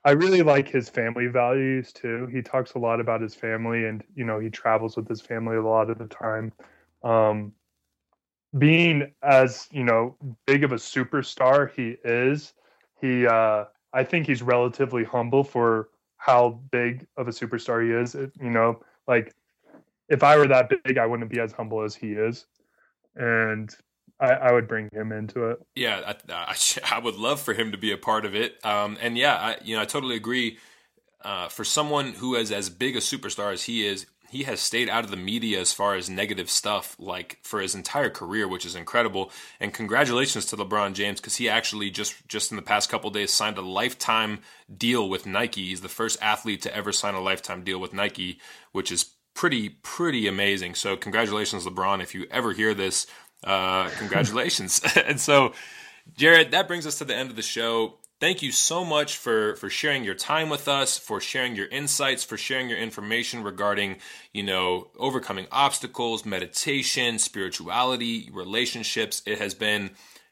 I 0.04 0.12
really 0.12 0.42
like 0.42 0.68
his 0.68 0.90
family 0.90 1.28
values 1.28 1.92
too. 1.92 2.28
He 2.32 2.42
talks 2.42 2.74
a 2.74 2.80
lot 2.80 3.00
about 3.00 3.22
his 3.22 3.36
family, 3.36 3.86
and 3.86 4.04
you 4.16 4.24
know 4.24 4.40
he 4.40 4.50
travels 4.50 4.96
with 4.96 5.08
his 5.08 5.22
family 5.22 5.58
a 5.58 5.62
lot 5.62 5.90
of 5.90 5.98
the 5.98 6.08
time. 6.08 6.52
Um, 7.04 7.54
being 8.58 9.14
as 9.22 9.68
you 9.72 9.84
know 9.84 10.16
big 10.46 10.64
of 10.64 10.72
a 10.72 10.76
superstar 10.78 11.72
he 11.72 11.98
is, 12.04 12.54
he 13.02 13.28
uh, 13.28 13.66
I 13.94 14.04
think 14.04 14.26
he's 14.26 14.42
relatively 14.42 15.04
humble 15.04 15.44
for 15.44 15.90
how 16.18 16.60
big 16.72 17.06
of 17.18 17.28
a 17.28 17.32
superstar 17.32 17.86
he 17.86 17.92
is. 17.92 18.16
It, 18.16 18.32
you 18.42 18.50
know, 18.50 18.82
like 19.08 19.36
if 20.10 20.24
I 20.24 20.38
were 20.38 20.48
that 20.48 20.70
big, 20.84 20.98
I 20.98 21.06
wouldn't 21.06 21.30
be 21.30 21.40
as 21.40 21.52
humble 21.52 21.84
as 21.84 21.96
he 21.96 22.12
is, 22.14 22.46
and 23.16 23.74
I, 24.20 24.32
I 24.32 24.52
would 24.52 24.68
bring 24.68 24.90
him 24.92 25.12
into 25.12 25.50
it. 25.50 25.60
Yeah, 25.76 26.14
I, 26.30 26.34
I, 26.34 26.56
I, 26.96 27.00
would 27.00 27.16
love 27.16 27.40
for 27.42 27.54
him 27.54 27.72
to 27.72 27.78
be 27.78 27.92
a 27.92 27.98
part 27.98 28.26
of 28.26 28.36
it. 28.36 28.64
Um, 28.66 28.98
and 29.02 29.18
yeah, 29.18 29.36
I, 29.36 29.58
you 29.64 29.76
know, 29.76 29.82
I 29.82 29.86
totally 29.86 30.16
agree. 30.16 30.58
uh, 31.24 31.50
for 31.50 31.64
someone 31.64 32.14
who 32.14 32.36
is 32.36 32.52
as 32.52 32.70
big 32.70 32.96
a 32.96 33.00
superstar 33.00 33.54
as 33.54 33.64
he 33.64 33.86
is, 33.86 34.06
he 34.30 34.44
has 34.44 34.60
stayed 34.60 34.90
out 34.90 35.04
of 35.04 35.12
the 35.12 35.18
media 35.18 35.60
as 35.60 35.74
far 35.74 35.96
as 35.96 36.10
negative 36.10 36.50
stuff 36.50 36.96
like 37.00 37.40
for 37.44 37.62
his 37.62 37.76
entire 37.76 38.10
career 38.10 38.48
which 38.48 38.66
is 38.66 38.76
incredible 38.76 39.32
and 39.60 39.74
congratulations 39.74 40.46
to 40.46 40.58
lebron 40.58 40.94
james 40.94 41.20
because 41.20 41.38
he 41.38 41.48
actually 41.50 41.90
just 41.90 42.28
just 42.28 42.52
in 42.52 42.58
the 42.58 42.62
past 42.62 42.90
couple 42.90 43.10
days 43.10 43.32
signed 43.32 43.58
a 43.58 43.62
lifetime 43.62 44.40
deal 44.76 45.10
with 45.10 45.26
nike 45.26 45.68
he's 45.70 45.82
the 45.82 45.90
first 45.90 46.18
athlete 46.22 46.62
to 46.62 46.76
ever 46.76 46.92
sign 46.92 47.14
a 47.14 47.22
lifetime 47.22 47.64
deal 47.64 47.80
with 47.80 47.94
nike 47.94 48.40
which 48.72 48.92
is 48.92 49.12
pretty 49.38 49.70
pretty 49.70 50.28
amazing. 50.28 50.74
So 50.74 50.98
congratulations 50.98 51.66
lebron 51.66 52.02
if 52.02 52.16
you 52.16 52.26
ever 52.32 52.54
hear 52.54 52.74
this 52.74 53.06
uh, 53.44 53.88
congratulations. 53.98 54.82
And 55.06 55.22
so 55.22 55.54
jared 56.18 56.52
that 56.52 56.68
brings 56.68 56.88
us 56.88 56.98
to 56.98 57.06
the 57.06 57.16
end 57.16 57.30
of 57.30 57.36
the 57.36 57.44
show. 57.44 58.00
Thank 58.20 58.42
you 58.42 58.52
so 58.52 58.84
much 58.84 59.16
for 59.16 59.56
for 59.58 59.70
sharing 59.70 60.04
your 60.04 60.16
time 60.16 60.50
with 60.50 60.68
us 60.68 60.98
for 60.98 61.22
sharing 61.22 61.56
your 61.56 61.68
insights 61.68 62.24
for 62.24 62.36
sharing 62.36 62.68
your 62.68 62.80
information 62.80 63.44
regarding 63.44 63.98
you 64.34 64.42
know 64.42 64.90
overcoming 64.98 65.46
obstacles 65.52 66.26
meditation 66.26 67.20
spirituality 67.20 68.32
relationships. 68.34 69.22
It 69.28 69.38
has 69.38 69.54
been 69.54 69.92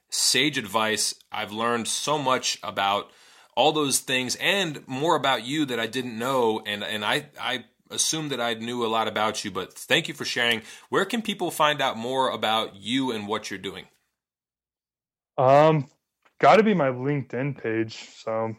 sage 0.09 0.57
advice. 0.57 1.13
I've 1.31 1.51
learned 1.51 1.87
so 1.87 2.17
much 2.17 2.57
about 2.63 3.11
all 3.55 3.71
those 3.71 3.99
things 3.99 4.35
and 4.37 4.85
more 4.87 5.15
about 5.15 5.45
you 5.45 5.63
that 5.65 5.79
i 5.79 5.85
didn't 5.85 6.17
know. 6.17 6.63
And 6.65 6.83
and 6.83 7.05
i 7.05 7.27
i 7.39 7.65
assumed 7.95 8.29
that 8.29 8.41
i 8.41 8.53
knew 8.53 8.85
a 8.85 8.87
lot 8.87 9.07
about 9.07 9.43
you 9.43 9.51
but 9.51 9.73
thank 9.73 10.07
you 10.07 10.13
for 10.13 10.25
sharing 10.25 10.61
where 10.89 11.05
can 11.05 11.21
people 11.21 11.49
find 11.49 11.81
out 11.81 11.97
more 11.97 12.29
about 12.29 12.75
you 12.75 13.11
and 13.11 13.27
what 13.27 13.49
you're 13.49 13.57
doing 13.57 13.85
um 15.37 15.87
got 16.39 16.57
to 16.57 16.63
be 16.63 16.73
my 16.73 16.89
LinkedIn 16.89 17.61
page. 17.61 18.09
So 18.15 18.55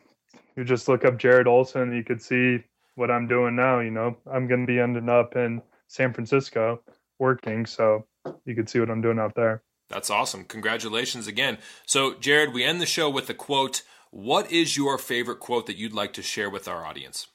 you 0.56 0.64
just 0.64 0.88
look 0.88 1.04
up 1.04 1.18
Jared 1.18 1.46
Olson, 1.46 1.94
you 1.94 2.04
could 2.04 2.22
see 2.22 2.58
what 2.94 3.10
I'm 3.10 3.26
doing 3.26 3.56
now. 3.56 3.80
You 3.80 3.90
know, 3.90 4.16
I'm 4.30 4.46
going 4.48 4.62
to 4.62 4.66
be 4.66 4.80
ending 4.80 5.08
up 5.08 5.36
in 5.36 5.62
San 5.88 6.12
Francisco 6.12 6.80
working. 7.18 7.66
So 7.66 8.06
you 8.44 8.54
could 8.54 8.68
see 8.68 8.80
what 8.80 8.90
I'm 8.90 9.02
doing 9.02 9.18
out 9.18 9.34
there. 9.34 9.62
That's 9.88 10.10
awesome. 10.10 10.44
Congratulations 10.44 11.28
again. 11.28 11.58
So, 11.86 12.14
Jared, 12.14 12.52
we 12.52 12.64
end 12.64 12.80
the 12.80 12.86
show 12.86 13.08
with 13.08 13.30
a 13.30 13.34
quote. 13.34 13.82
What 14.10 14.50
is 14.50 14.76
your 14.76 14.98
favorite 14.98 15.38
quote 15.38 15.66
that 15.66 15.76
you'd 15.76 15.92
like 15.92 16.12
to 16.14 16.22
share 16.22 16.50
with 16.50 16.66
our 16.66 16.84
audience? 16.84 17.28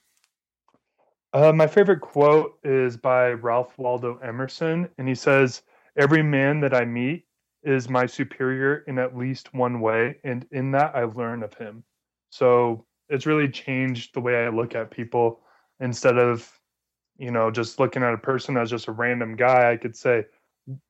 Uh, 1.34 1.54
my 1.54 1.68
favorite 1.68 2.02
quote 2.02 2.58
is 2.64 2.98
by 2.98 3.32
Ralph 3.32 3.78
Waldo 3.78 4.18
Emerson, 4.18 4.90
and 4.98 5.08
he 5.08 5.16
says, 5.16 5.62
Every 5.98 6.24
man 6.24 6.60
that 6.62 6.74
I 6.74 6.86
meet 6.86 7.26
is 7.64 7.90
my 7.90 8.06
superior 8.06 8.80
in 8.88 8.98
at 8.98 9.16
least 9.18 9.54
one 9.54 9.82
way 9.82 10.18
and 10.24 10.48
in 10.52 10.72
that 10.72 10.96
i 10.96 11.04
learn 11.04 11.44
of 11.44 11.54
him. 11.54 11.84
So 12.32 12.86
it's 13.10 13.26
really 13.26 13.50
changed 13.50 14.14
the 14.14 14.22
way 14.22 14.46
i 14.46 14.50
look 14.50 14.76
at 14.76 14.92
people. 14.92 15.42
Instead 15.80 16.18
of 16.18 16.50
you 17.18 17.32
know 17.32 17.52
just 17.52 17.80
looking 17.80 18.04
at 18.04 18.14
a 18.14 18.18
person 18.18 18.58
as 18.58 18.70
just 18.70 18.88
a 18.88 18.92
random 18.92 19.36
guy 19.36 19.72
i 19.72 19.78
could 19.78 19.96
say 19.96 20.26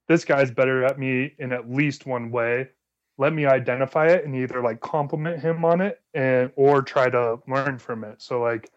this 0.08 0.26
guy's 0.26 0.52
better 0.52 0.84
at 0.84 1.00
me 1.00 1.34
in 1.40 1.52
at 1.54 1.72
least 1.72 2.06
one 2.06 2.32
way. 2.32 2.70
Let 3.18 3.34
me 3.34 3.46
identify 3.46 4.08
it 4.08 4.26
and 4.26 4.36
either 4.36 4.62
like 4.62 4.82
compliment 4.82 5.42
him 5.42 5.66
on 5.66 5.82
it 5.82 6.02
and 6.14 6.52
or 6.56 6.82
try 6.82 7.10
to 7.10 7.40
learn 7.48 7.78
from 7.80 8.04
it. 8.04 8.22
So 8.22 8.42
like 8.42 8.72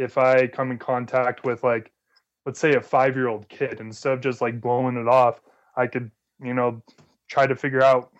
if 0.00 0.18
i 0.18 0.46
come 0.46 0.70
in 0.70 0.78
contact 0.78 1.44
with 1.44 1.62
like 1.62 1.92
let's 2.46 2.58
say 2.58 2.74
a 2.74 2.80
five 2.80 3.14
year 3.14 3.28
old 3.28 3.48
kid 3.48 3.80
instead 3.80 4.12
of 4.12 4.20
just 4.20 4.40
like 4.40 4.60
blowing 4.60 4.96
it 4.96 5.08
off 5.08 5.40
i 5.76 5.86
could 5.86 6.10
you 6.42 6.54
know 6.54 6.82
try 7.28 7.46
to 7.46 7.54
figure 7.54 7.82
out 7.82 8.12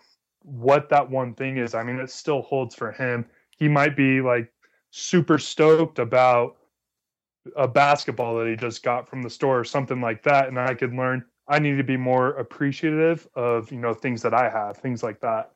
what 0.43 0.89
that 0.89 1.09
one 1.09 1.33
thing 1.33 1.57
is. 1.57 1.75
I 1.75 1.83
mean, 1.83 1.99
it 1.99 2.09
still 2.09 2.41
holds 2.41 2.75
for 2.75 2.91
him. 2.91 3.25
He 3.57 3.67
might 3.67 3.95
be 3.95 4.21
like 4.21 4.51
super 4.89 5.37
stoked 5.37 5.99
about 5.99 6.57
a 7.55 7.67
basketball 7.67 8.37
that 8.37 8.47
he 8.47 8.55
just 8.55 8.83
got 8.83 9.07
from 9.07 9.21
the 9.21 9.29
store 9.29 9.59
or 9.59 9.63
something 9.63 10.01
like 10.01 10.23
that. 10.23 10.47
And 10.47 10.59
I 10.59 10.73
could 10.73 10.93
learn 10.93 11.25
I 11.47 11.59
need 11.59 11.77
to 11.77 11.83
be 11.83 11.97
more 11.97 12.29
appreciative 12.29 13.27
of, 13.35 13.71
you 13.71 13.79
know, 13.79 13.93
things 13.93 14.21
that 14.21 14.33
I 14.33 14.49
have, 14.49 14.77
things 14.77 15.03
like 15.03 15.19
that. 15.21 15.51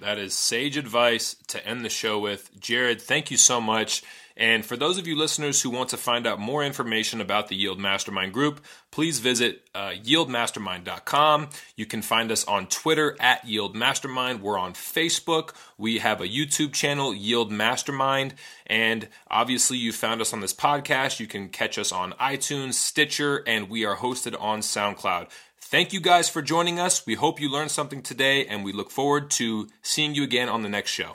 That 0.00 0.18
is 0.18 0.34
sage 0.34 0.76
advice 0.76 1.36
to 1.48 1.64
end 1.66 1.84
the 1.84 1.88
show 1.88 2.18
with. 2.18 2.58
Jared, 2.58 3.00
thank 3.00 3.30
you 3.30 3.36
so 3.36 3.60
much. 3.60 4.02
And 4.36 4.66
for 4.66 4.76
those 4.76 4.98
of 4.98 5.06
you 5.06 5.16
listeners 5.16 5.62
who 5.62 5.70
want 5.70 5.90
to 5.90 5.96
find 5.96 6.26
out 6.26 6.40
more 6.40 6.64
information 6.64 7.20
about 7.20 7.48
the 7.48 7.54
Yield 7.54 7.78
Mastermind 7.78 8.32
Group, 8.32 8.60
please 8.90 9.20
visit 9.20 9.68
uh, 9.74 9.90
yieldmastermind.com. 9.90 11.48
You 11.76 11.86
can 11.86 12.02
find 12.02 12.32
us 12.32 12.44
on 12.44 12.66
Twitter 12.66 13.16
at 13.20 13.44
Yield 13.44 13.76
Mastermind. 13.76 14.42
We're 14.42 14.58
on 14.58 14.72
Facebook. 14.72 15.54
We 15.78 15.98
have 15.98 16.20
a 16.20 16.28
YouTube 16.28 16.72
channel, 16.72 17.14
Yield 17.14 17.52
Mastermind. 17.52 18.34
And 18.66 19.08
obviously, 19.30 19.78
you 19.78 19.92
found 19.92 20.20
us 20.20 20.32
on 20.32 20.40
this 20.40 20.54
podcast. 20.54 21.20
You 21.20 21.28
can 21.28 21.48
catch 21.48 21.78
us 21.78 21.92
on 21.92 22.12
iTunes, 22.14 22.74
Stitcher, 22.74 23.44
and 23.46 23.70
we 23.70 23.84
are 23.84 23.96
hosted 23.96 24.40
on 24.40 24.60
SoundCloud. 24.60 25.30
Thank 25.60 25.92
you 25.92 26.00
guys 26.00 26.28
for 26.28 26.42
joining 26.42 26.78
us. 26.78 27.06
We 27.06 27.14
hope 27.14 27.40
you 27.40 27.50
learned 27.50 27.70
something 27.70 28.02
today, 28.02 28.46
and 28.46 28.64
we 28.64 28.72
look 28.72 28.90
forward 28.90 29.30
to 29.32 29.68
seeing 29.82 30.14
you 30.14 30.22
again 30.22 30.48
on 30.48 30.62
the 30.62 30.68
next 30.68 30.90
show. 30.90 31.14